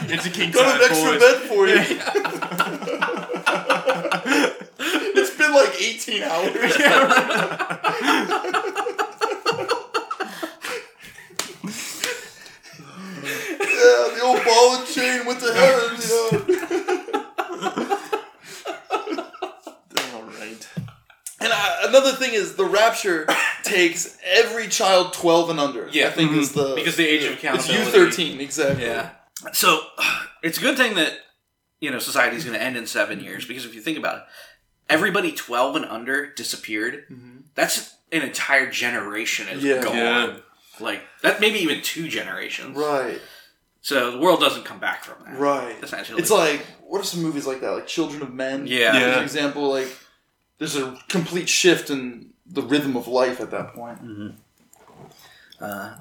It's 0.08 0.26
a 0.26 0.30
king 0.30 0.50
Got 0.52 0.80
an 0.80 0.80
size, 0.82 0.90
extra 0.90 1.10
boys. 1.12 1.20
bed 1.20 1.38
for 1.48 1.66
you. 1.68 1.78
it's 5.16 5.36
been 5.36 5.52
like 5.52 5.80
18 5.80 6.22
hours. 6.22 6.76
yeah, 13.22 14.08
the 14.14 14.15
old 14.26 14.44
ball 14.44 14.76
and 14.76 14.86
chain 14.86 15.26
went 15.26 15.40
the 15.40 15.52
heaven, 15.54 16.00
you 16.00 16.08
know. 16.08 17.96
Alright. 20.14 20.68
And 21.40 21.52
I, 21.52 21.84
another 21.88 22.12
thing 22.12 22.34
is 22.34 22.56
the 22.56 22.64
rapture 22.64 23.26
takes 23.62 24.16
every 24.24 24.68
child 24.68 25.12
12 25.12 25.50
and 25.50 25.60
under. 25.60 25.88
Yeah. 25.92 26.08
I 26.08 26.10
think 26.10 26.32
is 26.32 26.50
mhm. 26.52 26.54
the 26.54 26.74
Because 26.76 26.96
the 26.96 27.06
age 27.06 27.24
of 27.24 27.32
it's 27.32 27.38
accountability. 27.44 27.84
U 27.98 28.06
13 28.06 28.40
exactly. 28.40 28.84
Yeah. 28.84 29.10
So 29.52 29.80
it's 30.42 30.58
a 30.58 30.60
good 30.60 30.76
thing 30.76 30.94
that 30.94 31.12
you 31.80 31.90
know 31.90 31.98
society's 31.98 32.44
going 32.44 32.56
to 32.58 32.62
end 32.62 32.76
in 32.76 32.86
seven 32.86 33.20
years 33.20 33.44
because 33.46 33.64
if 33.64 33.74
you 33.74 33.80
think 33.80 33.98
about 33.98 34.18
it, 34.18 34.22
everybody 34.88 35.32
twelve 35.32 35.76
and 35.76 35.84
under 35.84 36.32
disappeared. 36.32 37.04
Mm-hmm. 37.10 37.38
That's 37.54 37.94
an 38.12 38.22
entire 38.22 38.70
generation 38.70 39.48
is 39.48 39.62
Yeah. 39.62 39.82
gone. 39.82 39.96
Yeah. 39.96 40.36
Like 40.80 41.02
that, 41.22 41.40
maybe 41.40 41.58
even 41.60 41.82
two 41.82 42.08
generations. 42.08 42.76
Right. 42.76 43.20
So 43.86 44.10
the 44.10 44.18
world 44.18 44.40
doesn't 44.40 44.64
come 44.64 44.80
back 44.80 45.04
from 45.04 45.24
that. 45.24 45.38
Right. 45.38 45.76
Essentially, 45.80 46.20
It's 46.20 46.28
like 46.32 46.66
what 46.88 47.00
are 47.00 47.04
some 47.04 47.22
movies 47.22 47.46
like 47.46 47.60
that? 47.60 47.70
Like 47.70 47.86
Children 47.86 48.20
of 48.22 48.34
Men. 48.34 48.66
Yeah. 48.66 48.88
As 48.88 48.94
Yeah. 49.00 49.16
an 49.18 49.22
example, 49.22 49.68
like 49.70 49.86
there's 50.58 50.74
a 50.74 50.98
complete 51.08 51.48
shift 51.48 51.88
in 51.88 52.30
the 52.44 52.62
rhythm 52.62 52.96
of 52.96 53.06
life 53.06 53.40
at 53.40 53.52
that 53.52 53.74
point. 53.74 54.34
uh, 55.60 55.94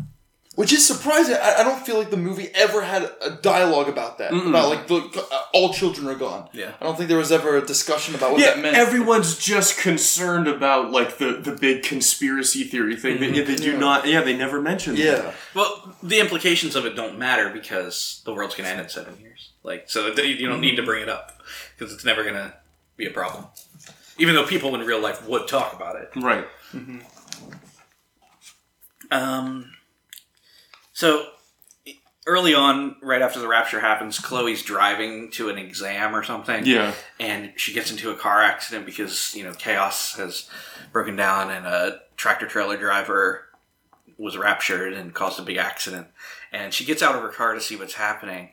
Which 0.56 0.72
is 0.72 0.88
surprising. 0.88 1.36
I, 1.36 1.56
I 1.60 1.64
don't 1.64 1.86
feel 1.86 1.98
like 1.98 2.12
the 2.12 2.18
movie 2.18 2.48
ever 2.56 2.82
had 2.82 3.04
a 3.22 3.32
dialogue 3.42 3.90
about 3.90 4.18
that. 4.20 4.34
About 4.34 4.70
like 4.70 4.88
the 4.88 4.96
uh, 5.30 5.40
all 5.54 5.74
children 5.74 6.08
are 6.08 6.16
gone. 6.16 6.48
Yeah. 6.54 6.72
I 6.80 6.86
don't 6.86 6.96
think 6.96 7.10
there 7.10 7.18
was 7.18 7.32
ever 7.34 7.58
a 7.58 7.66
discussion 7.66 8.16
about 8.16 8.32
what 8.32 8.40
Yeah, 8.42 8.54
that 8.56 8.60
meant. 8.62 8.78
everyone's 8.78 9.38
just 9.38 9.78
concerned 9.80 10.48
about 10.48 10.92
like 10.92 11.18
the, 11.18 11.34
the 11.34 11.52
big 11.52 11.84
conspiracy 11.84 12.64
theory 12.64 12.96
thing. 12.96 13.20
They, 13.20 13.32
they 13.42 13.56
do 13.58 13.72
Yeah. 13.74 13.80
not. 13.80 14.08
Yeah, 14.08 14.22
they 14.22 14.36
never 14.38 14.62
mention. 14.62 14.96
that. 14.96 15.02
yeah. 15.04 15.34
well, 15.54 15.94
the 16.02 16.20
implications 16.22 16.78
of 16.78 16.86
it 16.86 16.96
don't 16.96 17.20
matter 17.20 17.50
because 17.50 18.22
the 18.24 18.34
world's 18.34 18.56
going 18.56 18.66
to 18.66 18.72
end 18.72 18.80
in 18.82 18.88
seven 18.88 19.20
years. 19.20 19.52
Like, 19.62 19.90
so 19.90 20.14
that 20.14 20.26
you 20.26 20.48
don't 20.48 20.62
need 20.62 20.78
to 20.78 20.84
bring 20.84 21.04
it 21.04 21.10
up 21.10 21.42
because 21.78 21.94
it's 21.94 22.06
never 22.06 22.24
going 22.24 22.36
to 22.36 22.54
be 22.96 23.06
a 23.06 23.12
problem. 23.12 23.46
Even 24.18 24.36
though 24.36 24.46
people 24.46 24.74
in 24.74 24.82
real 24.88 25.02
life 25.02 25.28
would 25.28 25.50
talk 25.50 25.74
about 25.74 25.98
it. 25.98 26.10
Right. 26.16 26.46
Um, 29.12 29.72
so 30.96 31.28
early 32.26 32.56
on, 32.56 32.96
right 33.04 33.22
after 33.22 33.38
the 33.38 33.50
rapture 33.50 33.82
happens, 33.82 34.18
Chloe's 34.18 34.64
driving 34.64 35.30
to 35.32 35.50
an 35.50 35.58
exam 35.58 36.16
or 36.16 36.24
something. 36.24 36.66
Yeah. 36.66 36.94
And 37.20 37.52
she 37.58 37.74
gets 37.74 37.92
into 37.92 38.12
a 38.12 38.16
car 38.16 38.42
accident 38.42 38.86
because, 38.86 39.36
you 39.36 39.44
know, 39.44 39.52
chaos 39.52 40.16
has 40.16 40.50
broken 40.94 41.18
down 41.18 41.52
and 41.52 41.66
a 41.68 42.00
tractor 42.16 42.48
trailer 42.48 42.78
driver 42.78 43.50
was 44.18 44.38
raptured 44.38 44.94
and 44.94 45.14
caused 45.14 45.38
a 45.38 45.44
big 45.44 45.58
accident. 45.58 46.08
And 46.54 46.74
she 46.74 46.86
gets 46.86 47.04
out 47.04 47.14
of 47.14 47.22
her 47.22 47.30
car 47.30 47.54
to 47.54 47.62
see 47.62 47.76
what's 47.76 47.96
happening. 47.96 48.52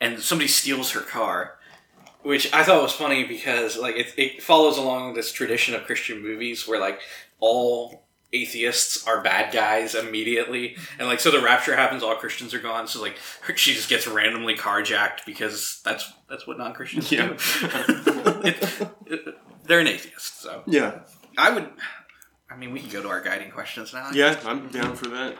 And 0.00 0.20
somebody 0.20 0.46
steals 0.46 0.92
her 0.92 1.00
car. 1.00 1.58
Which 2.22 2.52
I 2.54 2.62
thought 2.62 2.82
was 2.82 2.92
funny 2.92 3.24
because 3.24 3.76
like 3.76 3.96
it, 3.96 4.14
it 4.16 4.42
follows 4.44 4.78
along 4.78 5.14
this 5.14 5.32
tradition 5.32 5.74
of 5.74 5.86
Christian 5.86 6.22
movies 6.22 6.68
where 6.68 6.80
like 6.80 7.00
all 7.40 8.07
atheists 8.32 9.06
are 9.06 9.22
bad 9.22 9.52
guys 9.52 9.94
immediately 9.94 10.76
and 10.98 11.08
like 11.08 11.18
so 11.18 11.30
the 11.30 11.40
rapture 11.40 11.74
happens 11.74 12.02
all 12.02 12.14
christians 12.14 12.52
are 12.52 12.58
gone 12.60 12.86
so 12.86 13.00
like 13.00 13.16
she 13.56 13.72
just 13.74 13.88
gets 13.88 14.06
randomly 14.06 14.54
carjacked 14.54 15.24
because 15.24 15.80
that's 15.84 16.12
that's 16.28 16.46
what 16.46 16.58
non-christians 16.58 17.10
Yeah. 17.10 17.28
do 17.28 17.36
It- 18.44 18.84
it- 19.06 19.38
they're 19.64 19.80
an 19.80 19.86
atheist 19.86 20.40
so 20.42 20.62
Yeah. 20.66 21.00
i 21.38 21.50
would 21.50 21.68
i 22.50 22.56
mean 22.56 22.72
we 22.72 22.80
can 22.80 22.90
go 22.90 23.02
to 23.02 23.08
our 23.08 23.20
guiding 23.22 23.50
questions 23.50 23.92
now 23.94 24.10
Yeah, 24.12 24.38
I'm 24.44 24.68
down 24.68 24.94
for 24.96 25.08
that. 25.08 25.36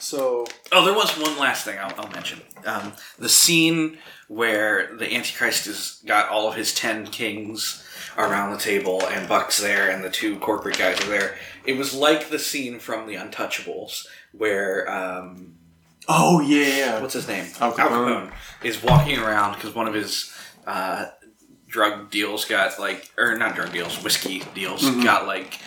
So 0.00 0.46
oh 0.72 0.84
there 0.84 0.94
was 0.94 1.10
one 1.18 1.38
last 1.38 1.64
thing 1.64 1.78
i'll, 1.78 1.94
I'll 1.98 2.10
mention 2.10 2.40
um, 2.66 2.92
the 3.18 3.28
scene 3.28 3.98
where 4.28 4.94
the 4.96 5.12
antichrist 5.14 5.66
has 5.66 6.02
got 6.06 6.28
all 6.28 6.48
of 6.48 6.54
his 6.54 6.74
10 6.74 7.06
kings 7.08 7.84
around 8.16 8.52
the 8.52 8.58
table 8.58 9.02
and 9.06 9.28
buck's 9.28 9.60
there 9.60 9.90
and 9.90 10.04
the 10.04 10.10
two 10.10 10.38
corporate 10.38 10.78
guys 10.78 11.00
are 11.00 11.08
there 11.08 11.36
it 11.64 11.76
was 11.76 11.94
like 11.94 12.28
the 12.30 12.38
scene 12.38 12.78
from 12.78 13.06
the 13.06 13.14
untouchables 13.14 14.06
where 14.32 14.90
um, 14.90 15.54
Oh 16.08 16.40
yeah. 16.40 17.00
what's 17.02 17.12
his 17.14 17.28
name? 17.28 17.46
Al 17.60 17.72
Capone. 17.72 18.32
is 18.62 18.82
walking 18.82 19.18
around 19.18 19.54
because 19.54 19.74
one 19.74 19.86
of 19.86 19.92
his 19.94 20.32
uh, 20.66 21.06
drug 21.68 22.10
deals 22.10 22.44
got 22.44 22.78
like, 22.80 23.10
or 23.16 23.36
not 23.36 23.54
drug 23.54 23.72
deals, 23.72 24.02
whiskey 24.02 24.42
deals 24.54 24.82
got 25.04 25.26
like 25.26 25.60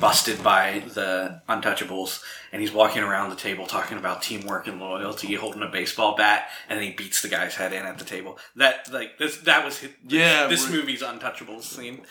busted 0.00 0.42
by 0.42 0.82
the 0.94 1.40
Untouchables, 1.48 2.22
and 2.52 2.60
he's 2.60 2.72
walking 2.72 3.02
around 3.02 3.30
the 3.30 3.36
table 3.36 3.66
talking 3.66 3.96
about 3.96 4.22
teamwork 4.22 4.66
and 4.66 4.80
loyalty, 4.80 5.34
holding 5.34 5.62
a 5.62 5.68
baseball 5.68 6.16
bat, 6.16 6.48
and 6.68 6.78
then 6.78 6.84
he 6.86 6.92
beats 6.92 7.22
the 7.22 7.28
guy's 7.28 7.54
head 7.54 7.72
in 7.72 7.84
at 7.86 7.98
the 7.98 8.04
table. 8.04 8.38
That 8.56 8.92
like 8.92 9.18
this 9.18 9.38
that 9.38 9.64
was 9.64 9.78
his, 9.78 9.90
Yeah, 10.06 10.46
this 10.48 10.68
movie's 10.70 11.02
Untouchables 11.02 11.62
scene 11.62 12.04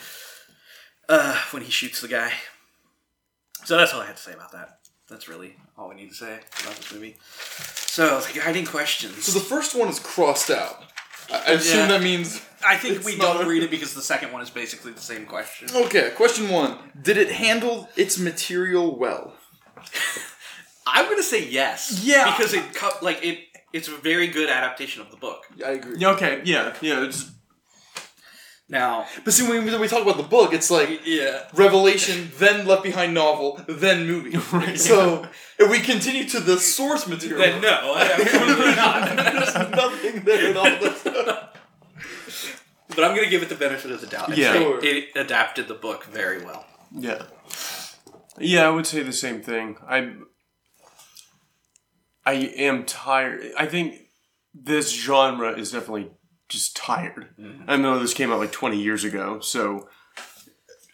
uh, 1.10 1.38
when 1.52 1.64
he 1.64 1.72
shoots 1.72 2.02
the 2.02 2.08
guy. 2.08 2.32
So 3.66 3.78
that's 3.78 3.94
all 3.94 4.02
I 4.02 4.06
had 4.08 4.18
to 4.18 4.22
say 4.22 4.34
about 4.34 4.52
that. 4.54 4.80
That's 5.10 5.28
really 5.28 5.56
all 5.78 5.90
we 5.90 5.96
need 5.96 6.10
to 6.10 6.16
say 6.16 6.40
about 6.62 6.76
this 6.76 6.92
movie. 6.94 7.18
So, 7.22 8.20
the 8.22 8.40
guiding 8.40 8.66
questions. 8.66 9.26
so 9.26 9.38
the 9.38 9.46
first 9.46 9.76
one 9.76 9.88
is 9.88 10.00
crossed 10.00 10.50
out. 10.50 10.84
I, 11.32 11.36
I 11.36 11.52
assume 11.54 11.82
Yeah. 11.82 11.88
that 11.88 12.02
means 12.04 12.42
I 12.66 12.78
think 12.78 12.98
It's 12.98 13.06
we 13.06 13.16
not 13.16 13.34
don't 13.38 13.46
a- 13.46 13.50
read 13.50 13.64
it 13.64 13.72
because 13.72 13.94
the 13.94 14.02
second 14.02 14.32
one 14.32 14.42
is 14.42 14.50
basically 14.50 14.92
the 14.92 15.02
same 15.02 15.26
question. 15.26 15.70
Okay, 15.74 16.12
question 16.16 16.50
one. 16.50 16.78
Did 17.02 17.18
it 17.18 17.32
handle 17.32 17.90
its 17.96 18.18
material 18.20 18.98
well? 18.98 19.34
I'm 20.88 21.10
gonna 21.10 21.24
say 21.24 21.48
yes. 21.48 22.02
Yeah. 22.04 22.26
because 22.36 22.54
it 22.54 22.74
co- 22.76 22.98
like 23.02 23.24
it. 23.24 23.40
It's 23.72 23.88
a 23.88 23.96
very 23.98 24.28
good 24.28 24.50
adaptation 24.50 25.02
of 25.02 25.10
the 25.10 25.18
book. 25.18 25.46
I 25.66 25.72
agree. 25.72 25.96
Yeah, 25.98 26.12
Okay. 26.12 26.42
Yeah. 26.46 26.76
Yeah. 26.82 27.06
It's, 27.06 27.32
Now, 28.70 29.08
But 29.24 29.34
see, 29.34 29.44
when 29.48 29.66
we, 29.66 29.72
when 29.72 29.82
we 29.82 29.88
talk 29.88 30.02
about 30.04 30.18
the 30.18 30.24
book, 30.38 30.54
it's 30.54 30.70
like 30.72 31.02
yeah, 31.06 31.44
Revelation, 31.56 32.32
then 32.38 32.66
Left 32.68 32.84
Behind 32.84 33.14
novel, 33.14 33.60
then 33.68 34.06
movie. 34.08 34.38
So 34.78 35.26
if 35.60 35.70
we 35.72 35.80
continue 35.80 36.26
to 36.30 36.40
the 36.40 36.58
source 36.60 37.08
material, 37.08 37.40
then 37.40 37.62
no, 37.62 37.96
absolutely 37.98 38.76
not. 38.84 39.16
there's 39.16 39.54
nothing 39.72 40.24
there 40.24 40.52
at 40.52 40.58
all. 40.58 41.50
That's- 42.94 42.96
But 42.96 43.04
I'm 43.06 43.16
gonna 43.16 43.30
give 43.30 43.44
it 43.44 43.50
the 43.50 43.56
benefit 43.56 43.92
of 43.92 44.02
the 44.02 44.08
doubt. 44.08 44.30
and 44.30 44.38
Yeah. 44.38 44.54
say 44.54 44.60
Sure. 44.60 44.84
it 44.84 45.10
adapted 45.16 45.68
the 45.68 45.74
book 45.74 46.06
very 46.06 46.44
well. 46.44 46.66
yeah. 46.92 47.24
Yeah, 48.40 48.66
I 48.68 48.70
would 48.72 48.88
say 48.88 49.04
the 49.04 49.14
same 49.14 49.42
thing. 49.44 49.78
I. 49.88 50.14
I 52.26 52.34
am 52.34 52.86
tired. 52.86 53.52
I 53.58 53.66
think 53.66 53.96
this 54.54 54.92
genre 54.92 55.52
is 55.58 55.72
definitely 55.72 56.12
just 56.50 56.76
tired. 56.76 57.36
Mm-hmm. 57.40 57.70
I 57.70 57.76
know 57.76 58.00
this 58.00 58.14
came 58.14 58.32
out 58.32 58.40
like 58.40 58.52
20 58.52 58.82
years 58.82 59.04
ago, 59.04 59.40
so 59.40 59.90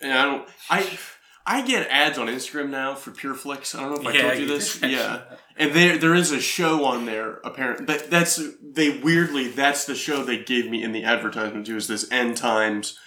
And 0.01 0.13
I 0.13 0.23
don't. 0.25 0.49
I 0.69 0.99
I 1.45 1.61
get 1.61 1.87
ads 1.89 2.17
on 2.17 2.27
Instagram 2.27 2.69
now 2.69 2.95
for 2.95 3.11
PureFlix. 3.11 3.73
I 3.77 3.81
don't 3.81 4.03
know 4.03 4.09
if 4.09 4.15
I 4.15 4.17
Yeah, 4.17 4.21
told 4.23 4.33
you 4.35 4.41
you 4.41 4.47
this. 4.47 4.79
did 4.79 4.91
Yeah, 4.91 5.21
and 5.59 5.73
there 5.73 5.97
there 5.97 6.15
is 6.15 6.31
a 6.31 6.39
show 6.41 6.85
on 6.85 7.05
there. 7.05 7.39
Apparently, 7.43 7.85
that 7.85 8.09
that's 8.09 8.41
they 8.63 8.97
weirdly 8.97 9.49
that's 9.49 9.85
the 9.85 9.93
show 9.95 10.23
they 10.23 10.41
gave 10.43 10.69
me 10.69 10.81
in 10.81 10.91
the 10.93 11.03
advertisement 11.03 11.67
too. 11.67 11.75
Is 11.75 11.87
this 11.87 12.09
end 12.11 12.37
times 12.37 12.97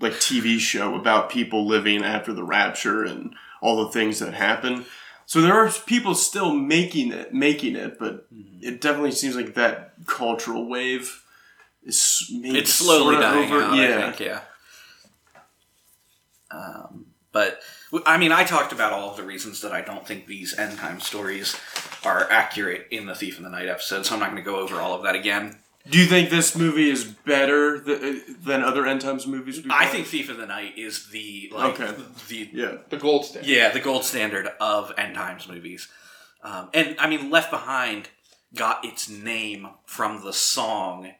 like 0.00 0.14
TV 0.14 0.58
show 0.58 0.96
about 0.96 1.30
people 1.30 1.66
living 1.66 2.02
after 2.04 2.32
the 2.32 2.42
rapture 2.42 3.04
and 3.04 3.34
all 3.62 3.84
the 3.84 3.92
things 3.92 4.18
that 4.18 4.34
happen. 4.34 4.84
So 5.26 5.40
there 5.40 5.54
are 5.54 5.70
people 5.86 6.14
still 6.14 6.52
making 6.52 7.12
it, 7.12 7.32
making 7.32 7.76
it, 7.76 7.98
but 7.98 8.26
Mm-hmm. 8.34 8.58
it 8.66 8.80
definitely 8.80 9.12
seems 9.12 9.36
like 9.36 9.54
that 9.54 9.94
cultural 10.06 10.68
wave 10.68 11.22
is 11.84 12.28
maybe 12.32 12.58
it's 12.58 12.72
slowly 12.74 13.16
dying 13.16 13.50
over. 13.52 13.62
out. 13.62 13.76
Yeah, 13.76 13.98
I 14.08 14.12
think, 14.12 14.20
yeah. 14.20 14.40
Um, 16.50 17.03
but 17.34 17.60
I 18.06 18.16
mean, 18.16 18.32
I 18.32 18.44
talked 18.44 18.72
about 18.72 18.92
all 18.94 19.10
of 19.10 19.18
the 19.18 19.22
reasons 19.24 19.60
that 19.60 19.72
I 19.72 19.82
don't 19.82 20.06
think 20.06 20.26
these 20.26 20.56
end 20.58 20.78
time 20.78 21.00
stories 21.00 21.54
are 22.02 22.26
accurate 22.30 22.86
in 22.90 23.04
the 23.04 23.14
Thief 23.14 23.36
in 23.36 23.44
the 23.44 23.50
Night 23.50 23.68
episode, 23.68 24.06
so 24.06 24.14
I'm 24.14 24.20
not 24.20 24.30
going 24.30 24.42
to 24.42 24.50
go 24.50 24.56
over 24.56 24.76
all 24.80 24.94
of 24.94 25.02
that 25.02 25.14
again. 25.14 25.58
Do 25.86 25.98
you 25.98 26.06
think 26.06 26.30
this 26.30 26.56
movie 26.56 26.88
is 26.88 27.04
better 27.04 27.78
th- 27.78 28.22
than 28.42 28.62
other 28.64 28.86
end 28.86 29.02
times 29.02 29.26
movies? 29.26 29.62
we've 29.62 29.70
I 29.70 29.84
think 29.84 30.06
Thief 30.06 30.30
in 30.30 30.38
the 30.38 30.46
Night 30.46 30.78
is 30.78 31.08
the 31.10 31.50
like 31.52 31.78
Okay. 31.78 31.94
the 32.28 32.48
Yeah. 32.54 32.76
The 32.88 32.96
gold 32.96 33.26
standard. 33.26 33.50
yeah 33.50 33.68
the 33.70 33.80
gold 33.80 34.04
standard 34.04 34.48
of 34.60 34.92
end 34.96 35.14
times 35.14 35.46
movies, 35.46 35.88
um, 36.42 36.70
and 36.72 36.96
I 36.98 37.06
mean 37.08 37.30
Left 37.30 37.50
Behind 37.50 38.08
got 38.54 38.82
its 38.84 39.10
name 39.10 39.68
from 39.84 40.22
the 40.24 40.32
song 40.32 41.10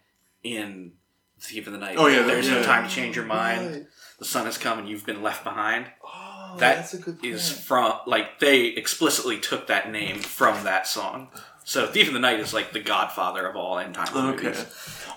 in 0.43 0.93
Thief 1.41 1.67
in 1.67 1.73
the 1.75 1.79
Night. 1.79 1.97
Oh, 1.99 2.07
yeah, 2.07 2.23
there's 2.23 2.49
yeah. 2.49 2.55
no 2.61 2.63
time 2.63 2.89
to 2.89 2.95
change 2.95 3.17
your 3.17 3.27
mind. 3.27 3.71
Right. 3.71 3.87
The 4.19 4.25
sun 4.25 4.47
has 4.47 4.59
come 4.59 4.79
and 4.79 4.89
you've 4.89 5.05
been 5.07 5.23
left 5.23 5.43
behind. 5.45 5.87
Oh, 6.05 6.57
That 6.59 6.77
that's 6.77 6.95
a 6.95 6.99
good 6.99 7.25
is 7.25 7.51
from 7.51 7.95
like 8.07 8.39
they 8.39 8.67
explicitly 8.67 9.39
took 9.39 9.67
that 9.67 9.91
name 9.91 10.21
from 10.21 10.65
that 10.65 10.87
song. 10.87 11.29
So 11.65 11.87
Thief 11.87 12.09
in 12.09 12.15
the 12.15 12.21
Night 12.21 12.41
is 12.41 12.53
like 12.55 12.73
the 12.73 12.81
godfather 12.81 13.47
of 13.47 13.57
all 13.57 13.79
end 13.79 13.95
time 13.95 14.09
Okay. 14.35 14.45
movies. 14.49 14.67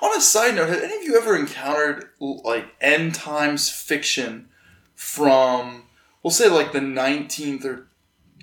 On 0.01 0.15
a 0.17 0.21
side 0.21 0.55
note, 0.55 0.69
have 0.69 0.81
any 0.81 0.95
of 0.97 1.03
you 1.03 1.17
ever 1.17 1.35
encountered 1.37 2.09
like 2.19 2.65
end 2.81 3.13
times 3.15 3.69
fiction 3.69 4.49
from, 4.95 5.83
we'll 6.23 6.31
say, 6.31 6.49
like 6.49 6.71
the 6.71 6.79
19th 6.79 7.65
or 7.65 7.87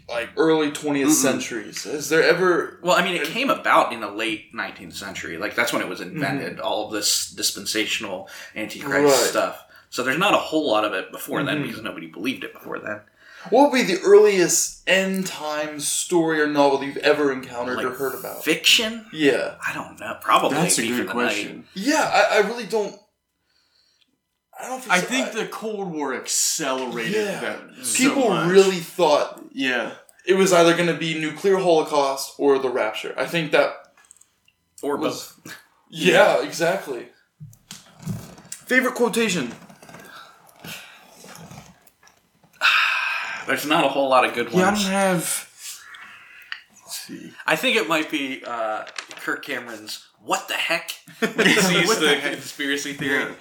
like 0.09 0.31
early 0.37 0.71
20th 0.71 1.11
centuries? 1.11 1.87
Is 1.87 2.09
there 2.09 2.23
ever? 2.23 2.79
Well, 2.83 2.97
I 2.97 3.03
mean, 3.05 3.15
it 3.21 3.27
came 3.27 3.51
about 3.51 3.93
in 3.93 4.01
the 4.01 4.11
late 4.11 4.53
19th 4.55 4.93
century. 4.95 5.37
Like 5.39 5.55
that's 5.55 5.73
when 5.73 5.83
it 5.83 5.89
was 5.89 6.01
invented. 6.01 6.55
Mm-hmm. 6.55 6.65
All 6.65 6.87
of 6.87 6.93
this 6.93 7.31
dispensational 7.31 8.29
antichrist 8.55 9.05
Right. 9.23 9.31
stuff. 9.31 9.65
So 9.95 10.03
there's 10.03 10.19
not 10.19 10.35
a 10.35 10.39
whole 10.39 10.67
lot 10.69 10.85
of 10.85 10.93
it 10.93 11.13
before 11.13 11.41
then 11.45 11.59
mm-hmm. 11.59 11.69
because 11.69 11.81
nobody 11.85 12.09
believed 12.09 12.43
it 12.43 12.53
before 12.53 12.81
then. 12.81 13.03
What 13.51 13.71
would 13.71 13.77
be 13.77 13.95
the 13.95 14.01
earliest 14.03 14.83
end 14.89 15.25
times 15.25 15.87
story 15.87 16.41
or 16.41 16.49
novel 16.49 16.79
that 16.79 16.87
you've 16.87 16.97
ever 16.97 17.31
encountered 17.31 17.77
Like 17.77 17.87
or 17.87 17.91
heard 17.91 18.19
about? 18.19 18.43
fiction. 18.43 19.07
yeah, 19.13 19.55
I 19.65 19.73
don't 19.73 20.01
know. 20.01 20.17
Probably 20.21 20.57
That's 20.57 20.79
a 20.79 20.83
good 20.89 21.07
the 21.07 21.13
question. 21.13 21.69
yeah. 21.75 22.11
I, 22.13 22.39
I 22.39 22.41
really 22.41 22.67
don't. 22.67 22.97
I 24.61 24.67
don't. 24.67 24.81
Think 24.81 24.93
I 24.93 24.99
so. 24.99 25.07
think 25.07 25.31
the 25.31 25.47
Cold 25.47 25.93
War 25.93 26.13
accelerated 26.13 27.13
Yeah. 27.15 27.41
that. 27.41 27.85
so 27.87 27.97
people 27.97 28.31
much. 28.31 28.51
really 28.51 28.81
thought 28.81 29.45
Yeah. 29.53 29.93
it 30.27 30.35
was 30.35 30.53
either 30.53 30.75
going 30.75 30.89
to 30.89 30.99
be 30.99 31.17
nuclear 31.21 31.59
holocaust 31.59 32.33
or 32.39 32.59
the 32.59 32.69
rapture. 32.69 33.15
I 33.17 33.27
think 33.27 33.53
that 33.53 33.75
Or 34.83 34.97
was 34.97 35.35
both. 35.45 35.57
yeah, 35.89 36.43
exactly. 36.43 37.11
Favorite 38.67 38.97
quotation? 38.97 39.53
There's 43.47 43.67
not 43.67 43.85
a 43.85 43.89
whole 43.89 44.09
lot 44.09 44.25
of 44.25 44.35
good 44.35 44.51
Yeah, 44.53 44.61
I 44.61 44.65
ones. 44.71 44.83
don't 44.83 44.93
have. 44.93 45.51
Let's 46.71 47.01
see. 47.01 47.33
I 47.47 47.57
think 47.57 47.77
it 47.77 47.89
might 47.89 48.11
be 48.11 48.43
uh, 48.47 48.85
Kirk 49.21 49.45
Cameron's 49.45 50.07
"What 50.23 50.49
the 50.49 50.55
heck?" 50.55 50.93
when 51.21 51.47
he 51.47 51.55
sees 51.55 51.87
What 51.89 52.01
the, 52.01 52.07
the 52.07 52.15
heck? 52.17 52.33
conspiracy 52.35 52.93
theory. 52.95 53.25
Yeah. 53.25 53.35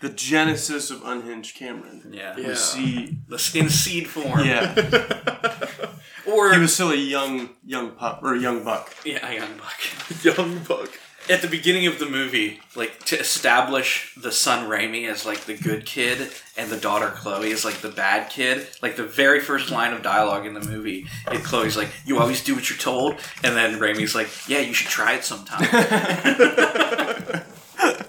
The 0.00 0.10
genesis 0.10 0.92
of 0.92 1.02
Unhinged 1.04 1.56
Cameron. 1.56 2.10
Yeah, 2.12 2.36
Yeah. 2.38 2.48
We 2.48 2.54
see. 2.54 3.18
The, 3.26 3.52
in 3.58 3.68
seed 3.68 4.06
form. 4.08 4.44
Yeah. 4.44 4.72
or 6.32 6.52
he 6.54 6.60
was 6.60 6.72
still 6.72 6.92
a 6.92 6.96
young 6.96 7.50
young 7.66 7.90
pup 7.92 8.20
or 8.22 8.34
a 8.34 8.38
young 8.38 8.62
buck. 8.62 8.94
yeah, 9.04 9.28
a 9.28 9.34
young 9.34 9.56
buck. 9.56 10.24
Young 10.24 10.58
Buck. 10.60 10.90
At 11.30 11.42
the 11.42 11.48
beginning 11.48 11.86
of 11.86 11.98
the 11.98 12.06
movie, 12.06 12.60
like 12.74 13.04
to 13.04 13.18
establish 13.18 14.14
the 14.16 14.32
son 14.32 14.68
Raymie 14.68 15.06
as 15.06 15.26
like 15.26 15.40
the 15.40 15.54
good 15.54 15.84
kid 15.84 16.30
and 16.56 16.70
the 16.70 16.78
daughter 16.78 17.10
Chloe 17.10 17.52
as 17.52 17.64
like 17.64 17.82
the 17.82 17.90
bad 17.90 18.30
kid, 18.30 18.66
like 18.82 18.96
the 18.96 19.04
very 19.04 19.40
first 19.40 19.70
line 19.70 19.92
of 19.92 20.02
dialogue 20.02 20.46
in 20.46 20.54
the 20.54 20.60
movie, 20.60 21.06
it 21.30 21.44
Chloe's 21.44 21.76
like, 21.76 21.90
"You 22.06 22.18
always 22.18 22.42
do 22.42 22.54
what 22.54 22.70
you're 22.70 22.78
told," 22.78 23.16
and 23.44 23.54
then 23.54 23.78
Raymie's 23.78 24.14
like, 24.14 24.28
"Yeah, 24.48 24.60
you 24.60 24.72
should 24.72 24.88
try 24.88 25.14
it 25.14 25.24
sometime." 25.24 25.62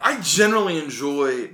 I 0.00 0.20
generally 0.20 0.78
enjoy 0.78 1.50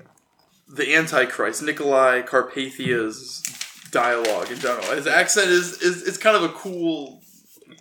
the 0.69 0.95
Antichrist, 0.95 1.63
Nicolae 1.63 2.27
Carpathia's 2.27 3.43
dialogue 3.91 4.51
in 4.51 4.59
general. 4.59 4.87
His 4.95 5.07
accent 5.07 5.49
is, 5.49 5.81
is 5.81 6.07
it's 6.07 6.19
kind 6.19 6.37
of 6.37 6.43
a 6.43 6.51
cool 6.51 7.23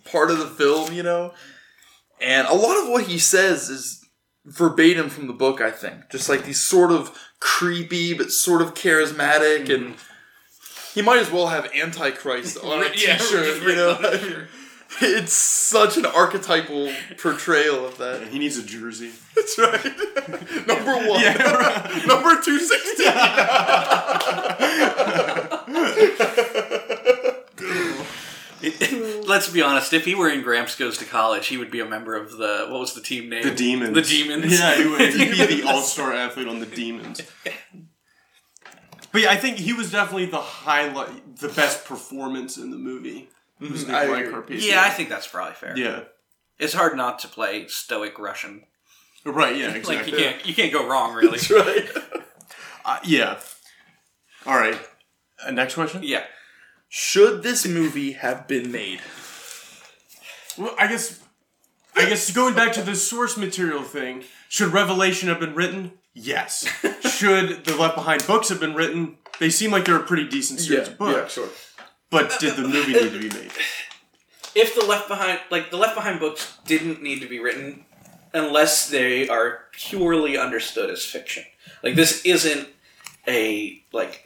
part 0.04 0.30
of 0.30 0.38
the 0.38 0.46
film, 0.46 0.92
you 0.92 1.02
know? 1.02 1.32
And 2.20 2.46
a 2.48 2.54
lot 2.54 2.82
of 2.82 2.88
what 2.88 3.04
he 3.04 3.18
says 3.18 3.68
is 3.68 4.04
verbatim 4.44 5.08
from 5.08 5.26
the 5.26 5.32
book, 5.32 5.60
I 5.60 5.70
think. 5.70 6.10
Just 6.10 6.28
like 6.28 6.44
these 6.44 6.60
sort 6.60 6.92
of 6.92 7.16
creepy 7.40 8.14
but 8.14 8.32
sort 8.32 8.62
of 8.62 8.74
charismatic 8.74 9.66
hmm. 9.66 9.72
and 9.72 9.94
he 10.94 11.02
might 11.02 11.18
as 11.18 11.30
well 11.30 11.48
have 11.48 11.70
Antichrist 11.74 12.56
on 12.62 12.82
a 12.82 12.86
Yeah, 12.94 13.18
t-shirt, 13.18 13.62
you 13.62 13.74
know? 13.76 13.96
on 13.96 14.04
a 14.04 14.18
t-shirt. 14.18 14.48
It's 15.02 15.32
such 15.32 15.96
an 15.98 16.06
archetypal 16.06 16.90
portrayal 17.18 17.84
of 17.84 17.98
that. 17.98 18.28
He 18.28 18.38
needs 18.38 18.56
a 18.56 18.62
jersey. 18.62 19.10
That's 19.34 19.58
right. 19.58 19.84
Number 20.66 20.96
one. 21.08 21.22
Right. 21.22 22.06
Number 22.06 22.40
216. 22.40 23.06
It- 28.62 29.26
let's 29.26 29.48
be 29.50 29.60
honest. 29.62 29.92
If 29.92 30.04
he 30.04 30.14
were 30.14 30.28
in 30.30 30.42
Gramps 30.42 30.74
Goes 30.76 30.96
to 30.98 31.04
College, 31.04 31.46
he 31.48 31.56
would 31.58 31.70
be 31.70 31.80
a 31.80 31.84
member 31.84 32.14
of 32.16 32.36
the 32.38 32.66
what 32.70 32.80
was 32.80 32.94
the 32.94 33.00
team 33.02 33.28
name? 33.28 33.42
The 33.42 33.54
Demons. 33.54 33.94
The 33.94 34.02
Demons. 34.02 34.58
Yeah, 34.58 34.74
he 34.76 34.86
would 34.88 35.00
he'd 35.14 35.30
be 35.30 35.60
the 35.60 35.68
all 35.68 35.82
star 35.82 36.12
athlete 36.14 36.48
on 36.48 36.60
the 36.60 36.66
Demons. 36.66 37.20
But 39.12 39.22
yeah, 39.22 39.30
I 39.30 39.36
think 39.36 39.58
he 39.58 39.72
was 39.72 39.90
definitely 39.90 40.26
the 40.26 40.40
highlight, 40.40 41.36
the 41.36 41.48
best 41.48 41.84
performance 41.86 42.56
in 42.58 42.70
the 42.70 42.76
movie. 42.76 43.28
Was 43.60 43.84
Mhm, 43.84 43.94
I 43.94 44.06
Nicolae 44.06 44.38
agree. 44.40 44.58
Yeah, 44.68 44.82
I 44.82 44.90
think 44.90 45.08
that's 45.08 45.26
probably 45.26 45.54
fair. 45.54 45.76
Yeah. 45.76 46.00
It's 46.58 46.74
hard 46.74 46.96
not 46.96 47.18
to 47.20 47.28
play 47.28 47.66
stoic 47.68 48.18
Russian. 48.18 48.64
Right. 49.24 49.56
Yeah. 49.56 49.70
Exactly. 49.72 49.96
Like 49.96 50.06
you 50.06 50.16
can't 50.18 50.46
you 50.46 50.54
can't 50.54 50.72
go 50.72 50.86
wrong 50.88 51.14
really. 51.14 51.38
That's 51.38 51.50
right. 51.50 51.88
Uh, 52.84 53.00
yeah. 53.02 53.36
All 54.46 54.54
right. 54.56 54.78
Uh, 55.44 55.50
next 55.50 55.74
question. 55.74 56.02
yeah. 56.04 56.22
Should 56.88 57.42
this 57.42 57.66
movie 57.66 58.12
have 58.12 58.46
been 58.46 58.70
made? 58.70 59.00
Well, 60.56 60.74
I 60.78 60.86
guess, 60.86 61.22
I 61.94 62.08
guess 62.08 62.32
going 62.32 62.54
back 62.54 62.72
to 62.74 62.82
the 62.82 62.94
source 62.94 63.36
material 63.36 63.82
thing, 63.82 64.24
should 64.48 64.72
Revelation 64.72 65.28
have 65.28 65.40
been 65.40 65.54
written? 65.54 65.92
Yes. 66.14 66.66
should 67.10 67.64
the 67.64 67.76
Left 67.76 67.96
Behind 67.96 68.26
books 68.26 68.48
have 68.48 68.60
been 68.60 68.74
written? 68.74 69.18
They 69.38 69.50
seem 69.50 69.70
like 69.70 69.84
they're 69.84 69.96
a 69.96 70.02
pretty 70.02 70.28
decent 70.28 70.60
series 70.60 70.88
of 70.88 70.98
books. 70.98 71.36
Yeah, 71.36 71.44
sure. 71.44 71.52
But 72.10 72.38
did 72.38 72.56
the 72.56 72.62
movie 72.62 72.92
need 72.92 73.12
to 73.12 73.18
be 73.18 73.28
made? 73.28 73.52
If 74.54 74.74
the 74.74 74.84
Left 74.86 75.08
Behind 75.08 75.38
like 75.50 75.70
the 75.70 75.76
Left 75.76 75.94
Behind 75.94 76.18
books 76.18 76.56
didn't 76.64 77.02
need 77.02 77.20
to 77.20 77.28
be 77.28 77.38
written 77.38 77.84
unless 78.32 78.88
they 78.88 79.28
are 79.28 79.64
purely 79.72 80.38
understood 80.38 80.90
as 80.90 81.04
fiction. 81.04 81.44
Like 81.82 81.94
this 81.94 82.24
isn't 82.24 82.68
a 83.26 83.82
like 83.92 84.25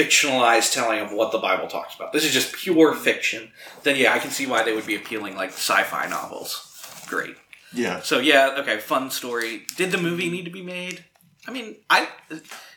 fictionalized 0.00 0.72
telling 0.72 1.00
of 1.00 1.12
what 1.12 1.32
the 1.32 1.38
Bible 1.38 1.68
talks 1.68 1.94
about. 1.94 2.12
This 2.12 2.24
is 2.24 2.32
just 2.32 2.52
pure 2.54 2.94
fiction. 2.94 3.52
Then 3.82 3.96
yeah, 3.96 4.14
I 4.14 4.18
can 4.18 4.30
see 4.30 4.46
why 4.46 4.62
they 4.62 4.74
would 4.74 4.86
be 4.86 4.96
appealing 4.96 5.36
like 5.36 5.50
sci-fi 5.50 6.08
novels. 6.08 7.04
Great. 7.08 7.36
Yeah. 7.72 8.00
So 8.00 8.18
yeah, 8.18 8.56
okay, 8.58 8.78
fun 8.78 9.10
story. 9.10 9.62
Did 9.76 9.90
the 9.92 9.98
movie 9.98 10.30
need 10.30 10.44
to 10.44 10.50
be 10.50 10.62
made? 10.62 11.04
I 11.46 11.50
mean, 11.52 11.76
I 11.88 12.08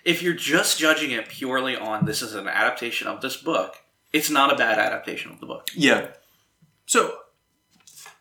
if 0.06 0.22
you're 0.22 0.34
just 0.34 0.80
judging 0.80 1.12
it 1.12 1.28
purely 1.30 1.76
on 1.76 2.06
this 2.06 2.22
is 2.22 2.34
an 2.34 2.48
adaptation 2.48 3.08
of 3.08 3.22
this 3.22 3.38
book, 3.38 3.76
it's 4.12 4.30
not 4.30 4.52
a 4.54 4.56
bad 4.56 4.80
adaptation 4.80 5.32
of 5.32 5.40
the 5.40 5.46
book. 5.46 5.68
Yeah. 5.76 6.08
So 6.86 7.18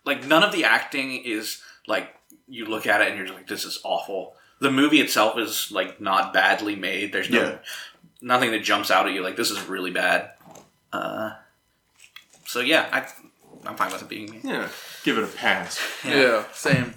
Like 0.05 0.27
none 0.27 0.43
of 0.43 0.53
the 0.53 0.65
acting 0.65 1.23
is 1.25 1.63
like 1.87 2.15
you 2.49 2.67
look 2.67 2.87
at 2.87 3.01
it 3.01 3.09
and 3.09 3.17
you're 3.17 3.27
just 3.27 3.39
like 3.39 3.49
this 3.49 3.65
is 3.65 3.81
awful. 3.85 4.35
The 4.61 4.71
movie 4.71 5.01
itself 5.01 5.39
is 5.39 5.71
like 5.73 6.01
not 6.01 6.33
badly 6.33 6.77
made. 6.77 7.13
There's 7.13 7.31
no 7.31 7.43
Yeah. 7.43 7.59
Nothing 8.23 8.53
that 8.53 8.63
jumps 8.63 8.91
out 8.91 9.07
at 9.09 9.13
you 9.15 9.23
like 9.23 9.37
this 9.37 9.51
is 9.51 9.61
really 9.69 9.91
bad. 9.91 10.31
Uh, 10.93 11.33
so 12.47 12.61
yeah, 12.61 12.87
I 12.93 13.07
I'm 13.69 13.77
fine 13.77 13.93
with 13.93 14.03
it 14.03 14.09
being 14.09 14.41
yeah, 14.45 14.69
give 15.05 15.19
it 15.19 15.25
a 15.25 15.27
pass. 15.27 15.81
Yeah. 16.05 16.45
same. 16.53 16.95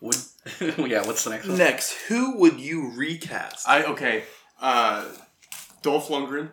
Would 0.00 0.16
yeah, 0.60 1.04
what's 1.06 1.24
the 1.24 1.30
next 1.30 1.48
one? 1.48 1.56
Next, 1.58 1.92
who 2.08 2.38
would 2.38 2.60
you 2.60 2.92
recast? 2.94 3.66
I 3.68 3.84
okay. 3.84 4.24
Uh, 4.60 5.04
Dolph 5.82 6.08
Lundgren, 6.08 6.50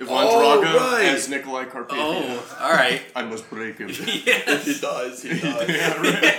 Ivan 0.00 0.08
Oh, 0.10 0.60
Drago 0.62 0.92
right. 0.92 1.04
as 1.06 1.28
Nicolae 1.28 1.70
Carpathia. 1.70 1.90
Oh, 1.98 2.56
all 2.60 2.72
right. 2.72 3.02
I 3.16 3.22
must 3.24 3.48
break 3.50 3.78
him. 3.78 3.88
yes. 3.88 4.64
he 4.66 4.80
dies, 4.80 5.22
he 5.22 5.28
dies. 5.40 5.68
yeah, 5.68 6.00
right. 6.00 6.34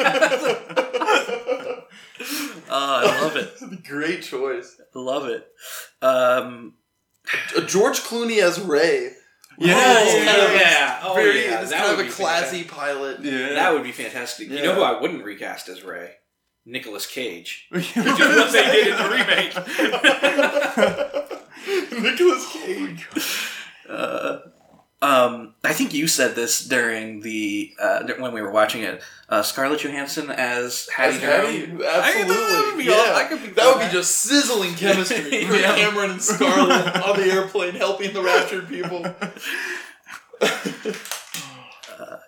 Oh, 2.67 3.01
I 3.07 3.21
love 3.21 3.35
it. 3.35 3.83
Great 3.83 4.23
choice. 4.23 4.79
Love 4.93 5.27
it. 5.27 5.47
Um, 6.01 6.73
George 7.67 7.99
Clooney 8.01 8.41
as 8.41 8.59
Ray. 8.59 9.11
Yeah, 9.57 9.73
Oh, 9.77 10.17
yeah, 10.17 10.25
kind 10.25 10.41
of 10.41 10.49
a- 10.51 10.55
yeah. 10.55 10.99
Oh, 11.03 11.13
very, 11.15 11.45
yeah. 11.45 11.61
it's 11.61 11.69
That 11.71 11.79
kind 11.85 11.93
of 11.93 11.99
a 11.99 12.03
be 12.03 12.09
classy 12.09 12.63
pilot. 12.65 13.21
yeah. 13.21 13.53
that 13.53 13.71
would 13.73 13.83
be 13.83 13.91
fantastic. 13.93 14.49
You 14.49 14.61
know 14.63 14.73
who 14.75 14.81
I 14.81 14.99
wouldn't 14.99 15.23
recast 15.23 15.69
as 15.69 15.81
Ray? 15.83 16.11
Nicolas 16.65 17.05
Cage. 17.05 17.67
would. 17.71 17.83
Just 17.83 17.95
what 18.19 18.51
they 18.51 18.71
did 18.71 18.87
in 18.87 18.97
the 18.97 19.09
remake. 19.09 19.55
Nicolas 22.03 22.51
Cage. 22.51 23.07
Uh, 23.87 24.39
um, 25.05 25.53
I 25.63 25.73
think 25.73 25.93
you 25.93 26.07
said 26.07 26.35
this 26.35 26.65
during 26.67 27.21
the 27.21 27.73
uh, 27.79 28.03
when 28.19 28.33
we 28.33 28.41
were 28.41 28.51
watching 28.51 28.81
it. 28.83 29.01
Uh, 29.27 29.41
Scarlett 29.41 29.81
Johansson 29.83 30.29
as 30.29 30.87
Hattie. 30.95 31.15
As 31.17 31.21
Hattie, 31.21 31.61
absolutely. 31.63 31.85
I 31.87 32.11
could- 32.13 32.29
that 32.29 32.63
would 32.73 32.77
be 32.77 32.83
yeah. 32.85 32.93
all- 32.93 33.15
I 33.15 33.23
could 33.25 33.41
be 33.41 33.49
that 33.49 33.75
would 33.75 33.85
be 33.85 33.91
just 33.91 34.11
sizzling 34.17 34.75
chemistry. 34.75 35.45
for 35.45 35.55
Yeah. 35.55 35.75
Cameron 35.75 36.11
and 36.11 36.21
Scarlett 36.21 36.95
on 37.03 37.19
the 37.19 37.25
airplane 37.31 37.75
helping 37.75 38.13
the 38.13 38.21
raptured 38.21 38.67
people. 38.69 39.05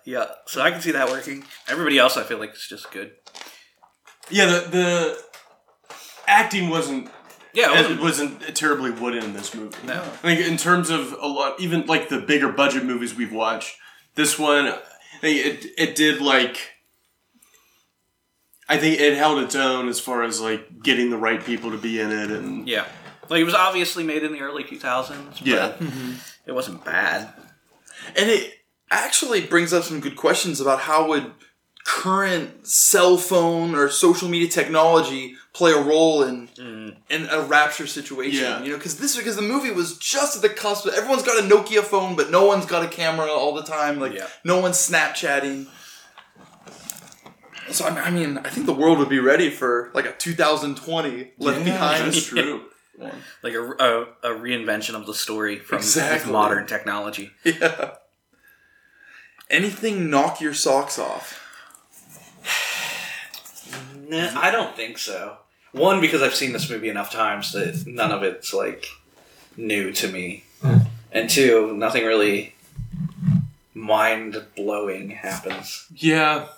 Yeah, 0.04 0.26
so 0.46 0.62
I 0.62 0.70
can 0.70 0.80
see 0.80 0.92
that 0.92 1.10
working. 1.10 1.44
Everybody 1.68 1.98
else, 1.98 2.16
I 2.16 2.22
feel 2.22 2.38
like, 2.38 2.54
is 2.54 2.66
just 2.66 2.90
good. 2.90 3.12
Yeah, 4.30 4.46
the, 4.46 4.60
the 4.70 5.18
acting 6.26 6.70
wasn't 6.70 7.10
Yeah, 7.52 7.72
it 7.72 7.90
it 7.90 8.00
wasn't- 8.00 8.40
wasn't 8.40 8.56
terribly 8.56 8.90
wooden 8.90 9.24
in 9.24 9.32
this 9.32 9.54
movie. 9.54 9.76
No. 9.86 10.00
I 10.02 10.34
think 10.34 10.40
in 10.46 10.56
terms 10.56 10.90
of 10.90 11.12
a 11.20 11.26
lot, 11.26 11.58
even 11.60 11.86
like 11.86 12.08
the 12.08 12.18
bigger 12.20 12.48
budget 12.52 12.84
movies 12.84 13.14
we've 13.14 13.32
watched, 13.32 13.76
this 14.14 14.38
one, 14.38 14.66
I 14.68 14.78
think 15.20 15.46
it 15.46 15.66
it 15.78 15.94
did 15.96 16.20
like. 16.20 16.72
I 18.68 18.76
think 18.76 19.00
it 19.00 19.16
held 19.16 19.38
its 19.42 19.54
own 19.54 19.88
as 19.88 19.98
far 19.98 20.22
as 20.24 20.40
like 20.40 20.82
getting 20.82 21.08
the 21.10 21.16
right 21.16 21.42
people 21.42 21.70
to 21.70 21.78
be 21.78 22.00
in 22.00 22.10
it, 22.12 22.30
and 22.30 22.68
yeah. 22.68 22.84
Like 23.30 23.40
it 23.40 23.44
was 23.44 23.54
obviously 23.54 24.04
made 24.04 24.22
in 24.22 24.32
the 24.32 24.40
early 24.40 24.64
2000s. 24.64 25.40
Yeah. 25.42 25.74
but 25.78 25.88
it 26.46 26.52
wasn't 26.52 26.84
bad. 26.84 27.32
And 28.16 28.30
it 28.30 28.54
actually 28.90 29.42
brings 29.42 29.72
up 29.72 29.84
some 29.84 30.00
good 30.00 30.16
questions 30.16 30.60
about 30.60 30.80
how 30.80 31.08
would 31.08 31.32
current 31.88 32.66
cell 32.66 33.16
phone 33.16 33.74
or 33.74 33.88
social 33.88 34.28
media 34.28 34.46
technology 34.46 35.34
play 35.54 35.72
a 35.72 35.80
role 35.82 36.22
in 36.22 36.46
mm-hmm. 36.48 36.90
in 37.08 37.26
a 37.30 37.40
rapture 37.40 37.86
situation. 37.86 38.42
Yeah. 38.44 38.62
You 38.62 38.72
know, 38.72 38.76
because 38.76 38.98
this 38.98 39.16
because 39.16 39.36
the 39.36 39.42
movie 39.42 39.70
was 39.70 39.96
just 39.96 40.36
at 40.36 40.42
the 40.42 40.50
cusp. 40.50 40.84
Of, 40.84 40.92
everyone's 40.92 41.22
got 41.22 41.42
a 41.42 41.48
Nokia 41.48 41.82
phone, 41.82 42.14
but 42.14 42.30
no 42.30 42.44
one's 42.44 42.66
got 42.66 42.84
a 42.84 42.88
camera 42.88 43.28
all 43.28 43.54
the 43.54 43.62
time. 43.62 43.98
Like 43.98 44.12
Yeah. 44.12 44.26
no 44.44 44.60
one's 44.60 44.76
Snapchatting. 44.76 45.66
So 47.70 47.86
I 47.86 47.90
mean- 47.90 48.04
I 48.04 48.10
mean, 48.10 48.38
I 48.44 48.50
think 48.50 48.66
the 48.66 48.74
world 48.74 48.98
would 48.98 49.08
be 49.08 49.18
ready 49.18 49.48
for 49.48 49.90
like 49.94 50.04
a 50.04 50.12
2020 50.12 51.32
Left 51.38 51.58
Yeah, 51.58 51.64
Behind. 51.64 52.04
That's 52.04 52.22
true. 52.26 52.66
Like 53.42 53.54
a, 53.54 53.62
a, 53.62 54.02
a 54.34 54.38
reinvention 54.38 54.94
of 54.94 55.06
the 55.06 55.14
story 55.14 55.58
from 55.58 55.78
Exactly. 55.78 56.32
modern 56.32 56.66
technology. 56.66 57.30
Yeah. 57.44 57.94
Anything 59.48 60.10
knock 60.10 60.42
your 60.42 60.52
socks 60.52 60.98
off? 60.98 61.47
Nah, 64.08 64.30
I 64.40 64.50
don't 64.50 64.74
think 64.74 64.98
so. 64.98 65.36
One, 65.72 66.00
because 66.00 66.22
I've 66.22 66.34
seen 66.34 66.52
this 66.52 66.68
movie 66.70 66.88
enough 66.88 67.12
times 67.12 67.52
that 67.52 67.84
none 67.86 68.10
of 68.10 68.22
it's 68.22 68.52
like 68.54 68.86
new 69.56 69.92
to 69.92 70.08
me. 70.08 70.44
Hmm. 70.62 70.78
And 71.12 71.28
two, 71.30 71.76
nothing 71.76 72.04
really 72.04 72.54
mind 73.74 74.42
blowing 74.56 75.10
happens. 75.10 75.86
Yeah. 75.94 76.48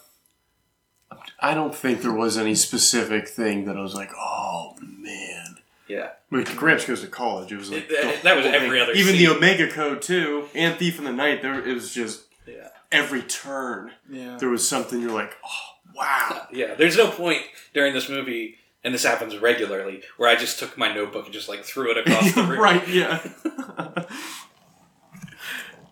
I 1.41 1.55
don't 1.55 1.75
think 1.75 2.03
there 2.03 2.13
was 2.13 2.37
any 2.39 2.55
specific 2.55 3.29
thing 3.29 3.65
that 3.65 3.77
I 3.77 3.81
was 3.83 3.95
like, 3.95 4.11
oh 4.17 4.77
man. 4.81 5.57
Yeah. 5.89 6.11
I 6.31 6.35
mean, 6.37 6.45
Gramps 6.57 6.85
goes 6.87 7.01
to 7.01 7.09
college. 7.09 7.51
It 7.53 7.57
was 7.59 7.71
like 7.71 7.91
It- 7.91 8.03
that- 8.03 8.23
that 8.23 8.37
was 8.37 8.47
every 8.47 8.71
thing. 8.71 8.81
other 8.83 8.93
Even 8.93 9.15
scene. 9.17 9.27
the 9.29 9.35
Omega 9.37 9.69
Code 9.71 10.03
too, 10.03 10.49
and 10.55 10.79
Thief 10.79 10.99
in 10.99 11.05
the 11.05 11.13
Night. 11.13 11.43
There, 11.43 11.67
it 11.67 11.75
was 11.75 11.93
just 11.93 12.23
Yeah. 12.47 12.69
every 12.93 13.23
turn 13.23 13.93
Yeah. 14.09 14.37
there 14.39 14.49
was 14.49 14.67
something 14.67 15.01
you're 15.01 15.11
like, 15.11 15.37
oh 15.45 15.80
wow. 16.01 16.47
Yeah. 16.53 16.75
There's 16.75 16.97
no 16.97 17.09
point 17.11 17.43
during 17.75 17.95
this 17.95 18.09
movie, 18.09 18.57
and 18.83 18.93
this 18.95 19.05
happens 19.05 19.37
regularly, 19.39 20.03
where 20.17 20.29
I 20.29 20.35
just 20.37 20.59
took 20.59 20.77
my 20.79 20.93
notebook 20.93 21.27
and 21.27 21.33
just 21.35 21.49
like 21.49 21.63
threw 21.65 21.91
it 21.93 21.99
across 21.99 22.35
the 22.35 22.43
room. 22.51 22.59
right? 22.61 22.89
Yeah. 22.89 23.21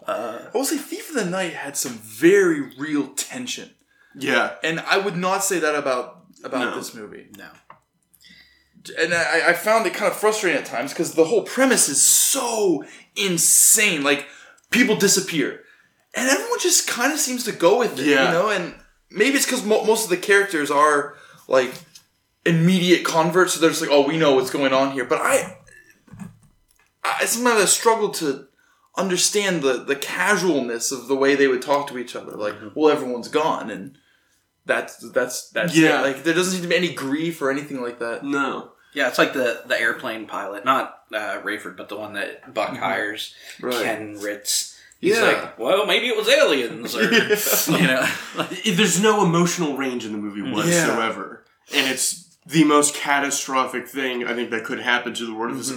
Uh, 0.06 0.38
I 0.54 0.56
will 0.56 0.64
say 0.64 0.78
Thief 0.78 1.10
of 1.10 1.16
the 1.16 1.26
Night 1.30 1.52
had 1.52 1.76
some 1.76 1.92
very 1.92 2.62
real 2.78 3.08
tension. 3.08 3.74
yeah. 4.14 4.54
And 4.64 4.80
I 4.80 4.96
would 4.96 5.16
not 5.16 5.44
say 5.44 5.58
that 5.58 5.74
about 5.74 6.22
about 6.42 6.60
No. 6.60 6.76
this 6.76 6.94
movie. 6.94 7.26
No. 7.36 7.48
And 8.98 9.12
I, 9.12 9.50
I 9.50 9.52
found 9.52 9.86
it 9.86 9.92
kind 9.92 10.10
of 10.10 10.16
frustrating 10.16 10.58
at 10.58 10.64
times 10.66 10.92
because 10.94 11.12
the 11.12 11.24
whole 11.26 11.42
premise 11.42 11.90
is 11.90 12.00
so 12.00 12.84
insane. 13.16 14.02
Like 14.02 14.26
people 14.70 14.96
disappear, 14.96 15.60
and 16.14 16.26
everyone 16.30 16.58
just 16.60 16.86
kind 16.88 17.12
of 17.12 17.18
seems 17.18 17.44
to 17.44 17.52
go 17.52 17.78
with 17.80 17.98
it. 17.98 18.06
Yeah. 18.06 18.26
You 18.28 18.30
know, 18.32 18.48
and 18.50 18.74
maybe 19.10 19.36
it's 19.36 19.46
because 19.46 19.64
mo- 19.64 19.84
most 19.84 20.04
of 20.04 20.10
the 20.10 20.16
characters 20.16 20.70
are 20.70 21.14
like 21.46 21.72
immediate 22.46 23.04
converts, 23.04 23.54
so 23.54 23.60
they're 23.60 23.70
just 23.70 23.82
like, 23.82 23.90
"Oh, 23.90 24.06
we 24.06 24.16
know 24.18 24.34
what's 24.34 24.50
going 24.50 24.72
on 24.72 24.92
here." 24.92 25.04
But 25.04 25.20
I, 25.20 25.56
I 27.04 27.24
sometimes 27.24 27.62
I 27.62 27.66
struggle 27.66 28.10
to 28.10 28.46
understand 28.96 29.62
the 29.62 29.74
the 29.84 29.96
casualness 29.96 30.90
of 30.92 31.08
the 31.08 31.16
way 31.16 31.34
they 31.34 31.48
would 31.48 31.62
talk 31.62 31.86
to 31.88 31.98
each 31.98 32.16
other. 32.16 32.32
Like, 32.32 32.54
well, 32.74 32.90
everyone's 32.92 33.28
gone, 33.28 33.70
and 33.70 33.96
that's 34.66 34.96
that's 35.12 35.50
that's 35.50 35.76
Yeah. 35.76 36.00
it. 36.00 36.02
Like 36.06 36.24
there 36.24 36.34
doesn't 36.34 36.52
seem 36.54 36.62
to 36.62 36.68
be 36.68 36.76
any 36.76 36.92
grief 36.92 37.40
or 37.40 37.50
anything 37.50 37.80
like 37.80 37.98
that. 38.00 38.24
No. 38.24 38.72
Yeah, 38.94 39.08
it's 39.08 39.18
like 39.18 39.32
the 39.34 39.62
the 39.66 39.78
airplane 39.78 40.26
pilot, 40.26 40.64
not 40.64 41.02
uh, 41.12 41.40
Rayford, 41.42 41.76
but 41.76 41.88
the 41.88 41.96
one 41.96 42.14
that 42.14 42.52
Buck 42.54 42.76
hires, 42.76 43.34
Right. 43.60 43.82
Ken 43.84 44.18
Ritz. 44.18 44.67
He's 45.00 45.16
Yeah. 45.16 45.22
like, 45.22 45.58
well, 45.58 45.86
maybe 45.86 46.08
it 46.08 46.16
was 46.16 46.28
aliens, 46.28 46.96
or 46.96 47.02
you 47.78 47.86
know, 47.86 48.08
like, 48.36 48.62
There's 48.64 49.00
no 49.00 49.24
emotional 49.24 49.76
range 49.76 50.04
in 50.04 50.12
the 50.12 50.18
movie 50.18 50.42
whatsoever, 50.42 51.44
and 51.72 51.86
it's 51.90 52.36
the 52.46 52.64
most 52.64 52.94
catastrophic 52.94 53.86
thing 53.88 54.24
I 54.26 54.34
think 54.34 54.50
that 54.50 54.64
could 54.64 54.80
happen 54.80 55.14
to 55.14 55.26
the 55.26 55.34
world. 55.34 55.56
Is 55.58 55.72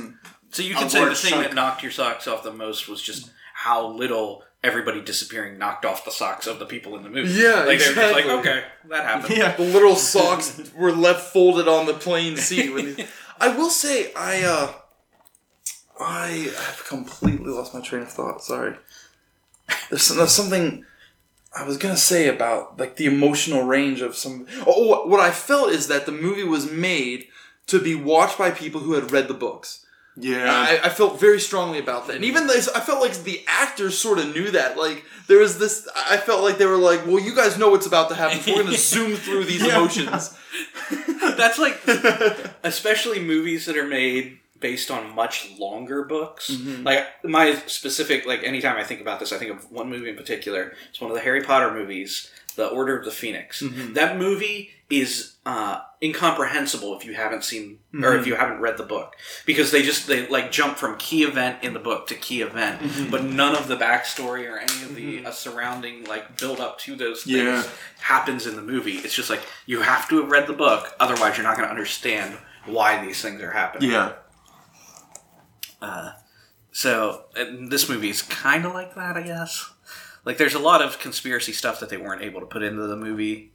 so 0.51 0.63
you 0.63 0.73
can 0.73 0.89
say 0.89 1.05
the 1.05 1.13
thing 1.15 1.31
chunk. 1.31 1.47
that 1.47 1.53
knocked 1.53 1.83
your 1.83 1.91
socks 1.91 2.27
off 2.27 2.43
the 2.43 2.51
most 2.53 2.87
was 2.89 3.01
just 3.01 3.29
how 3.53 3.85
little 3.87 4.43
everybody 4.63 5.01
disappearing 5.01 5.57
knocked 5.57 5.85
off 5.85 6.03
the 6.05 6.11
socks 6.11 6.45
of 6.47 6.59
the 6.59 6.65
people 6.65 6.95
in 6.95 7.03
the 7.03 7.09
movie. 7.09 7.31
Yeah, 7.33 7.63
like 7.63 7.79
they 7.79 7.89
were 7.89 7.93
just 7.95 7.95
like, 7.97 8.25
exactly. 8.25 8.31
okay, 8.51 8.63
that 8.89 9.05
happened. 9.05 9.37
Yeah. 9.37 9.55
the 9.55 9.63
literal 9.63 9.95
socks 10.13 10.71
were 10.75 10.91
left 10.91 11.31
folded 11.31 11.67
on 11.67 11.85
the 11.85 11.93
plane 11.93 12.37
seat. 12.37 12.73
When 12.73 12.95
he- 12.95 13.05
I 13.39 13.49
will 13.49 13.69
say, 13.69 14.11
I 14.15 14.43
uh, 14.43 14.73
I 15.99 16.51
have 16.67 16.83
completely 16.87 17.51
lost 17.51 17.73
my 17.73 17.81
train 17.81 18.03
of 18.03 18.09
thought. 18.11 18.43
Sorry. 18.43 18.75
There's, 19.89 20.03
some- 20.03 20.17
there's 20.17 20.31
something 20.31 20.85
I 21.55 21.63
was 21.65 21.77
gonna 21.77 21.97
say 21.97 22.27
about 22.29 22.79
like 22.79 22.95
the 22.95 23.05
emotional 23.05 23.63
range 23.63 24.01
of 24.01 24.15
some. 24.15 24.47
Oh, 24.61 24.73
oh, 24.77 24.87
what- 24.87 25.09
what 25.09 25.19
I 25.19 25.31
felt 25.31 25.71
is 25.71 25.87
that 25.87 26.05
the 26.05 26.11
movie 26.11 26.43
was 26.45 26.71
made 26.71 27.27
to 27.67 27.79
be 27.79 27.95
watched 27.95 28.37
by 28.37 28.51
people 28.51 28.81
who 28.81 28.93
had 28.93 29.11
read 29.11 29.27
the 29.27 29.33
books. 29.33 29.85
Yeah. 30.17 30.51
I, 30.51 30.87
I 30.87 30.89
felt 30.89 31.19
very 31.21 31.39
strongly 31.39 31.79
about 31.79 32.07
that, 32.07 32.17
and 32.17 32.25
even 32.25 32.45
this, 32.47 32.67
I 32.67 32.81
felt 32.81 33.01
like 33.01 33.13
the 33.23 33.41
actors 33.47 33.97
sort 33.97 34.19
of 34.19 34.33
knew 34.35 34.51
that. 34.51 34.77
Like 34.77 35.05
there 35.27 35.39
was 35.39 35.57
this, 35.57 35.87
I 35.95 36.17
felt 36.17 36.43
like 36.43 36.57
they 36.57 36.65
were 36.65 36.75
like, 36.77 37.05
"Well, 37.07 37.19
you 37.19 37.33
guys 37.33 37.57
know 37.57 37.69
what's 37.69 37.85
about 37.87 38.09
to 38.09 38.15
happen. 38.15 38.39
So 38.41 38.51
we're 38.51 38.63
going 38.63 38.73
to 38.75 38.79
zoom 38.79 39.15
through 39.15 39.45
these 39.45 39.63
emotions." 39.65 40.37
That's 41.37 41.57
like, 41.59 41.79
especially 42.63 43.19
movies 43.19 43.65
that 43.67 43.77
are 43.77 43.87
made 43.87 44.39
based 44.61 44.89
on 44.89 45.13
much 45.13 45.51
longer 45.59 46.03
books. 46.05 46.49
Mm-hmm. 46.49 46.83
Like 46.83 47.05
my 47.25 47.55
specific, 47.67 48.25
like 48.25 48.43
anytime 48.43 48.77
I 48.77 48.83
think 48.85 49.01
about 49.01 49.19
this, 49.19 49.33
I 49.33 49.37
think 49.37 49.51
of 49.51 49.69
one 49.71 49.89
movie 49.89 50.09
in 50.09 50.15
particular. 50.15 50.73
It's 50.89 51.01
one 51.01 51.11
of 51.11 51.15
the 51.17 51.23
Harry 51.23 51.43
Potter 51.43 51.73
movies, 51.73 52.31
The 52.55 52.67
Order 52.67 52.97
of 52.97 53.03
the 53.03 53.11
Phoenix. 53.11 53.61
Mm-hmm. 53.61 53.93
That 53.93 54.17
movie 54.17 54.71
is 54.89 55.35
uh, 55.45 55.79
incomprehensible 56.03 56.97
if 56.97 57.05
you 57.05 57.13
haven't 57.13 57.43
seen 57.45 57.79
or 57.93 58.13
if 58.13 58.21
mm-hmm. 58.21 58.27
you 58.27 58.35
haven't 58.35 58.59
read 58.59 58.77
the 58.77 58.83
book 58.83 59.15
because 59.45 59.71
they 59.71 59.81
just 59.81 60.05
they 60.07 60.27
like 60.27 60.51
jump 60.51 60.77
from 60.77 60.97
key 60.97 61.23
event 61.23 61.63
in 61.63 61.73
the 61.73 61.79
book 61.79 62.07
to 62.07 62.15
key 62.15 62.41
event, 62.41 62.81
but 63.09 63.23
none 63.23 63.55
of 63.55 63.67
the 63.69 63.77
backstory 63.77 64.49
or 64.51 64.57
any 64.57 64.83
of 64.83 64.95
the 64.95 65.25
uh, 65.25 65.31
surrounding 65.31 66.03
like 66.05 66.37
build 66.37 66.59
up 66.59 66.77
to 66.79 66.95
those 66.95 67.23
things 67.23 67.37
Yeah. 67.37 67.63
happens 68.01 68.45
in 68.45 68.55
the 68.57 68.61
movie. 68.61 68.97
It's 68.97 69.15
just 69.15 69.29
like 69.29 69.41
you 69.65 69.81
have 69.81 70.09
to 70.09 70.19
have 70.21 70.29
read 70.29 70.47
the 70.47 70.53
book, 70.53 70.93
otherwise 70.99 71.37
you're 71.37 71.45
not 71.47 71.55
going 71.55 71.67
to 71.67 71.71
understand 71.73 72.37
why 72.65 73.03
these 73.03 73.21
things 73.21 73.41
are 73.41 73.51
happening. 73.51 73.91
yeah. 73.91 74.13
So 76.71 77.25
this 77.35 77.89
movie 77.89 78.09
is 78.09 78.21
kind 78.21 78.65
of 78.65 78.73
like 78.73 78.95
that, 78.95 79.17
I 79.17 79.23
guess. 79.23 79.69
Like 80.23 80.37
there's 80.37 80.53
a 80.53 80.59
lot 80.59 80.81
of 80.81 80.99
conspiracy 80.99 81.51
stuff 81.51 81.79
that 81.79 81.89
they 81.89 81.97
weren't 81.97 82.21
able 82.21 82.39
to 82.39 82.45
put 82.45 82.63
into 82.63 82.87
the 82.87 82.95
movie. 82.95 83.51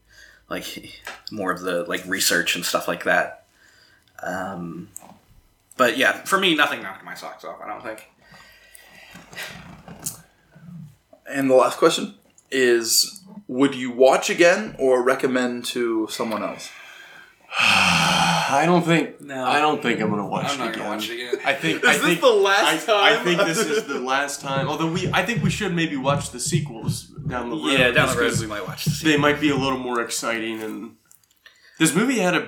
like 0.48 1.00
more 1.32 1.50
of 1.50 1.60
the 1.60 1.84
like 1.84 2.04
research 2.06 2.56
and 2.56 2.64
stuff 2.64 2.86
like 2.88 3.04
that. 3.04 3.46
Um, 4.22 4.88
but 5.76 5.96
yeah, 5.96 6.12
for 6.24 6.38
me, 6.38 6.54
nothing 6.54 6.82
knocked 6.82 7.04
my 7.04 7.14
socks 7.14 7.44
off. 7.44 7.60
I 7.62 7.68
don't 7.68 7.82
think. 7.82 8.10
And 11.28 11.50
the 11.50 11.54
last 11.54 11.78
question 11.78 12.14
is: 12.50 13.22
Would 13.48 13.74
you 13.74 13.90
watch 13.90 14.30
again 14.30 14.74
or 14.78 15.02
recommend 15.02 15.64
to 15.66 16.06
someone 16.08 16.42
else? 16.42 16.70
I 17.58 18.62
don't 18.64 18.84
think. 18.84 19.15
No. 19.26 19.44
I 19.44 19.60
don't 19.60 19.82
think 19.82 20.00
I'm 20.00 20.10
gonna 20.10 20.26
watch 20.26 20.46
I'm 20.50 20.54
it 20.54 20.58
not 20.58 20.68
again. 20.68 20.78
gonna 20.78 20.94
watch 20.96 21.10
it 21.10 21.14
again. 21.14 21.40
I 21.44 21.52
think. 21.52 21.82
Is 21.82 21.88
I 21.88 21.92
this 21.94 22.02
think, 22.02 22.20
the 22.20 22.26
last 22.30 22.88
I, 22.88 23.14
I 23.14 23.16
think 23.24 23.40
this 23.42 23.58
is 23.58 23.84
the 23.84 24.00
last 24.00 24.40
time. 24.40 24.68
Although 24.68 24.92
we, 24.92 25.10
I 25.12 25.24
think 25.24 25.42
we 25.42 25.50
should 25.50 25.74
maybe 25.74 25.96
watch 25.96 26.30
the 26.30 26.38
sequels 26.40 27.04
down 27.28 27.50
the 27.50 27.56
road. 27.56 27.72
Yeah, 27.72 27.90
down 27.90 28.06
just 28.06 28.14
the 28.16 28.22
road 28.22 28.30
'cause 28.30 28.40
we 28.40 28.46
might 28.46 28.66
watch 28.66 28.84
this. 28.84 29.02
They 29.02 29.16
might 29.16 29.40
be 29.40 29.50
a 29.50 29.56
little 29.56 29.78
more 29.78 30.00
exciting, 30.00 30.62
and 30.62 30.96
this 31.78 31.94
movie 31.94 32.18
had 32.18 32.34
a 32.34 32.38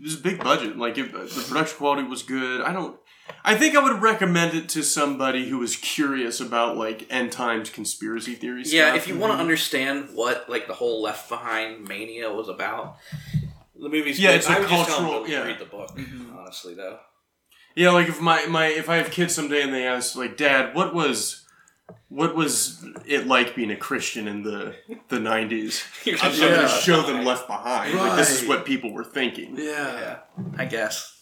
it 0.00 0.04
was 0.04 0.14
a 0.14 0.18
big 0.18 0.38
budget. 0.42 0.76
Like 0.78 0.96
it, 0.98 1.12
the 1.12 1.44
production 1.48 1.76
quality 1.78 2.04
was 2.04 2.22
good. 2.22 2.60
I 2.60 2.72
don't. 2.72 2.96
I 3.44 3.56
think 3.56 3.76
I 3.76 3.82
would 3.82 4.00
recommend 4.00 4.54
it 4.54 4.68
to 4.70 4.82
somebody 4.82 5.48
who 5.50 5.62
is 5.62 5.76
curious 5.76 6.40
about 6.40 6.76
like 6.78 7.06
end 7.10 7.32
times 7.32 7.68
conspiracy 7.68 8.34
theories. 8.34 8.72
Yeah, 8.72 8.94
if 8.94 9.06
you 9.08 9.18
want 9.18 9.32
to 9.34 9.38
understand 9.38 10.10
what 10.14 10.48
like 10.48 10.66
the 10.68 10.74
whole 10.74 11.02
Left 11.02 11.28
Behind 11.28 11.86
mania 11.86 12.32
was 12.32 12.48
about, 12.48 12.96
the 13.80 13.88
movie's 13.88 14.18
Yeah, 14.18 14.30
good. 14.30 14.36
it's 14.38 14.48
a 14.48 14.52
I 14.52 14.58
would 14.60 14.68
just 14.68 14.88
tell 14.88 14.98
cultural- 14.98 15.24
to 15.24 15.30
yeah. 15.30 15.42
read 15.44 15.58
the 15.58 15.64
book. 15.66 15.96
Mm-hmm. 15.96 16.36
Honestly, 16.36 16.74
though, 16.74 16.98
Yeah, 17.76 17.90
like 17.90 18.08
if 18.08 18.20
my, 18.20 18.46
my 18.46 18.66
if 18.66 18.88
I 18.88 18.96
have 18.96 19.10
kids 19.10 19.34
someday 19.34 19.62
and 19.62 19.72
they 19.72 19.86
ask 19.86 20.16
like, 20.16 20.36
Dad, 20.36 20.74
what 20.74 20.94
was 20.94 21.44
what 22.08 22.34
was 22.34 22.84
it 23.06 23.26
like 23.26 23.54
being 23.54 23.70
a 23.70 23.76
Christian 23.76 24.28
in 24.28 24.42
the 24.42 24.74
the 25.08 25.20
nineties? 25.20 25.84
I'm, 26.06 26.16
I'm 26.22 26.34
Yeah. 26.40 26.48
gonna 26.56 26.68
show 26.68 27.02
them 27.02 27.24
Left 27.24 27.46
Behind. 27.46 27.94
Like 27.94 28.16
this 28.16 28.30
is 28.30 28.40
Right. 28.42 28.48
what 28.58 28.64
people 28.66 28.92
were 28.92 29.04
thinking. 29.04 29.56
Yeah. 29.56 30.00
yeah, 30.00 30.18
I 30.58 30.64
guess. 30.64 31.14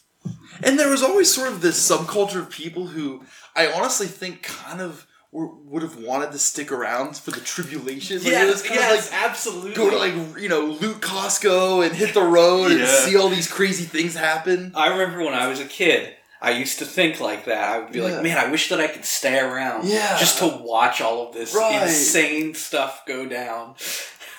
And 0.62 0.78
there 0.78 0.88
was 0.90 1.02
always 1.02 1.32
sort 1.32 1.48
of 1.48 1.60
this 1.60 1.78
subculture 1.88 2.40
of 2.40 2.50
people 2.50 2.86
who 2.88 3.22
I 3.54 3.70
honestly 3.72 4.06
think 4.08 4.42
kind 4.42 4.80
of 4.80 5.06
were, 5.36 5.48
would 5.48 5.82
have 5.82 5.96
wanted 5.98 6.32
to 6.32 6.38
stick 6.38 6.72
around 6.72 7.16
for 7.18 7.30
the 7.30 7.40
tribulation. 7.40 8.16
Like, 8.24 8.32
it 8.32 8.46
was 8.46 8.62
kind 8.62 8.80
of 8.80 8.86
like 8.90 9.12
absolutely. 9.12 9.74
go 9.74 9.90
to 9.90 9.96
like 9.98 10.14
you 10.40 10.48
know 10.48 10.64
loot 10.64 11.00
Costco 11.00 11.84
and 11.86 11.94
hit 11.94 12.14
the 12.14 12.22
road 12.22 12.70
and 12.72 12.86
see 12.88 13.16
all 13.16 13.28
these 13.28 13.50
crazy 13.50 13.84
things 13.84 14.14
happen. 14.16 14.72
I 14.74 14.88
remember 14.88 15.22
when 15.22 15.34
I 15.34 15.46
was 15.48 15.60
a 15.60 15.66
kid. 15.66 16.14
I 16.40 16.50
used 16.52 16.78
to 16.80 16.84
think 16.86 17.20
like 17.20 17.44
that. 17.46 17.62
I 17.68 17.78
would 17.80 17.92
be 17.92 17.98
Yeah. 17.98 18.04
like, 18.06 18.22
"Man, 18.22 18.38
I 18.38 18.50
wish 18.50 18.68
that 18.70 18.80
I 18.80 18.88
could 18.88 19.04
stay 19.04 19.38
around, 19.38 19.86
Yeah. 19.88 20.18
just 20.18 20.38
to 20.38 20.46
watch 20.46 21.00
all 21.00 21.28
of 21.28 21.34
this 21.34 21.54
Right. 21.54 21.82
insane 21.82 22.54
stuff 22.54 23.02
go 23.06 23.26
down." 23.26 23.74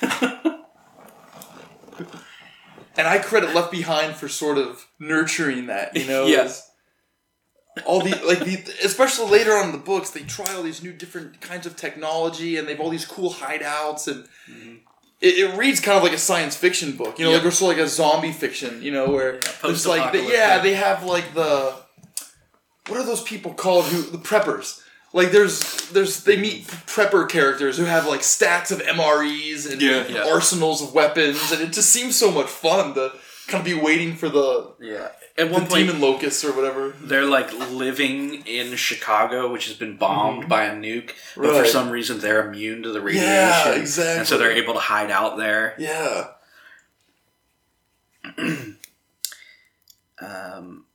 And 3.00 3.08
I 3.08 3.20
credit 3.20 3.54
Left 3.54 3.70
Behind 3.72 4.16
for 4.16 4.28
sort 4.28 4.58
of 4.58 4.88
nurturing 5.00 5.68
that. 5.68 5.96
You 5.96 6.08
know, 6.08 6.26
Yeah. 6.36 6.52
All 7.86 8.02
the 8.02 8.10
like 8.26 8.40
the 8.40 8.56
especially 8.84 9.30
later 9.30 9.54
on 9.54 9.66
in 9.68 9.72
the 9.72 9.78
books 9.78 10.10
they 10.12 10.22
try 10.22 10.54
all 10.54 10.64
these 10.64 10.84
new 10.84 10.94
different 10.94 11.40
kinds 11.42 11.66
of 11.66 11.76
technology 11.76 12.58
and 12.58 12.68
they've 12.68 12.80
all 12.80 12.90
these 12.90 13.06
cool 13.06 13.32
hideouts 13.32 14.08
and 14.08 14.24
mm-hmm. 14.50 14.76
it, 15.22 15.40
it 15.40 15.58
reads 15.58 15.80
kind 15.80 15.98
of 15.98 16.04
like 16.04 16.14
a 16.14 16.18
science 16.18 16.56
fiction 16.56 16.94
book 16.94 17.18
you 17.20 17.26
know 17.26 17.32
Yeah. 17.32 17.38
like 17.38 17.46
or 17.46 17.52
sort 17.52 17.74
of 17.74 17.78
like 17.78 17.86
a 17.86 17.90
zombie 17.90 18.32
fiction 18.32 18.82
you 18.82 18.92
know 18.92 19.10
where 19.10 19.40
there's 19.64 19.86
like 19.86 20.12
the, 20.12 20.24
yeah 20.24 20.60
they 20.60 20.74
have 20.74 21.04
like 21.04 21.34
the 21.34 21.76
what 22.88 23.00
are 23.00 23.06
those 23.06 23.24
people 23.24 23.54
called 23.54 23.86
who 23.86 24.02
the 24.02 24.18
preppers 24.18 24.82
like 25.14 25.32
there's 25.32 25.90
there's 25.92 26.24
they 26.24 26.38
meet 26.38 26.64
mm-hmm. 26.64 27.02
prepper 27.02 27.28
characters 27.28 27.78
who 27.78 27.86
have 27.86 28.08
like 28.08 28.24
stacks 28.24 28.72
of 28.72 28.80
MREs 28.82 29.72
and 29.72 29.82
Yeah. 29.82 30.08
Yeah. 30.08 30.30
arsenals 30.32 30.82
of 30.82 30.94
weapons 30.94 31.52
and 31.52 31.62
it 31.62 31.74
just 31.74 31.90
seems 31.90 32.16
so 32.16 32.32
much 32.32 32.48
fun 32.48 32.94
to 32.96 33.12
kind 33.48 33.60
of 33.62 33.66
be 33.66 33.74
waiting 33.74 34.16
for 34.16 34.30
the 34.30 34.74
Yeah. 34.80 35.10
At 35.38 35.50
the 35.52 35.60
point, 35.60 35.70
demon 35.72 36.02
locusts 36.02 36.44
or 36.44 36.52
whatever 36.54 36.90
they're 37.02 37.26
like 37.26 37.54
living 37.54 38.46
in 38.46 38.76
Chicago, 38.76 39.52
which 39.52 39.68
has 39.68 39.76
been 39.76 39.96
bombed 39.98 40.50
by 40.50 40.64
a 40.66 40.76
nuke, 40.76 41.12
but 41.36 41.46
for 41.46 41.52
Mm-hmm. 41.54 41.66
Some 41.68 41.90
reason 41.90 42.20
they're 42.20 42.48
immune 42.48 42.84
to 42.84 42.92
the 42.92 43.02
radiation. 43.02 43.30
Yeah, 43.30 43.72
exactly. 43.76 44.20
And 44.20 44.28
so 44.28 44.38
they're 44.38 44.52
able 44.52 44.74
to 44.74 44.80
hide 44.80 45.12
out 45.12 45.38
there. 45.38 45.76
yeah 45.78 46.28
Um, 50.20 50.86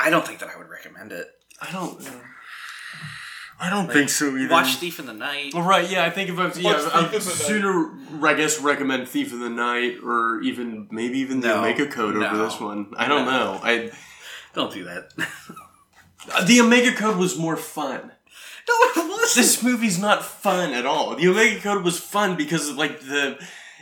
I 0.00 0.08
don't 0.08 0.26
think 0.26 0.38
that 0.40 0.48
I 0.48 0.56
would 0.56 0.68
recommend 0.68 1.12
it. 1.12 1.26
I 1.60 1.70
don't. 1.72 2.00
I 3.60 3.70
don't 3.70 3.90
think 3.92 4.08
so 4.08 4.36
either. 4.36 4.50
Watch 4.50 4.74
Thief 4.76 4.98
in 4.98 5.06
the 5.06 5.12
Night. 5.12 5.54
Well, 5.54 5.62
right, 5.62 5.88
yeah, 5.88 6.04
I 6.04 6.10
think 6.10 6.30
if 6.30 6.38
I 6.38 6.46
was, 6.46 6.58
yeah, 6.58 6.70
I'd 6.92 7.04
in 7.06 7.10
the 7.12 7.16
Night. 7.18 7.22
sooner, 7.22 7.92
I 8.26 8.34
guess, 8.34 8.60
recommend 8.60 9.06
Thief 9.08 9.32
of 9.32 9.38
the 9.38 9.50
Night 9.50 9.98
or 10.04 10.40
even 10.42 10.88
maybe 10.90 11.18
even 11.20 11.40
the 11.40 11.48
No. 11.48 11.58
Omega 11.58 11.86
Code 11.86 12.16
over 12.16 12.36
this 12.36 12.58
one. 12.60 12.92
I 12.96 13.06
don't 13.06 13.24
know. 13.26 13.60
I 13.62 13.90
Don't 14.54 14.72
do 14.72 14.84
that. 14.84 15.12
the 16.46 16.60
Omega 16.60 16.92
Code 16.94 17.16
was 17.16 17.38
more 17.38 17.56
fun. 17.56 18.10
No, 18.68 18.74
it 19.02 19.08
wasn't. 19.08 19.34
This 19.34 19.62
movie's 19.62 19.98
not 19.98 20.24
fun 20.24 20.72
at 20.72 20.86
all. 20.86 21.16
The 21.16 21.28
Omega 21.28 21.60
Code 21.60 21.84
was 21.84 21.98
fun 21.98 22.36
because 22.36 22.68
of 22.68 22.76
like 22.76 23.00
the 23.00 23.32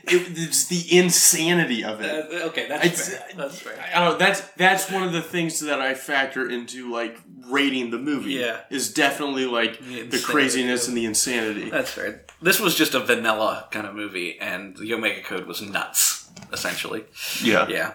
it, 0.04 0.38
it's 0.38 0.66
the 0.66 0.96
insanity 0.96 1.84
of 1.84 2.00
it. 2.00 2.10
Uh, 2.32 2.46
okay, 2.46 2.66
that's 2.68 2.84
It's- 2.86 3.08
fair. 3.10 3.28
That's 3.36 3.58
fair. 3.58 3.84
I 3.94 4.00
don't 4.00 4.12
know. 4.12 4.18
That's 4.18 4.40
that's 4.56 4.90
one 4.90 5.02
of 5.02 5.12
the 5.12 5.20
things 5.20 5.60
that 5.60 5.80
I 5.80 5.92
factor 5.94 6.48
into 6.48 6.90
like 6.90 7.18
rating 7.48 7.90
the 7.90 7.98
movie. 7.98 8.32
Yeah. 8.34 8.60
is 8.70 8.92
definitely 8.92 9.46
like 9.46 9.78
The 9.80 10.02
the, 10.02 10.18
craziness 10.18 10.88
and 10.88 10.96
the 10.96 11.04
insanity. 11.04 11.70
That's 11.70 11.90
fair. 11.90 12.24
This 12.42 12.58
was 12.60 12.74
just 12.74 12.94
a 12.94 13.00
vanilla 13.00 13.68
kind 13.70 13.86
of 13.86 13.94
movie, 13.94 14.38
and 14.40 14.76
the 14.76 14.94
Omega 14.94 15.22
Code 15.22 15.46
was 15.46 15.60
nuts, 15.62 16.28
essentially. 16.52 17.04
Yeah. 17.42 17.68
Yeah, 17.68 17.94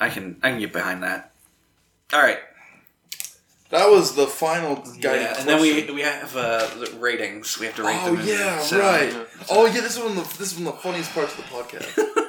I 0.00 0.08
can 0.08 0.38
I 0.42 0.50
can 0.50 0.60
get 0.60 0.72
behind 0.72 1.02
that. 1.02 1.32
All 2.12 2.20
right, 2.22 2.38
that 3.70 3.86
was 3.90 4.14
the 4.16 4.26
final 4.26 4.76
guiding 4.76 5.02
yeah, 5.26 5.38
and 5.38 5.46
then 5.48 5.60
we 5.60 5.84
we 5.92 6.00
have 6.00 6.34
uh, 6.36 6.66
the 6.80 6.96
ratings. 6.98 7.58
We 7.60 7.66
have 7.66 7.76
to 7.76 7.82
rate 7.84 7.98
Oh 8.00 8.06
the 8.06 8.16
movie. 8.16 8.30
yeah, 8.30 8.58
So- 8.60 8.78
right. 8.80 9.14
Oh 9.50 9.66
yeah, 9.66 9.80
this 9.82 9.96
is 9.96 10.02
one 10.02 10.16
of 10.16 10.32
the 10.32 10.38
this 10.38 10.52
is 10.52 10.58
one 10.58 10.68
of 10.68 10.74
the 10.76 10.80
funniest 10.80 11.12
parts 11.12 11.32
of 11.38 11.44
the 11.44 11.50
podcast. 11.54 12.14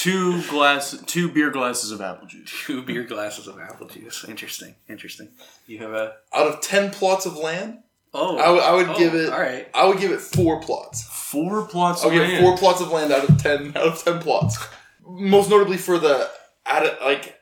Two 0.00 0.42
glass, 0.48 0.96
two 1.06 1.30
beer 1.30 1.50
glasses 1.50 1.90
of 1.90 2.00
apple 2.00 2.26
juice. 2.26 2.50
Two 2.64 2.82
beer 2.82 3.02
glasses 3.04 3.46
of 3.46 3.58
apple 3.60 3.86
juice. 3.86 4.24
Interesting. 4.26 4.74
Interesting. 4.88 5.28
You 5.66 5.78
have 5.80 5.92
a 5.92 6.14
Out 6.32 6.46
of 6.46 6.60
ten 6.62 6.90
plots 6.90 7.26
of 7.26 7.36
land, 7.36 7.80
oh. 8.14 8.38
I 8.38 8.50
would- 8.72 8.88
oh, 8.88 8.98
give 8.98 9.14
it- 9.14 9.30
All 9.30 9.38
right. 9.40 9.68
I 9.74 9.84
would 9.86 9.98
give 9.98 10.10
it 10.10 10.20
four 10.22 10.60
plots. 10.62 11.02
Four 11.02 11.66
plots 11.66 12.02
I'll 12.02 12.08
of 12.08 12.14
give 12.14 12.22
land. 12.22 12.42
four 12.42 12.56
plots 12.56 12.80
of 12.80 12.90
land 12.90 13.12
out 13.12 13.28
of 13.28 13.36
ten 13.42 13.68
out 13.76 13.88
of 13.88 14.02
ten 14.02 14.20
plots. 14.20 14.58
Most 15.06 15.50
notably 15.50 15.76
for 15.76 15.98
the 15.98 16.30
ad- 16.64 16.96
like 17.02 17.38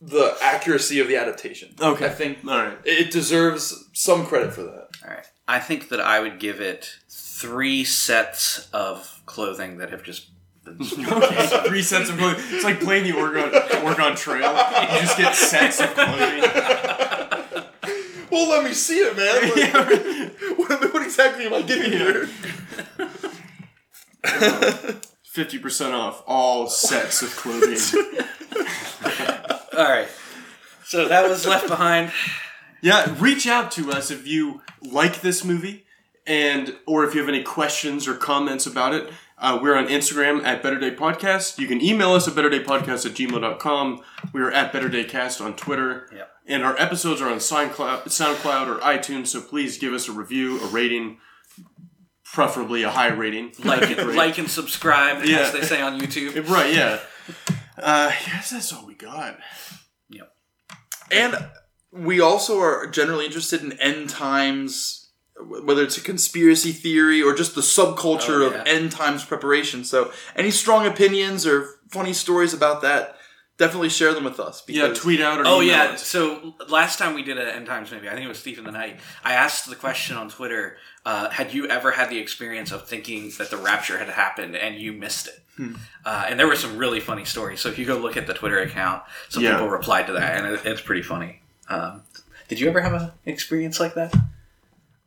the 0.00 0.36
accuracy 0.40 1.00
of 1.00 1.08
the 1.08 1.16
adaptation. 1.16 1.74
Okay. 1.80 2.06
I 2.06 2.10
think 2.10 2.38
All 2.46 2.58
right. 2.58 2.78
it 2.84 3.10
deserves 3.10 3.88
some 3.92 4.24
credit 4.26 4.52
for 4.54 4.62
that. 4.62 4.88
All 5.04 5.10
right. 5.10 5.26
I 5.48 5.58
think 5.58 5.88
that 5.88 6.00
I 6.00 6.20
would 6.20 6.38
give 6.38 6.60
it 6.60 6.96
three 7.10 7.82
sets 7.84 8.68
of 8.72 9.20
clothing 9.26 9.78
that 9.78 9.90
have 9.90 10.02
just 10.04 10.28
been 10.28 10.32
Okay. 10.66 11.68
Three 11.68 11.82
sets 11.82 12.08
of 12.08 12.16
clothing. 12.18 12.42
It's 12.50 12.64
like 12.64 12.80
playing 12.80 13.04
the 13.04 13.12
Oregon 13.12 13.52
Oregon 13.84 14.14
Trail. 14.14 14.52
You 14.52 15.00
just 15.00 15.18
get 15.18 15.34
sets 15.34 15.80
of 15.80 15.92
clothing. 15.94 16.42
Well, 18.30 18.48
let 18.48 18.64
me 18.64 18.72
see 18.72 18.96
it, 18.98 19.14
man. 19.14 20.30
what, 20.56 20.94
what 20.94 21.02
exactly 21.02 21.44
am 21.44 21.52
I 21.52 21.60
getting 21.62 21.92
here? 21.92 22.28
Fifty 25.22 25.58
percent 25.58 25.94
off 25.94 26.22
all 26.26 26.68
sets 26.68 27.22
of 27.22 27.34
clothing. 27.36 27.72
All 29.76 29.84
right. 29.84 30.08
So 30.84 31.08
that 31.08 31.28
was 31.28 31.46
Left 31.46 31.68
Behind. 31.68 32.10
Yeah, 32.80 33.14
reach 33.18 33.46
out 33.46 33.70
to 33.72 33.90
us 33.90 34.10
if 34.10 34.26
you 34.26 34.62
like 34.80 35.20
this 35.20 35.44
movie, 35.44 35.84
and 36.26 36.76
or 36.86 37.04
if 37.04 37.14
you 37.14 37.20
have 37.20 37.28
any 37.28 37.42
questions 37.42 38.08
or 38.08 38.14
comments 38.14 38.66
about 38.66 38.94
it. 38.94 39.10
Uh, 39.42 39.58
we're 39.60 39.74
on 39.76 39.88
Instagram 39.88 40.44
at 40.44 40.62
Better 40.62 40.78
Day 40.78 40.94
Podcast. 40.94 41.58
You 41.58 41.66
can 41.66 41.82
email 41.82 42.12
us 42.12 42.28
at 42.28 42.34
betterdaypodcast 42.34 43.04
at 43.06 43.12
gmail.com. 43.12 44.02
We 44.32 44.40
are 44.40 44.52
at 44.52 44.72
Better 44.72 44.88
Day 44.88 45.02
Cast 45.02 45.40
on 45.40 45.56
Twitter. 45.56 46.08
Yep. 46.14 46.30
And 46.46 46.62
our 46.62 46.76
episodes 46.78 47.20
are 47.20 47.28
on 47.28 47.38
SoundCloud, 47.38 48.04
SoundCloud 48.04 48.68
or 48.68 48.78
iTunes, 48.80 49.26
so 49.28 49.40
please 49.40 49.78
give 49.78 49.92
us 49.94 50.08
a 50.08 50.12
review, 50.12 50.60
a 50.62 50.66
rating, 50.68 51.18
preferably 52.24 52.84
a 52.84 52.90
high 52.90 53.08
rating. 53.08 53.52
Like 53.64 53.90
and, 53.90 54.14
like 54.14 54.38
and 54.38 54.48
subscribe, 54.48 55.24
Yeah. 55.24 55.38
as 55.40 55.52
they 55.52 55.62
say 55.62 55.82
on 55.82 56.00
YouTube. 56.00 56.48
Right, 56.48 56.72
yeah. 56.72 57.00
Uh, 57.76 58.12
yes, 58.28 58.50
that's 58.50 58.72
all 58.72 58.86
we 58.86 58.94
got. 58.94 59.38
Yep. 60.08 60.32
And 61.10 61.34
we 61.92 62.20
also 62.20 62.60
are 62.60 62.86
generally 62.86 63.26
interested 63.26 63.60
in 63.62 63.72
end 63.80 64.08
times, 64.08 65.01
whether 65.42 65.82
it's 65.82 65.96
a 65.96 66.00
conspiracy 66.02 66.72
theory 66.72 67.22
or 67.22 67.34
just 67.34 67.54
the 67.54 67.60
subculture 67.60 68.46
Oh, 68.46 68.50
yeah. 68.50 68.60
of 68.60 68.66
end 68.66 68.92
times 68.92 69.24
preparation. 69.24 69.84
So, 69.84 70.12
any 70.36 70.50
strong 70.50 70.86
opinions 70.86 71.46
or 71.46 71.68
funny 71.90 72.12
stories 72.12 72.54
about 72.54 72.82
that, 72.82 73.16
definitely 73.58 73.90
share 73.90 74.14
them 74.14 74.24
with 74.24 74.40
us. 74.40 74.62
Yeah, 74.66 74.92
tweet 74.94 75.20
out 75.20 75.38
or 75.40 75.46
Oh 75.46 75.56
email 75.62 75.68
yeah. 75.76 75.82
us. 75.92 76.06
So 76.06 76.54
last 76.68 76.98
time 76.98 77.14
we 77.14 77.22
did 77.22 77.38
an 77.38 77.48
end 77.48 77.66
times 77.66 77.90
maybe 77.90 78.08
I 78.08 78.12
think 78.14 78.24
it 78.24 78.28
was 78.28 78.40
Thief 78.40 78.58
in 78.58 78.64
the 78.64 78.72
Night. 78.72 78.98
I 79.22 79.34
asked 79.34 79.68
the 79.68 79.76
question 79.76 80.16
on 80.16 80.28
Twitter: 80.30 80.78
uh, 81.04 81.28
Had 81.30 81.52
you 81.54 81.66
ever 81.68 81.92
had 81.92 82.08
the 82.10 82.18
experience 82.18 82.72
of 82.72 82.88
thinking 82.88 83.30
that 83.38 83.50
the 83.50 83.56
rapture 83.58 83.98
had 83.98 84.08
happened 84.08 84.56
and 84.56 84.76
you 84.76 84.92
missed 84.92 85.28
it? 85.28 85.38
Hmm. 85.58 85.74
Uh, 86.04 86.24
and 86.28 86.40
there 86.40 86.46
were 86.46 86.56
some 86.56 86.78
really 86.78 86.98
funny 86.98 87.26
stories. 87.26 87.60
So 87.60 87.68
if 87.68 87.78
you 87.78 87.84
go 87.84 87.98
look 87.98 88.16
at 88.16 88.26
the 88.26 88.32
Twitter 88.34 88.58
account, 88.60 89.02
some 89.28 89.42
Yeah. 89.42 89.52
people 89.52 89.68
replied 89.68 90.06
to 90.06 90.14
that, 90.14 90.38
and 90.38 90.54
it, 90.54 90.64
it's 90.64 90.80
pretty 90.80 91.02
funny. 91.02 91.42
Um, 91.68 92.02
did 92.48 92.58
you 92.58 92.68
ever 92.68 92.80
have 92.80 92.94
an 92.94 93.10
experience 93.26 93.78
like 93.78 93.92
that? 93.94 94.14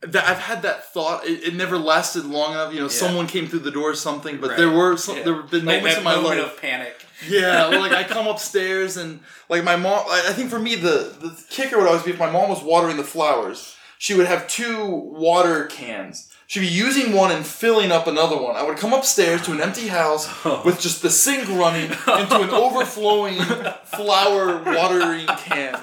That 0.02 0.28
I've 0.28 0.40
had 0.40 0.62
that 0.64 0.92
thought. 0.94 1.26
It, 1.26 1.44
it 1.44 1.54
never 1.56 1.78
lasted 1.78 2.26
long 2.26 2.52
enough. 2.54 2.74
You 2.74 2.82
know, 2.82 2.88
someone 2.88 3.28
came 3.28 3.48
through 3.48 3.60
the 3.60 3.72
door 3.72 3.92
or 3.92 3.96
something. 3.96 4.38
But 4.38 4.50
Right. 4.52 4.58
there 4.58 4.70
were 4.72 4.98
some, 4.98 5.18
Yeah. 5.18 5.24
there 5.24 5.36
have 5.42 5.50
been 5.52 5.66
Like 5.66 5.78
moments 5.78 5.98
in 5.98 6.04
my 6.04 6.16
moment 6.16 6.40
life. 6.42 6.54
of 6.54 6.62
panic. 6.62 7.06
Yeah, 7.30 7.70
well, 7.70 7.80
like 7.80 7.94
I 7.94 8.04
come 8.04 8.28
upstairs 8.28 8.98
and 8.98 9.22
like 9.50 9.64
my 9.64 9.76
mom. 9.78 10.06
I 10.10 10.34
think 10.34 10.50
for 10.50 10.60
me 10.60 10.76
the 10.76 11.14
the 11.20 11.36
kicker 11.50 11.78
would 11.78 11.88
always 11.88 12.04
be 12.04 12.12
if 12.12 12.20
my 12.20 12.30
mom 12.30 12.50
was 12.50 12.62
watering 12.62 12.98
the 12.98 13.04
flowers. 13.04 13.76
She 13.98 14.14
would 14.14 14.28
have 14.28 14.48
two 14.48 14.86
water 14.86 15.66
cans. 15.66 16.30
She'd 16.48 16.60
be 16.60 16.68
using 16.68 17.14
one 17.14 17.32
and 17.32 17.44
filling 17.44 17.92
up 17.92 18.06
another 18.06 18.38
one. 18.38 18.56
I 18.56 18.62
would 18.62 18.78
come 18.78 18.94
upstairs 18.94 19.42
to 19.44 19.52
an 19.54 19.62
empty 19.62 19.88
house 19.88 20.28
with 20.66 20.80
just 20.80 21.02
the 21.02 21.10
sink 21.10 21.48
running 21.50 21.86
into 21.90 22.40
an 22.42 22.50
overflowing 22.52 23.40
flower 23.86 24.62
watering 24.64 25.26
can, 25.26 25.80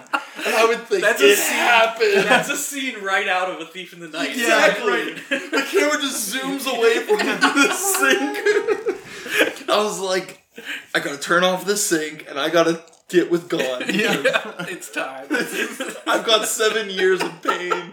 I 0.46 0.66
would 0.68 0.86
think 0.88 1.02
That's 1.02 1.20
a 1.22 1.30
it 1.32 1.36
scene- 1.38 1.54
happened. 1.54 2.14
That's 2.24 2.48
a 2.50 2.56
scene 2.56 3.02
right 3.02 3.28
out 3.28 3.50
of 3.50 3.60
A 3.60 3.66
Thief 3.66 3.92
in 3.92 4.00
the 4.00 4.08
Night. 4.08 4.30
Exactly. 4.30 5.14
the 5.14 5.66
camera 5.70 6.00
just 6.00 6.34
zooms 6.34 6.66
away 6.66 7.00
from 7.00 7.18
the 7.40 7.72
sink. 7.72 9.68
I 9.68 9.82
was 9.82 10.00
like, 10.00 10.42
I 10.94 11.00
gotta 11.00 11.18
turn 11.18 11.44
off 11.44 11.64
the 11.64 11.76
sink 11.76 12.26
and 12.28 12.38
I 12.38 12.48
gotta 12.50 12.82
get 13.08 13.30
with 13.30 13.48
God. 13.48 13.84
Yeah, 13.94 14.22
it's 14.68 14.90
time. 14.90 15.26
I've 16.06 16.24
got 16.26 16.46
seven 16.46 16.90
years 16.90 17.22
of 17.22 17.42
pain. 17.42 17.92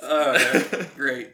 Uh, 0.00 0.38
great. 0.96 1.32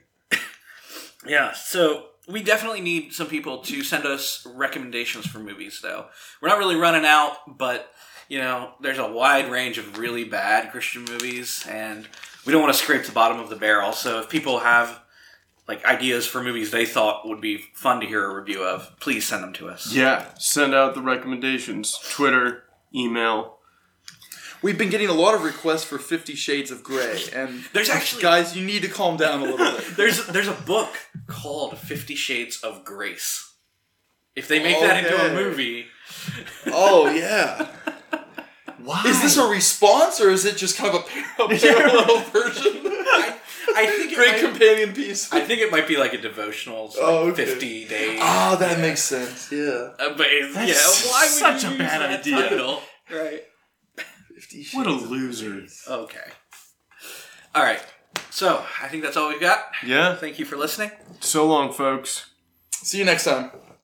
Yeah, 1.26 1.52
so 1.52 2.06
we 2.28 2.42
definitely 2.42 2.80
need 2.80 3.12
some 3.12 3.26
people 3.28 3.58
to 3.58 3.82
send 3.82 4.04
us 4.06 4.46
recommendations 4.54 5.26
for 5.26 5.38
movies, 5.38 5.80
though. 5.82 6.06
We're 6.40 6.48
not 6.48 6.58
really 6.58 6.76
running 6.76 7.04
out, 7.04 7.36
but, 7.58 7.90
you 8.28 8.38
know, 8.38 8.72
there's 8.80 8.98
a 8.98 9.10
wide 9.10 9.50
range 9.50 9.78
of 9.78 9.98
really 9.98 10.24
bad 10.24 10.70
Christian 10.70 11.04
movies, 11.04 11.64
and 11.68 12.08
we 12.46 12.52
don't 12.52 12.62
want 12.62 12.74
to 12.74 12.78
scrape 12.82 13.04
the 13.04 13.12
bottom 13.12 13.38
of 13.40 13.48
the 13.50 13.56
barrel. 13.56 13.92
So 13.92 14.20
if 14.20 14.28
people 14.28 14.60
have, 14.60 15.00
like, 15.68 15.84
ideas 15.84 16.26
for 16.26 16.42
movies 16.42 16.70
they 16.70 16.86
thought 16.86 17.26
would 17.28 17.40
be 17.40 17.58
fun 17.74 18.00
to 18.00 18.06
hear 18.06 18.24
a 18.24 18.34
review 18.34 18.62
of, 18.62 18.90
please 19.00 19.26
send 19.26 19.42
them 19.42 19.52
to 19.54 19.68
us. 19.68 19.92
Yeah, 19.92 20.26
send 20.38 20.74
out 20.74 20.94
the 20.94 21.02
recommendations. 21.02 21.98
Twitter, 22.10 22.64
email. 22.94 23.58
We've 24.62 24.78
been 24.78 24.88
getting 24.88 25.08
a 25.08 25.12
lot 25.14 25.34
of 25.34 25.42
requests 25.42 25.84
for 25.84 25.98
Fifty 25.98 26.34
Shades 26.34 26.70
of 26.70 26.82
Grey, 26.82 27.22
and 27.34 27.64
There's 27.74 27.90
actually- 27.90 28.22
guys, 28.22 28.56
you 28.56 28.64
need 28.64 28.80
to 28.82 28.88
calm 28.88 29.18
down 29.18 29.40
a 29.40 29.44
little 29.44 29.58
bit. 29.58 29.84
There's 29.96 30.26
there's 30.28 30.48
a 30.48 30.52
book 30.54 30.88
called 31.26 31.76
Fifty 31.76 32.14
Shades 32.14 32.62
of 32.62 32.82
Grace. 32.82 33.52
If 34.34 34.48
they 34.48 34.62
make 34.62 34.80
that 34.80 35.04
into 35.04 35.14
a 35.22 35.34
movie, 35.34 35.86
Oh 36.68 37.10
yeah. 37.14 37.68
Why? 38.84 39.02
Is 39.06 39.22
this 39.22 39.36
a 39.36 39.46
response 39.48 40.20
or 40.20 40.30
is 40.30 40.44
it 40.44 40.56
just 40.56 40.76
kind 40.76 40.94
of 40.94 41.00
a, 41.00 41.04
par- 41.04 41.46
a 41.52 41.58
parallel 41.58 42.20
version? 42.32 42.72
I, 42.84 43.38
I 43.76 43.86
think 43.86 44.12
it 44.12 44.14
Great 44.16 44.32
might, 44.42 44.50
companion 44.52 44.92
piece. 44.94 45.32
I 45.32 45.40
think 45.40 45.60
it 45.60 45.70
might 45.72 45.88
be 45.88 45.96
like 45.96 46.12
a 46.12 46.18
devotional, 46.18 46.86
it's 46.86 46.96
like 46.96 47.04
Oh, 47.06 47.28
okay. 47.30 47.46
fifty 47.46 47.86
days. 47.88 48.18
Ah, 48.22 48.56
that 48.60 48.76
Yeah. 48.78 48.82
makes 48.82 49.02
sense. 49.02 49.50
Yeah. 49.50 49.90
Uh, 49.98 50.14
but 50.16 50.26
it's, 50.28 50.54
That's 50.54 51.04
yeah, 51.04 51.10
why 51.10 51.22
would 51.52 51.60
such 51.60 51.70
you 51.70 51.74
a 51.76 51.78
bad 51.78 52.20
idea. 52.20 52.48
Title? 52.48 52.82
Right. 53.10 53.42
Fifty 54.34 54.66
What 54.72 54.86
a 54.86 54.90
loser. 54.92 55.66
Okay. 55.88 56.30
All 57.54 57.62
right. 57.62 57.80
So 58.30 58.64
I 58.82 58.88
think 58.88 59.02
that's 59.02 59.16
all 59.16 59.28
we've 59.28 59.40
got. 59.40 59.64
Yeah. 59.86 60.14
Thank 60.16 60.38
you 60.38 60.44
for 60.44 60.56
listening. 60.56 60.90
So 61.20 61.46
long, 61.46 61.72
folks. 61.72 62.30
See 62.72 62.98
you 62.98 63.04
next 63.04 63.24
time. 63.24 63.50